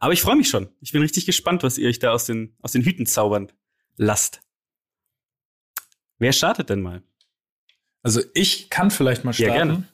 Aber 0.00 0.12
ich 0.12 0.20
freue 0.20 0.34
mich 0.34 0.48
schon. 0.48 0.68
Ich 0.80 0.90
bin 0.90 1.02
richtig 1.02 1.26
gespannt, 1.26 1.62
was 1.62 1.78
ihr 1.78 1.88
euch 1.88 2.00
da 2.00 2.10
aus 2.10 2.26
den, 2.26 2.56
aus 2.60 2.72
den 2.72 2.82
Hüten 2.82 3.06
zaubern 3.06 3.52
lasst. 3.96 4.42
Wer 6.18 6.32
startet 6.32 6.68
denn 6.68 6.82
mal? 6.82 7.04
Also 8.02 8.20
ich 8.34 8.68
kann 8.70 8.90
vielleicht 8.90 9.24
mal 9.24 9.30
Ja, 9.34 9.46
starten, 9.48 9.68
gerne. 9.68 9.88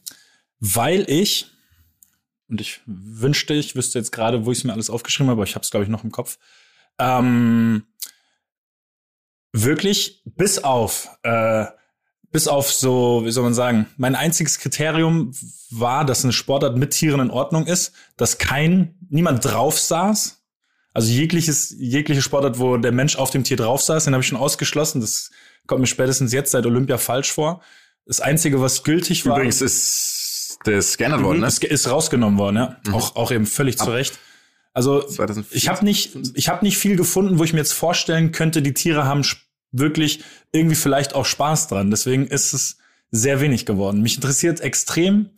weil 0.60 1.04
ich 1.10 1.46
und 2.48 2.60
ich 2.60 2.80
wünschte, 2.86 3.52
ich 3.54 3.76
wüsste 3.76 3.98
jetzt 3.98 4.10
gerade, 4.12 4.46
wo 4.46 4.52
ich 4.52 4.58
es 4.58 4.64
mir 4.64 4.72
alles 4.72 4.88
aufgeschrieben 4.88 5.28
habe, 5.30 5.40
aber 5.40 5.48
ich 5.48 5.54
habe 5.54 5.62
es 5.62 5.70
glaube 5.70 5.84
ich 5.84 5.90
noch 5.90 6.04
im 6.04 6.10
Kopf. 6.12 6.38
Ähm, 6.98 7.84
wirklich 9.52 10.22
bis 10.24 10.58
auf 10.64 11.08
äh, 11.22 11.66
bis 12.30 12.46
auf 12.46 12.70
so, 12.70 13.22
wie 13.24 13.30
soll 13.30 13.44
man 13.44 13.54
sagen, 13.54 13.86
mein 13.96 14.14
einziges 14.14 14.58
Kriterium 14.58 15.32
war, 15.70 16.04
dass 16.04 16.24
eine 16.24 16.32
Sportart 16.34 16.76
mit 16.76 16.90
Tieren 16.90 17.20
in 17.20 17.30
Ordnung 17.30 17.66
ist, 17.66 17.92
dass 18.18 18.36
kein 18.36 18.94
niemand 19.08 19.44
drauf 19.44 19.78
saß. 19.80 20.42
Also 20.92 21.10
jegliches 21.10 21.74
jegliche 21.78 22.20
Sportart, 22.22 22.58
wo 22.58 22.76
der 22.76 22.92
Mensch 22.92 23.16
auf 23.16 23.30
dem 23.30 23.44
Tier 23.44 23.56
drauf 23.56 23.82
saß, 23.82 24.04
den 24.04 24.14
habe 24.14 24.22
ich 24.22 24.28
schon 24.28 24.38
ausgeschlossen. 24.38 25.00
Das 25.00 25.30
kommt 25.66 25.80
mir 25.80 25.86
spätestens 25.86 26.32
jetzt 26.32 26.50
seit 26.50 26.66
Olympia 26.66 26.98
falsch 26.98 27.32
vor. 27.32 27.62
Das 28.08 28.20
einzige, 28.20 28.60
was 28.60 28.82
gültig 28.82 29.26
war, 29.26 29.36
Übrigens 29.36 29.60
ist 29.60 30.58
das 30.64 30.96
geändert 30.96 31.22
worden, 31.22 31.40
ne? 31.40 31.46
ist, 31.46 31.62
ist 31.62 31.90
rausgenommen 31.90 32.38
worden, 32.38 32.56
ja. 32.56 32.76
Auch, 32.92 33.14
auch 33.16 33.30
eben 33.30 33.46
völlig 33.46 33.78
zu 33.78 33.90
Recht. 33.90 34.18
Also 34.72 35.02
2014. 35.02 35.56
ich 35.56 35.68
habe 35.68 35.84
nicht, 35.84 36.16
ich 36.34 36.48
habe 36.48 36.64
nicht 36.64 36.78
viel 36.78 36.96
gefunden, 36.96 37.38
wo 37.38 37.44
ich 37.44 37.52
mir 37.52 37.58
jetzt 37.58 37.72
vorstellen 37.72 38.32
könnte, 38.32 38.62
die 38.62 38.74
Tiere 38.74 39.04
haben 39.04 39.24
wirklich 39.72 40.24
irgendwie 40.52 40.74
vielleicht 40.74 41.14
auch 41.14 41.26
Spaß 41.26 41.68
dran. 41.68 41.90
Deswegen 41.90 42.26
ist 42.26 42.54
es 42.54 42.78
sehr 43.10 43.40
wenig 43.40 43.66
geworden. 43.66 44.00
Mich 44.02 44.16
interessiert 44.16 44.60
extrem, 44.60 45.30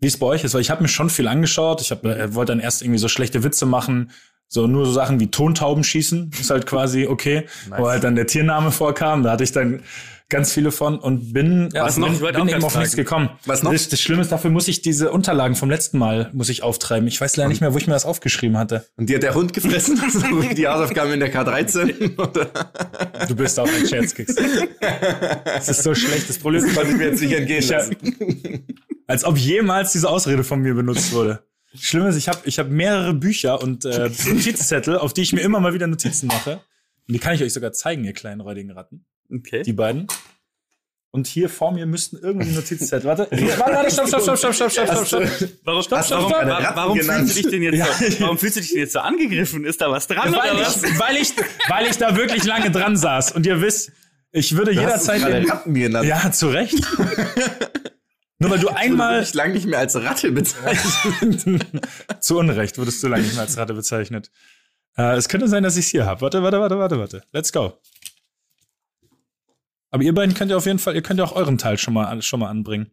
wie 0.00 0.08
es 0.08 0.18
bei 0.18 0.26
euch 0.26 0.44
ist, 0.44 0.54
weil 0.54 0.60
ich 0.60 0.70
habe 0.70 0.82
mir 0.82 0.88
schon 0.88 1.10
viel 1.10 1.28
angeschaut. 1.28 1.80
Ich 1.80 1.90
habe 1.90 2.16
äh, 2.16 2.34
wollte 2.34 2.52
dann 2.52 2.60
erst 2.60 2.82
irgendwie 2.82 2.98
so 2.98 3.08
schlechte 3.08 3.44
Witze 3.44 3.66
machen, 3.66 4.10
so 4.48 4.66
nur 4.66 4.86
so 4.86 4.92
Sachen 4.92 5.20
wie 5.20 5.30
Tontauben 5.30 5.84
schießen, 5.84 6.32
ist 6.40 6.50
halt 6.50 6.66
quasi 6.66 7.06
okay, 7.06 7.46
wo 7.76 7.88
halt 7.88 8.02
dann 8.02 8.16
der 8.16 8.26
Tiername 8.26 8.72
vorkam. 8.72 9.22
Da 9.22 9.32
hatte 9.32 9.44
ich 9.44 9.52
dann 9.52 9.82
ganz 10.28 10.52
viele 10.52 10.72
von 10.72 10.98
und 10.98 11.32
bin, 11.32 11.68
ja, 11.72 11.84
Was 11.84 11.96
noch? 11.98 12.08
bin, 12.08 12.32
bin 12.34 12.48
eben 12.48 12.64
auf 12.64 12.76
nichts 12.76 12.96
gekommen. 12.96 13.30
Was 13.44 13.62
noch? 13.62 13.72
Das, 13.72 13.88
das 13.88 14.00
Schlimme 14.00 14.22
ist, 14.22 14.32
dafür 14.32 14.50
muss 14.50 14.66
ich 14.66 14.82
diese 14.82 15.12
Unterlagen 15.12 15.54
vom 15.54 15.70
letzten 15.70 15.98
Mal 15.98 16.30
muss 16.32 16.48
ich 16.48 16.62
auftreiben. 16.62 17.06
Ich 17.06 17.20
weiß 17.20 17.36
leider 17.36 17.48
nicht 17.48 17.60
mehr, 17.60 17.72
wo 17.72 17.78
ich 17.78 17.86
mir 17.86 17.92
das 17.92 18.04
aufgeschrieben 18.04 18.58
hatte. 18.58 18.86
Und 18.96 19.08
die 19.08 19.14
hat 19.14 19.22
der 19.22 19.34
Hund 19.34 19.52
gefressen, 19.52 19.96
so 20.10 20.42
wie 20.42 20.54
die 20.54 20.66
Hausaufgaben 20.66 21.12
in 21.12 21.20
der 21.20 21.32
K13. 21.32 22.18
Oder? 22.18 22.46
Du 23.28 23.36
bist 23.36 23.58
auch 23.60 23.68
ein 23.68 23.86
Scherzkeks. 23.86 24.34
Das 25.44 25.68
ist 25.68 25.82
so 25.82 25.94
schlecht. 25.94 26.28
Das 26.28 26.38
Problem 26.38 26.64
ist, 26.64 26.74
konnte 26.74 26.90
ich 26.90 26.96
mir 26.96 27.08
jetzt 27.10 27.20
nicht 27.20 27.32
entgehen 27.32 27.66
lassen. 27.68 27.96
als 29.06 29.24
ob 29.24 29.38
jemals 29.38 29.92
diese 29.92 30.08
Ausrede 30.08 30.42
von 30.44 30.60
mir 30.60 30.74
benutzt 30.74 31.12
wurde. 31.12 31.44
Schlimm 31.74 32.06
ist, 32.06 32.16
ich 32.16 32.28
habe 32.28 32.40
ich 32.44 32.58
hab 32.58 32.68
mehrere 32.68 33.14
Bücher 33.14 33.62
und 33.62 33.84
äh, 33.84 34.10
Notizzettel, 34.26 34.98
auf 34.98 35.12
die 35.12 35.22
ich 35.22 35.32
mir 35.32 35.40
immer 35.42 35.60
mal 35.60 35.74
wieder 35.74 35.86
Notizen 35.86 36.26
mache. 36.28 36.60
Und 37.06 37.14
die 37.14 37.18
kann 37.18 37.34
ich 37.34 37.42
euch 37.42 37.52
sogar 37.52 37.72
zeigen, 37.72 38.04
ihr 38.04 38.12
kleinen 38.12 38.40
räudigen 38.40 38.70
Ratten. 38.70 39.04
Okay. 39.32 39.62
Die 39.62 39.72
beiden. 39.72 40.06
Und 41.12 41.26
hier 41.26 41.48
vor 41.48 41.72
mir 41.72 41.86
müssten 41.86 42.18
irgendwie 42.18 42.50
Notizzettel. 42.50 43.04
Warte, 43.08 43.26
warte, 43.30 43.58
warte, 43.74 43.90
stopp, 43.90 44.08
stopp, 44.08 44.22
stopp, 44.22 44.36
stopp, 44.38 44.54
stopp, 44.54 44.70
stopp, 44.70 45.06
stopp, 45.06 45.06
stopp. 45.06 45.50
Warum, 45.64 45.82
Stopp, 45.82 46.04
stopp, 46.04 46.18
warum, 46.18 46.30
stopp. 46.30 46.46
warum, 46.46 46.50
Ratten 46.64 46.76
warum 46.76 46.98
fühlst 46.98 47.30
du 47.36 47.42
dich 47.42 47.50
denn 47.50 47.62
jetzt 47.62 47.76
Ja. 47.78 47.86
so, 48.10 48.20
warum 48.20 48.38
fühlst 48.38 48.56
du 48.56 48.60
dich 48.60 48.70
denn 48.70 48.78
jetzt 48.80 48.92
so 48.92 48.98
angegriffen? 48.98 49.64
Ist 49.64 49.80
da 49.80 49.90
was 49.90 50.06
dran 50.06 50.32
Weil 50.34 50.52
oder 50.52 50.60
was? 50.60 50.82
ich, 50.82 50.98
weil 50.98 51.16
ich, 51.16 51.32
weil 51.68 51.86
ich 51.86 51.96
da 51.96 52.16
wirklich 52.16 52.44
lange 52.44 52.70
dran 52.70 52.96
saß. 52.98 53.32
Und 53.32 53.46
ihr 53.46 53.60
wisst, 53.62 53.92
ich 54.32 54.56
würde 54.56 54.74
Du 54.74 54.80
hast 54.82 55.06
jederzeit. 55.08 55.20
gerade 55.22 55.40
den- 55.40 55.50
Ratten 55.50 55.74
genannt. 55.74 56.06
Ja, 56.06 56.30
zu 56.32 56.48
Recht. 56.48 56.74
Nur 58.38 58.50
weil 58.50 58.58
du 58.58 58.68
einmal 58.68 59.22
Ich 59.22 59.32
lange 59.32 59.54
nicht 59.54 59.64
mehr 59.66 59.78
als 59.78 59.96
Ratte 59.96 60.30
bezeichnet. 60.32 61.64
zu 62.20 62.36
Unrecht 62.38 62.76
wurdest 62.76 63.02
du 63.02 63.08
lange 63.08 63.22
nicht 63.22 63.32
mehr 63.34 63.44
als 63.44 63.56
Ratte 63.56 63.72
bezeichnet. 63.72 64.30
Äh, 64.98 65.16
es 65.16 65.28
könnte 65.30 65.48
sein, 65.48 65.62
dass 65.62 65.78
ich 65.78 65.86
es 65.86 65.90
hier 65.90 66.04
habe. 66.04 66.20
Warte, 66.20 66.42
warte, 66.42 66.60
warte, 66.60 66.78
warte, 66.78 66.98
warte. 66.98 67.22
Let's 67.32 67.50
go. 67.52 67.78
Aber 69.96 70.04
ihr 70.04 70.12
beiden 70.14 70.34
könnt 70.34 70.50
ja 70.50 70.58
auf 70.58 70.66
jeden 70.66 70.78
Fall, 70.78 70.94
ihr 70.94 71.00
könnt 71.00 71.18
ja 71.18 71.24
auch 71.24 71.34
euren 71.34 71.56
Teil 71.56 71.78
schon 71.78 71.94
mal, 71.94 72.20
schon 72.20 72.40
mal 72.40 72.50
anbringen. 72.50 72.90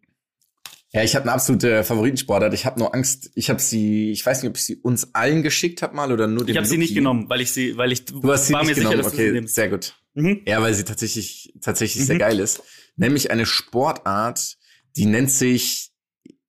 Ja, 0.93 1.03
ich 1.03 1.15
habe 1.15 1.23
eine 1.23 1.33
absolute 1.33 1.83
Favoritensportart. 1.83 2.53
Ich 2.53 2.65
habe 2.65 2.79
nur 2.79 2.95
Angst. 2.95 3.29
Ich 3.35 3.49
habe 3.49 3.59
sie, 3.59 4.11
ich 4.11 4.25
weiß 4.25 4.41
nicht, 4.41 4.49
ob 4.49 4.55
ich 4.55 4.63
sie 4.63 4.77
uns 4.77 5.13
allen 5.13 5.43
geschickt 5.43 5.81
habe 5.81 5.93
mal 5.97 6.13
oder 6.13 6.27
nur 6.27 6.45
dem 6.45 6.51
Ich 6.51 6.57
habe 6.57 6.65
sie 6.65 6.77
nicht 6.77 6.95
genommen, 6.95 7.29
weil 7.29 7.41
ich 7.41 7.51
sie, 7.51 7.75
weil 7.75 7.91
ich 7.91 8.05
Du 8.05 8.21
hast 8.31 8.47
sie 8.47 8.53
war 8.53 8.61
nicht 8.61 8.69
mir 8.69 8.75
genommen. 8.75 8.91
sicher, 8.97 9.03
dass 9.03 9.11
du 9.11 9.17
sie 9.17 9.37
okay, 9.37 9.47
sehr 9.47 9.69
gut. 9.69 9.95
Mhm. 10.13 10.41
Ja, 10.47 10.61
weil 10.61 10.73
sie 10.73 10.85
tatsächlich 10.85 11.53
tatsächlich 11.59 12.05
sehr 12.05 12.15
Mhm. 12.15 12.19
geil 12.19 12.39
ist. 12.39 12.63
Nämlich 12.95 13.31
eine 13.31 13.45
Sportart, 13.45 14.55
die 14.95 15.05
nennt 15.05 15.29
sich, 15.29 15.91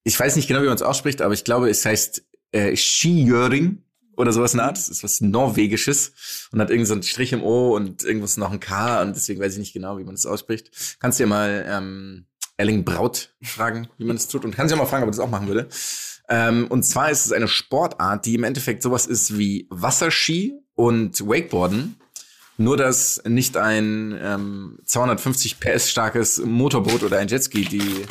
ich 0.05 0.21
weiß 0.21 0.37
nicht 0.37 0.47
genau, 0.47 0.61
wie 0.63 0.67
man 0.67 0.77
es 0.77 0.83
ausspricht, 0.83 1.21
aber 1.21 1.35
ich 1.35 1.43
glaube, 1.43 1.69
es 1.69 1.85
heißt 1.85 2.23
äh, 2.53 2.77
Skijöring 2.77 3.83
oder 4.17 4.33
sowas 4.33 4.55
in 4.55 4.61
Art. 4.61 4.77
Das 4.77 4.89
ist 4.89 5.05
was 5.05 5.21
Norwegisches 5.21 6.49
und 6.53 6.61
hat 6.61 6.71
irgend 6.71 6.87
so 6.87 6.95
einen 6.95 7.03
Strich 7.03 7.33
im 7.33 7.43
O 7.43 7.75
und 7.75 8.05
irgendwas 8.05 8.37
noch 8.37 8.53
ein 8.53 8.61
K 8.61 9.03
und 9.03 9.15
deswegen 9.15 9.41
weiß 9.41 9.55
ich 9.55 9.59
nicht 9.59 9.73
genau, 9.73 9.99
wie 9.99 10.05
man 10.05 10.15
es 10.15 10.27
ausspricht. 10.27 10.99
Kannst 11.01 11.19
du 11.19 11.25
ja 11.25 11.29
mal 11.29 11.65
ähm, 11.69 12.27
Erling 12.57 12.85
Braut 12.85 13.35
fragen, 13.43 13.89
wie 13.99 14.05
man 14.05 14.17
es 14.17 14.29
tut 14.29 14.45
und 14.45 14.55
kannst 14.55 14.71
ja 14.71 14.77
mal 14.77 14.87
fragen, 14.87 15.03
ob 15.03 15.09
er 15.09 15.13
das 15.13 15.21
auch 15.21 15.31
machen 15.31 15.49
würde. 15.49 15.69
Ähm, 16.29 16.67
und 16.69 16.85
zwar 16.85 17.11
ist 17.11 17.27
es 17.27 17.33
eine 17.33 17.49
Sportart, 17.49 18.25
die 18.27 18.35
im 18.35 18.45
Endeffekt 18.45 18.83
sowas 18.83 19.07
ist 19.07 19.37
wie 19.37 19.67
Wasserski 19.71 20.55
und 20.75 21.21
Wakeboarden. 21.21 21.97
Nur, 22.57 22.77
dass 22.77 23.21
nicht 23.27 23.57
ein 23.57 24.17
ähm, 24.23 24.79
250 24.85 25.59
PS 25.59 25.91
starkes 25.91 26.39
Motorboot 26.39 27.03
oder 27.03 27.19
ein 27.19 27.27
Jetski 27.29 27.63
die 27.65 28.05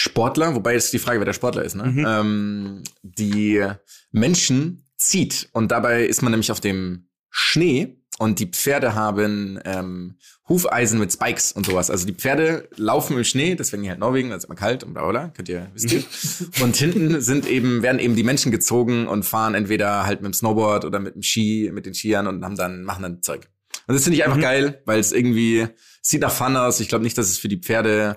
Sportler, 0.00 0.54
wobei 0.54 0.72
jetzt 0.72 0.92
die 0.92 0.98
Frage, 0.98 1.20
wer 1.20 1.26
der 1.26 1.32
Sportler 1.34 1.62
ist, 1.62 1.74
ne? 1.76 1.84
Mhm. 1.84 2.04
ähm, 2.08 2.82
die 3.02 3.64
Menschen 4.12 4.84
zieht. 4.96 5.48
Und 5.52 5.70
dabei 5.72 6.04
ist 6.04 6.22
man 6.22 6.30
nämlich 6.32 6.50
auf 6.50 6.60
dem 6.60 7.08
Schnee 7.30 7.98
und 8.18 8.38
die 8.38 8.46
Pferde 8.46 8.94
haben 8.94 9.58
ähm, 9.64 10.16
Hufeisen 10.48 10.98
mit 10.98 11.12
Spikes 11.12 11.52
und 11.52 11.64
sowas. 11.64 11.90
Also 11.90 12.06
die 12.06 12.12
Pferde 12.12 12.68
laufen 12.76 13.16
im 13.16 13.24
Schnee, 13.24 13.54
deswegen 13.54 13.82
hier 13.82 13.92
halt 13.92 14.00
Norwegen, 14.00 14.30
da 14.30 14.36
ist 14.36 14.44
immer 14.44 14.56
kalt 14.56 14.84
und 14.84 14.94
bla 14.94 15.02
bla, 15.02 15.10
bla, 15.10 15.28
könnt 15.28 15.48
ihr, 15.48 15.70
wisst 15.74 15.92
ihr. 15.92 16.02
und 16.62 16.76
hinten 16.76 17.20
sind 17.20 17.46
eben, 17.48 17.82
werden 17.82 17.98
eben 17.98 18.16
die 18.16 18.24
Menschen 18.24 18.50
gezogen 18.50 19.06
und 19.06 19.24
fahren 19.24 19.54
entweder 19.54 20.06
halt 20.06 20.22
mit 20.22 20.32
dem 20.32 20.34
Snowboard 20.34 20.84
oder 20.84 20.98
mit 20.98 21.14
dem 21.14 21.22
Ski, 21.22 21.70
mit 21.72 21.86
den 21.86 21.94
Skiern 21.94 22.26
und 22.26 22.44
haben 22.44 22.56
dann, 22.56 22.84
machen 22.84 23.02
dann 23.02 23.22
Zeug. 23.22 23.48
Und 23.86 23.94
das 23.94 24.04
finde 24.04 24.16
ich 24.16 24.24
einfach 24.24 24.36
Mhm. 24.38 24.42
geil, 24.42 24.82
weil 24.86 24.98
es 24.98 25.12
irgendwie 25.12 25.68
sieht 26.02 26.20
nach 26.22 26.32
Fun 26.32 26.56
aus. 26.56 26.80
Ich 26.80 26.88
glaube 26.88 27.04
nicht, 27.04 27.16
dass 27.16 27.28
es 27.28 27.38
für 27.38 27.48
die 27.48 27.58
Pferde 27.58 28.16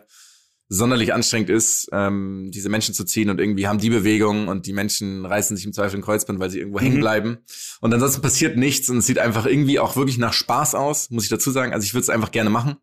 sonderlich 0.70 1.14
anstrengend 1.14 1.50
ist, 1.50 1.90
ähm, 1.92 2.50
diese 2.52 2.70
Menschen 2.70 2.96
zu 2.96 3.04
ziehen 3.04 3.30
und 3.30 3.40
irgendwie 3.40 3.68
haben 3.68 3.78
die 3.80 3.90
Bewegung 3.92 4.48
und 4.48 4.66
die 4.66 4.74
Menschen 4.74 5.26
reißen 5.26 5.56
sich 5.56 5.66
im 5.66 5.74
Zweifel 5.74 5.98
ein 6.00 6.02
Kreuzband, 6.02 6.40
weil 6.40 6.50
sie 6.50 6.60
irgendwo 6.60 6.80
hängen 6.80 6.96
Mhm. 6.96 7.02
bleiben. 7.02 7.38
Und 7.82 7.94
ansonsten 7.94 8.22
passiert 8.22 8.58
nichts 8.58 8.90
und 8.90 8.98
es 8.98 9.06
sieht 9.06 9.20
einfach 9.20 9.46
irgendwie 9.46 9.80
auch 9.80 9.96
wirklich 9.96 10.18
nach 10.18 10.34
Spaß 10.34 10.74
aus, 10.76 11.10
muss 11.12 11.26
ich 11.26 11.30
dazu 11.30 11.52
sagen. 11.52 11.74
Also 11.74 11.86
ich 11.86 11.94
würde 11.94 12.04
es 12.04 12.10
einfach 12.10 12.32
gerne 12.32 12.50
machen. 12.50 12.78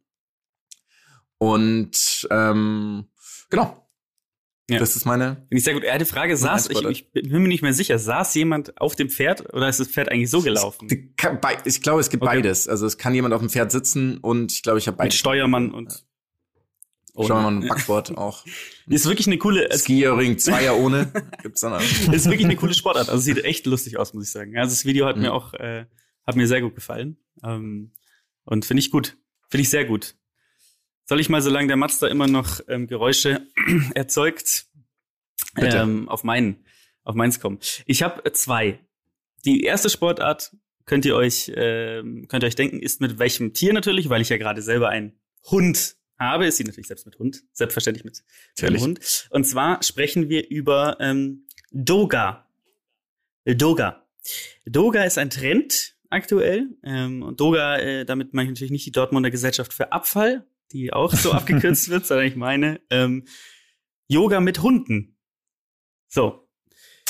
Und 1.38 2.28
ähm, 2.30 3.06
genau. 3.48 3.76
Ja. 4.68 4.78
Das 4.78 4.94
ist 4.94 5.04
meine. 5.04 5.36
Finde 5.48 5.56
ich 5.56 5.64
sehr 5.64 5.74
gut. 5.74 5.82
Er 5.82 5.94
hat 5.94 6.00
die 6.00 6.04
Frage, 6.04 6.36
saß, 6.36 6.68
ich, 6.70 6.84
ich 6.84 7.10
bin 7.12 7.42
mir 7.42 7.48
nicht 7.48 7.62
mehr 7.62 7.72
sicher, 7.72 7.98
saß 7.98 8.32
jemand 8.36 8.80
auf 8.80 8.94
dem 8.94 9.08
Pferd 9.10 9.52
oder 9.52 9.68
ist 9.68 9.80
das 9.80 9.88
Pferd 9.88 10.10
eigentlich 10.12 10.30
so 10.30 10.42
gelaufen? 10.42 10.86
Kann- 11.16 11.40
bei- 11.40 11.56
Ich 11.64 11.82
glaube, 11.82 12.00
es 12.00 12.08
gibt 12.08 12.22
Okay. 12.22 12.36
beides. 12.36 12.68
Also 12.68 12.86
es 12.86 12.96
kann 12.96 13.12
jemand 13.14 13.34
auf 13.34 13.40
dem 13.40 13.50
Pferd 13.50 13.72
sitzen 13.72 14.18
und 14.18 14.52
ich 14.52 14.62
glaube, 14.62 14.78
ich 14.78 14.86
habe 14.86 14.94
Mit 14.94 14.98
beides. 14.98 15.16
Steuermann 15.16 15.72
und. 15.72 16.04
Schauen 17.26 17.44
wir 17.44 17.50
mal 17.50 17.56
ein 17.62 17.68
Backboard 17.68 18.10
auch. 18.18 18.44
Ist 18.88 19.06
wirklich 19.06 19.26
eine 19.26 19.38
coole, 19.38 19.68
es 19.70 19.84
Skiering, 19.84 20.38
Zweier 20.38 20.76
ohne. 20.76 21.12
Gibt's 21.42 21.60
dann 21.60 21.74
auch. 21.74 21.80
ist 21.80 22.26
wirklich 22.26 22.44
eine 22.44 22.56
coole 22.56 22.74
Sportart. 22.74 23.08
Also 23.08 23.20
sieht 23.22 23.44
echt 23.44 23.66
lustig 23.66 23.96
aus, 23.98 24.14
muss 24.14 24.24
ich 24.26 24.30
sagen. 24.32 24.56
Also 24.58 24.70
das 24.72 24.84
Video 24.84 25.06
hat 25.06 25.16
Mhm. 25.16 25.22
mir 25.22 25.32
auch, 25.32 25.54
äh, 25.54 25.86
hat 26.26 26.36
mir 26.36 26.46
sehr 26.46 26.60
gut 26.60 26.74
gefallen. 26.74 27.16
Ähm, 27.44 27.92
und 28.44 28.64
finde 28.64 28.80
ich 28.80 28.90
gut. 28.90 29.16
Finde 29.48 29.62
ich 29.62 29.70
sehr 29.70 29.84
gut. 29.84 30.14
Soll 31.06 31.18
ich 31.20 31.28
mal, 31.28 31.42
solange 31.42 31.66
der 31.68 31.76
Mazda 31.76 32.06
immer 32.08 32.26
noch 32.28 32.60
ähm, 32.68 32.86
Geräusche 32.86 33.46
erzeugt, 33.94 34.66
Bitte. 35.54 35.78
ähm, 35.78 36.08
auf 36.08 36.22
meinen, 36.24 36.64
auf 37.02 37.14
meins 37.16 37.40
kommen. 37.40 37.58
Ich 37.86 38.02
habe 38.02 38.30
zwei. 38.32 38.78
Die 39.44 39.62
erste 39.64 39.90
Sportart 39.90 40.54
könnt 40.86 41.04
ihr 41.04 41.16
euch, 41.16 41.50
ähm, 41.56 42.26
könnt 42.28 42.44
ihr 42.44 42.46
euch 42.46 42.54
denken, 42.56 42.78
ist 42.80 43.00
mit 43.00 43.18
welchem 43.18 43.52
Tier 43.54 43.72
natürlich, 43.72 44.08
weil 44.08 44.20
ich 44.22 44.28
ja 44.28 44.36
gerade 44.36 44.62
selber 44.62 44.88
einen 44.88 45.18
Hund 45.50 45.96
habe, 46.20 46.46
ist 46.46 46.58
sie 46.58 46.64
natürlich 46.64 46.86
selbst 46.86 47.06
mit 47.06 47.18
Hund, 47.18 47.42
selbstverständlich 47.52 48.04
mit 48.04 48.22
dem. 48.60 48.76
Hund. 48.78 49.28
Und 49.30 49.44
zwar 49.44 49.82
sprechen 49.82 50.28
wir 50.28 50.48
über 50.48 50.98
ähm, 51.00 51.46
Doga. 51.72 52.46
Doga. 53.44 54.06
Doga 54.66 55.04
ist 55.04 55.18
ein 55.18 55.30
Trend 55.30 55.96
aktuell. 56.10 56.68
Ähm, 56.84 57.22
und 57.22 57.40
Doga, 57.40 57.78
äh, 57.78 58.04
damit 58.04 58.34
meine 58.34 58.44
ich 58.44 58.50
natürlich 58.50 58.70
nicht 58.70 58.86
die 58.86 58.92
Dortmunder 58.92 59.30
Gesellschaft 59.30 59.72
für 59.72 59.92
Abfall, 59.92 60.46
die 60.72 60.92
auch 60.92 61.12
so 61.14 61.32
abgekürzt 61.32 61.88
wird, 61.90 62.06
sondern 62.06 62.26
ich 62.26 62.36
meine 62.36 62.80
ähm, 62.90 63.26
Yoga 64.06 64.40
mit 64.40 64.62
Hunden. 64.62 65.16
So, 66.08 66.50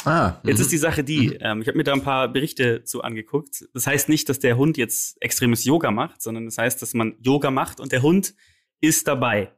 Ah, 0.05 0.41
Jetzt 0.45 0.59
mhm. 0.59 0.63
ist 0.63 0.73
die 0.73 0.79
Sache 0.79 1.05
die, 1.05 1.37
ähm, 1.41 1.61
ich 1.61 1.69
habe 1.69 1.77
mir 1.77 1.85
da 1.85 1.93
ein 1.93 2.03
paar 2.03 2.29
Berichte 2.29 2.85
zu 2.85 3.03
angeguckt. 3.03 3.69
Das 3.75 3.87
heißt 3.87 4.09
nicht, 4.09 4.29
dass 4.29 4.39
der 4.39 4.57
Hund 4.57 4.79
jetzt 4.79 5.21
extremes 5.21 5.65
Yoga 5.65 5.91
macht, 5.91 6.23
sondern 6.23 6.47
das 6.47 6.57
heißt, 6.59 6.81
dass 6.81 6.95
man 6.95 7.17
Yoga 7.21 7.51
macht 7.51 7.81
und 7.81 7.93
der 7.93 8.03
Hund 8.03 8.35
ist 8.81 9.09
dabei. 9.09 9.53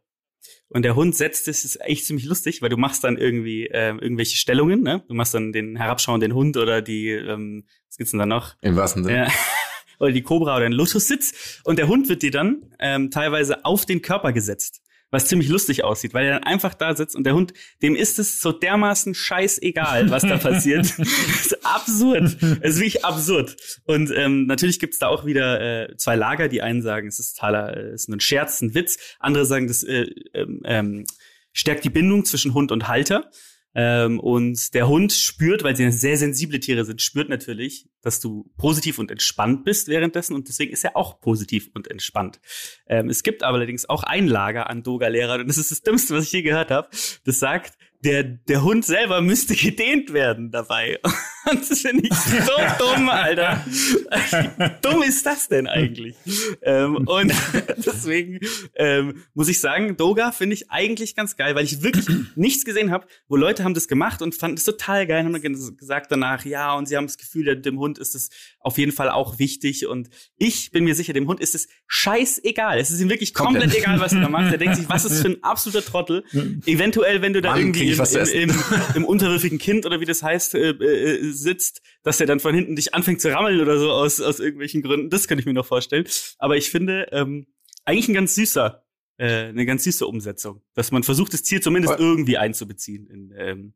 Und 0.68 0.82
der 0.82 0.96
Hund 0.96 1.14
setzt 1.14 1.48
es, 1.48 1.64
ist 1.64 1.80
echt 1.82 2.06
ziemlich 2.06 2.24
lustig, 2.24 2.62
weil 2.62 2.70
du 2.70 2.78
machst 2.78 3.04
dann 3.04 3.18
irgendwie 3.18 3.66
ähm, 3.66 3.98
irgendwelche 3.98 4.36
Stellungen, 4.36 4.82
ne? 4.82 5.04
Du 5.06 5.14
machst 5.14 5.34
dann 5.34 5.52
den 5.52 5.76
herabschauenden 5.76 6.32
Hund 6.34 6.56
oder 6.56 6.80
die, 6.80 7.10
ähm, 7.10 7.64
was 7.88 7.98
gibt's 7.98 8.12
denn 8.12 8.20
da 8.20 8.26
noch? 8.26 8.54
Im 8.62 8.74
wahrsten 8.74 9.04
Sinne. 9.04 9.26
Ja. 9.26 9.28
oder 9.98 10.12
die 10.12 10.22
Cobra 10.22 10.56
oder 10.56 10.66
ein 10.66 10.72
Lotussitz. 10.72 11.60
Und 11.64 11.78
der 11.78 11.88
Hund 11.88 12.08
wird 12.08 12.22
dir 12.22 12.30
dann 12.30 12.74
ähm, 12.78 13.10
teilweise 13.10 13.66
auf 13.66 13.84
den 13.84 14.00
Körper 14.00 14.32
gesetzt. 14.32 14.82
Was 15.12 15.26
ziemlich 15.26 15.50
lustig 15.50 15.84
aussieht, 15.84 16.14
weil 16.14 16.26
er 16.26 16.32
dann 16.40 16.44
einfach 16.44 16.72
da 16.72 16.96
sitzt 16.96 17.14
und 17.14 17.24
der 17.24 17.34
Hund, 17.34 17.52
dem 17.82 17.94
ist 17.94 18.18
es 18.18 18.40
so 18.40 18.50
dermaßen 18.50 19.14
scheißegal, 19.14 20.10
was 20.10 20.22
da 20.22 20.38
passiert. 20.38 20.86
das 20.98 21.08
ist 21.46 21.66
absurd. 21.66 22.36
Es 22.62 22.74
ist 22.74 22.80
wirklich 22.80 23.04
absurd. 23.04 23.56
Und 23.84 24.10
ähm, 24.16 24.46
natürlich 24.46 24.80
gibt's 24.80 24.98
da 24.98 25.08
auch 25.08 25.26
wieder 25.26 25.90
äh, 25.90 25.96
zwei 25.98 26.16
Lager. 26.16 26.48
Die 26.48 26.62
einen 26.62 26.80
sagen, 26.80 27.08
es 27.08 27.18
ist 27.18 27.34
totaler, 27.34 27.76
äh, 27.76 27.80
es 27.90 28.04
ist 28.04 28.08
ein 28.08 28.20
Scherz, 28.20 28.62
ein 28.62 28.74
Witz. 28.74 28.98
Andere 29.20 29.44
sagen, 29.44 29.68
das 29.68 29.82
äh, 29.82 30.06
ähm, 30.32 30.62
ähm, 30.64 31.04
stärkt 31.52 31.84
die 31.84 31.90
Bindung 31.90 32.24
zwischen 32.24 32.54
Hund 32.54 32.72
und 32.72 32.88
Halter. 32.88 33.30
Ähm, 33.74 34.20
und 34.20 34.74
der 34.74 34.88
Hund 34.88 35.12
spürt, 35.12 35.64
weil 35.64 35.76
sie 35.76 35.90
sehr 35.90 36.16
sensible 36.16 36.60
Tiere 36.60 36.84
sind, 36.84 37.00
spürt 37.00 37.28
natürlich, 37.28 37.88
dass 38.02 38.20
du 38.20 38.50
positiv 38.56 38.98
und 38.98 39.10
entspannt 39.10 39.64
bist 39.64 39.88
währenddessen 39.88 40.34
und 40.34 40.48
deswegen 40.48 40.72
ist 40.72 40.84
er 40.84 40.96
auch 40.96 41.20
positiv 41.20 41.70
und 41.74 41.90
entspannt. 41.90 42.40
Ähm, 42.86 43.08
es 43.08 43.22
gibt 43.22 43.42
aber 43.42 43.56
allerdings 43.56 43.88
auch 43.88 44.02
ein 44.02 44.26
Lager 44.26 44.68
an 44.68 44.82
Doga-Lehrern 44.82 45.40
und 45.42 45.48
das 45.48 45.58
ist 45.58 45.70
das 45.70 45.82
Dümmste, 45.82 46.14
was 46.14 46.24
ich 46.24 46.32
je 46.32 46.42
gehört 46.42 46.70
habe. 46.70 46.88
Das 47.24 47.38
sagt, 47.38 47.78
der, 48.04 48.24
der 48.24 48.62
Hund 48.64 48.84
selber 48.84 49.20
müsste 49.20 49.54
gedehnt 49.54 50.12
werden 50.12 50.50
dabei. 50.50 50.98
Und 51.50 51.68
das 51.68 51.80
finde 51.80 52.04
ich 52.08 52.14
so 52.14 52.52
dumm, 52.78 53.08
Alter. 53.08 53.64
Wie 53.66 54.70
dumm 54.88 55.02
ist 55.02 55.26
das 55.26 55.48
denn 55.48 55.66
eigentlich? 55.66 56.14
Ähm, 56.62 56.96
und 57.08 57.32
deswegen 57.84 58.38
ähm, 58.76 59.24
muss 59.34 59.48
ich 59.48 59.60
sagen, 59.60 59.96
Doga 59.96 60.30
finde 60.30 60.54
ich 60.54 60.70
eigentlich 60.70 61.16
ganz 61.16 61.36
geil, 61.36 61.56
weil 61.56 61.64
ich 61.64 61.82
wirklich 61.82 62.06
nichts 62.36 62.64
gesehen 62.64 62.92
habe, 62.92 63.08
wo 63.26 63.34
Leute 63.34 63.64
haben 63.64 63.74
das 63.74 63.88
gemacht 63.88 64.22
und 64.22 64.36
fanden 64.36 64.56
es 64.56 64.62
total 64.62 65.04
geil, 65.08 65.24
haben 65.24 65.32
dann 65.32 65.42
ges- 65.42 65.76
gesagt 65.76 66.12
danach, 66.12 66.44
ja, 66.44 66.74
und 66.74 66.86
sie 66.86 66.96
haben 66.96 67.08
das 67.08 67.18
Gefühl, 67.18 67.60
dem 67.60 67.78
Hund 67.80 67.98
ist 67.98 68.14
es 68.14 68.30
auf 68.62 68.78
jeden 68.78 68.92
Fall 68.92 69.10
auch 69.10 69.38
wichtig. 69.38 69.86
Und 69.86 70.08
ich 70.36 70.70
bin 70.70 70.84
mir 70.84 70.94
sicher, 70.94 71.12
dem 71.12 71.28
Hund 71.28 71.40
ist 71.40 71.54
es 71.54 71.68
scheißegal. 71.86 72.78
Es 72.78 72.90
ist 72.90 73.00
ihm 73.00 73.10
wirklich 73.10 73.34
komplett, 73.34 73.64
Komplett. 73.64 73.82
egal, 73.82 74.00
was 74.00 74.12
er 74.12 74.20
da 74.20 74.28
macht. 74.28 74.52
Er 74.52 74.58
denkt 74.58 74.76
sich, 74.76 74.88
was 74.88 75.04
ist 75.04 75.22
für 75.22 75.28
ein 75.28 75.38
absoluter 75.42 75.84
Trottel. 75.84 76.24
Eventuell, 76.66 77.22
wenn 77.22 77.32
du 77.32 77.42
da 77.42 77.50
Wann 77.50 77.60
irgendwie 77.60 77.90
im, 77.90 78.00
im, 78.00 78.50
im, 78.50 78.62
im 78.94 79.04
unterwürfigen 79.04 79.58
Kind 79.58 79.86
oder 79.86 80.00
wie 80.00 80.04
das 80.04 80.22
heißt, 80.22 80.54
äh, 80.54 80.70
äh, 80.70 81.32
sitzt, 81.32 81.82
dass 82.02 82.20
er 82.20 82.26
dann 82.26 82.40
von 82.40 82.54
hinten 82.54 82.76
dich 82.76 82.94
anfängt 82.94 83.20
zu 83.20 83.32
rammeln 83.32 83.60
oder 83.60 83.78
so 83.78 83.90
aus, 83.90 84.20
aus 84.20 84.40
irgendwelchen 84.40 84.82
Gründen. 84.82 85.10
Das 85.10 85.28
könnte 85.28 85.40
ich 85.40 85.46
mir 85.46 85.52
noch 85.52 85.66
vorstellen. 85.66 86.06
Aber 86.38 86.56
ich 86.56 86.70
finde, 86.70 87.08
ähm, 87.12 87.46
eigentlich 87.84 88.08
ein 88.08 88.14
ganz 88.14 88.34
süßer, 88.34 88.84
äh, 89.18 89.48
eine 89.48 89.66
ganz 89.66 89.84
süße 89.84 90.06
Umsetzung, 90.06 90.62
dass 90.74 90.90
man 90.90 91.02
versucht, 91.02 91.32
das 91.32 91.42
Tier 91.42 91.60
zumindest 91.60 91.98
irgendwie 91.98 92.38
einzubeziehen 92.38 93.06
in, 93.08 93.34
ähm, 93.36 93.74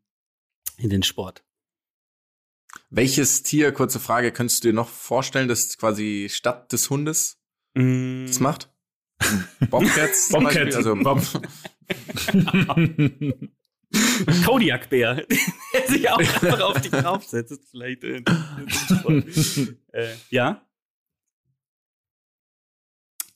in 0.78 0.90
den 0.90 1.02
Sport. 1.02 1.44
Welches 2.88 3.42
Tier, 3.42 3.72
kurze 3.72 4.00
Frage, 4.00 4.32
könntest 4.32 4.64
du 4.64 4.68
dir 4.68 4.74
noch 4.74 4.88
vorstellen, 4.88 5.48
das 5.48 5.76
quasi 5.76 6.28
statt 6.30 6.72
des 6.72 6.88
Hundes 6.90 7.38
Mm, 7.76 8.26
das 8.26 8.40
macht? 8.40 8.70
Bobcats 9.68 10.28
zum 10.28 10.44
Bobcat. 10.44 10.70
Beispiel, 10.70 10.76
also 10.76 10.96
Bob. 10.96 11.20
Kodiak-Bär, 14.46 15.26
der 15.74 15.88
sich 15.88 16.08
auch 16.10 16.18
einfach 16.42 16.60
auf 16.60 16.80
dich 16.80 16.90
draufsetzt. 16.90 17.60
Vielleicht. 17.70 18.02
Äh, 18.02 18.22
äh, 19.92 20.14
ja. 20.30 20.62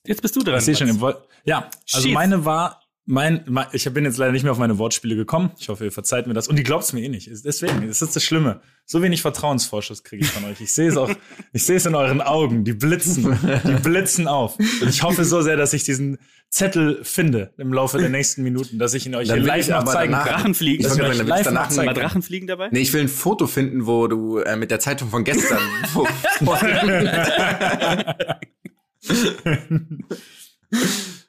Jetzt 0.05 0.21
bist 0.23 0.35
du 0.35 0.41
dran. 0.41 0.57
Ich 0.57 0.65
sehe 0.65 0.75
schon 0.75 0.87
Mats. 0.87 0.95
im 0.97 1.01
Wort. 1.01 1.27
Ja, 1.45 1.69
also 1.93 2.07
Schieß. 2.07 2.13
meine 2.13 2.43
war, 2.45 2.80
mein, 3.05 3.43
mein, 3.47 3.65
ich 3.73 3.91
bin 3.93 4.05
jetzt 4.05 4.17
leider 4.17 4.31
nicht 4.31 4.43
mehr 4.43 4.51
auf 4.51 4.57
meine 4.59 4.77
Wortspiele 4.77 5.15
gekommen. 5.15 5.51
Ich 5.59 5.69
hoffe, 5.69 5.85
ihr 5.85 5.91
verzeiht 5.91 6.27
mir 6.27 6.33
das. 6.33 6.47
Und 6.47 6.55
die 6.57 6.63
glaubt 6.63 6.83
es 6.83 6.93
mir 6.93 7.01
eh 7.01 7.09
nicht. 7.09 7.29
Deswegen, 7.43 7.87
das 7.87 8.01
ist 8.01 8.15
das 8.15 8.23
Schlimme. 8.23 8.61
So 8.85 9.01
wenig 9.01 9.21
Vertrauensvorschuss 9.21 10.03
kriege 10.03 10.23
ich 10.23 10.31
von 10.31 10.45
euch. 10.45 10.61
Ich 10.61 10.71
sehe 10.73 10.87
es 10.89 10.97
auch, 10.97 11.09
ich 11.53 11.63
sehe 11.65 11.77
es 11.77 11.85
in 11.85 11.95
euren 11.95 12.21
Augen. 12.21 12.63
Die 12.63 12.73
blitzen, 12.73 13.37
die 13.65 13.73
blitzen 13.81 14.27
auf. 14.27 14.57
Und 14.59 14.87
ich 14.89 15.01
hoffe 15.03 15.25
so 15.25 15.41
sehr, 15.41 15.57
dass 15.57 15.73
ich 15.73 15.83
diesen 15.83 16.19
Zettel 16.49 16.99
finde 17.03 17.53
im 17.57 17.73
Laufe 17.73 17.97
der 17.97 18.09
nächsten 18.09 18.43
Minuten, 18.43 18.77
dass 18.77 18.93
ich 18.93 19.05
ihn 19.05 19.15
euch 19.15 19.29
Dann 19.29 19.37
hier 19.37 19.43
will 19.45 19.51
live 19.51 19.61
ich 19.65 19.69
noch 19.69 19.83
zeigen 19.85 20.11
danach- 20.11 20.43
kann. 20.43 20.51
Ich 20.51 20.59
wollte 20.61 20.81
wir 20.81 20.87
gerade 20.87 21.09
euch 21.09 21.17
sagen, 21.17 21.17
dann 21.17 21.27
live 21.27 21.45
noch 21.45 21.53
danach 21.53 21.69
zeigen 21.69 21.85
Mal 21.85 21.93
können. 21.93 22.05
Drachenfliegen 22.07 22.47
dabei? 22.47 22.69
Nee, 22.71 22.79
ich 22.79 22.93
will 22.93 23.01
ein 23.01 23.07
Foto 23.07 23.47
finden, 23.47 23.87
wo 23.87 24.07
du 24.07 24.37
äh, 24.39 24.55
mit 24.57 24.69
der 24.69 24.79
Zeitung 24.79 25.09
von 25.09 25.23
gestern. 25.23 25.59
Wo, 25.93 26.05
wo, 26.41 26.55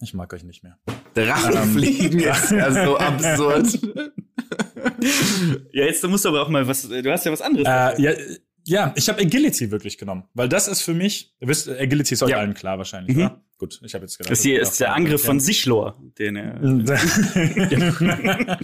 Ich 0.00 0.14
mag 0.14 0.32
euch 0.32 0.44
nicht 0.44 0.62
mehr. 0.62 0.78
Drachenfliegen 1.14 2.20
ist 2.20 2.50
ja 2.50 2.72
so 2.72 2.96
absurd. 2.96 3.78
Ja, 5.72 5.84
jetzt 5.84 6.06
musst 6.08 6.24
du 6.24 6.30
aber 6.30 6.42
auch 6.42 6.48
mal 6.48 6.66
was. 6.66 6.88
Du 6.88 7.10
hast 7.10 7.24
ja 7.26 7.32
was 7.32 7.42
anderes. 7.42 7.66
Äh, 7.66 8.02
ja, 8.02 8.12
ja, 8.64 8.92
ich 8.96 9.08
habe 9.08 9.20
Agility 9.22 9.70
wirklich 9.70 9.98
genommen, 9.98 10.24
weil 10.34 10.48
das 10.48 10.68
ist 10.68 10.82
für 10.82 10.94
mich, 10.94 11.34
ihr 11.40 11.48
wisst, 11.48 11.68
Agility 11.68 12.14
ist 12.14 12.22
euch 12.22 12.30
Ja. 12.30 12.38
allen 12.38 12.54
klar 12.54 12.78
wahrscheinlich, 12.78 13.16
Mhm. 13.16 13.22
oder? 13.24 13.42
Gut, 13.58 13.80
ich 13.84 13.94
habe 13.94 14.04
jetzt 14.04 14.16
gedacht. 14.18 14.30
das 14.32 14.42
hier 14.42 14.60
ist 14.60 14.78
der 14.80 14.94
Angriff 14.94 15.22
von 15.24 15.40
Sichlor, 15.40 15.98
den 16.18 16.36
er. 16.36 16.60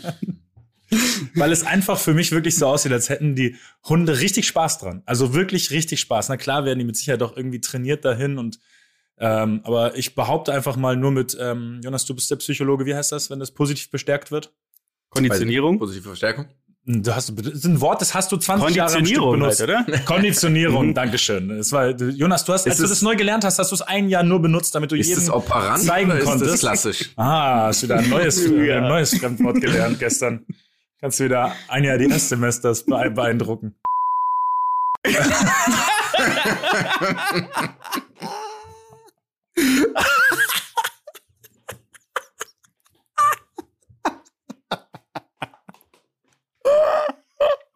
Weil 1.35 1.51
es 1.51 1.65
einfach 1.67 1.99
für 1.99 2.15
mich 2.15 2.31
wirklich 2.31 2.55
so 2.57 2.67
aussieht, 2.67 2.93
als 2.93 3.09
hätten 3.09 3.35
die 3.35 3.57
Hunde 3.85 4.21
richtig 4.21 4.47
Spaß 4.47 4.79
dran. 4.79 5.03
Also 5.05 5.35
wirklich 5.35 5.71
richtig 5.73 5.99
Spaß. 6.01 6.29
Na 6.29 6.37
klar 6.37 6.65
werden 6.65 6.79
die 6.79 6.85
mit 6.85 6.97
Sicherheit 6.97 7.23
auch 7.23 7.37
irgendwie 7.37 7.61
trainiert 7.61 8.05
dahin 8.05 8.39
und 8.39 8.61
ähm, 9.19 9.61
aber 9.65 9.97
ich 9.97 10.15
behaupte 10.15 10.53
einfach 10.53 10.77
mal 10.77 10.97
nur 10.97 11.11
mit, 11.11 11.37
ähm, 11.41 11.81
Jonas, 11.83 12.05
du 12.05 12.15
bist 12.15 12.31
der 12.31 12.37
Psychologe, 12.37 12.85
wie 12.87 12.95
heißt 12.95 13.13
das, 13.13 13.31
wenn 13.31 13.39
das 13.41 13.51
positiv 13.51 13.91
bestärkt 13.91 14.31
wird? 14.31 14.53
Konditionierung. 15.11 15.79
Positive 15.79 16.09
Verstärkung. 16.09 16.47
Du 16.89 17.13
hast, 17.13 17.33
das 17.37 17.47
ist 17.49 17.65
ein 17.65 17.81
Wort, 17.81 18.01
das 18.01 18.15
hast 18.15 18.31
du 18.31 18.37
20 18.37 18.77
Jahre 18.77 18.95
am 18.99 19.05
Stück 19.05 19.19
Konditionierung 19.19 19.41
benutzt. 19.41 19.61
halt, 19.61 19.89
oder? 19.89 19.99
Konditionierung, 20.05 20.95
Dankeschön. 20.95 21.51
Es 21.51 21.73
war, 21.73 21.91
Jonas, 21.91 22.45
du 22.45 22.53
hast, 22.53 22.65
als 22.67 22.77
Ist 22.77 22.85
du 22.85 22.89
das 22.89 23.03
neu 23.03 23.17
gelernt 23.17 23.43
hast, 23.45 23.59
hast 23.59 23.73
du 23.73 23.75
es 23.75 23.83
ein 23.83 24.09
Jahr 24.09 24.23
nur 24.23 24.41
benutzt, 24.41 24.73
damit 24.73 24.93
du 24.93 24.97
Ist 24.97 25.09
jedem 25.09 25.25
das 25.27 25.31
operant 25.35 25.83
zeigen 25.83 26.11
oder 26.13 26.21
ist 26.21 26.25
konntest. 26.27 26.53
das 26.53 26.61
klassisch? 26.61 27.11
Ah, 27.17 27.67
hast 27.67 27.83
wieder 27.83 27.97
ein 27.97 28.09
neues, 28.09 28.47
Ja. 28.67 28.77
ein 28.79 28.87
neues 28.89 29.19
Fremdwort 29.19 29.61
gelernt 29.61 29.99
gestern. 29.99 30.47
Kannst 31.01 31.19
du 31.19 31.25
wieder 31.25 31.53
ein 31.69 31.83
Jahr 31.83 31.99
die 31.99 32.09
Erstsemesters 32.09 32.85
bee- 32.85 33.11
beeindrucken. 33.11 33.75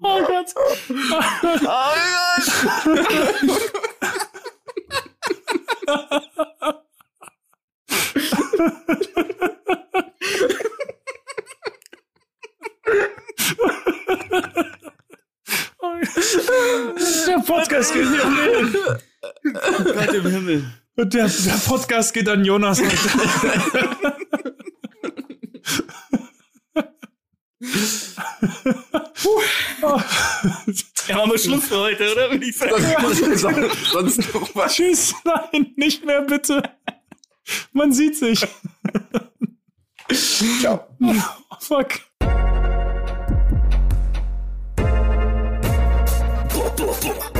Oh 0.03 0.23
Gott. 0.27 0.55
Der 0.91 0.99
Podcast 17.47 17.93
geht 17.93 18.09
hier 18.09 18.25
um 18.25 18.35
Gott 19.85 20.15
im 20.15 20.27
Himmel. 20.27 20.73
Und 20.97 21.15
der, 21.15 21.29
der 21.29 21.61
Podcast 21.69 22.13
geht 22.13 22.29
an 22.29 22.45
Jonas. 22.45 22.83
Ja, 31.10 31.10
machen 31.21 31.33
wir 31.33 31.39
Schluss 31.39 31.69
für 31.69 31.79
heute, 31.79 32.13
oder? 32.13 32.31
Würde 32.31 32.47
ich 32.47 32.57
sagen. 32.57 32.85
sonst, 33.01 33.85
sonst 33.91 34.35
noch 34.35 34.55
was. 34.55 34.75
Tschüss, 34.75 35.15
nein, 35.25 35.73
nicht 35.77 36.05
mehr 36.05 36.23
bitte. 36.23 36.63
Man 37.73 37.93
sieht 37.93 38.17
sich. 38.17 38.47
Ciao. 40.61 40.87
Oh, 41.01 41.15
fuck. 41.61 42.01
Jonas 46.81 47.40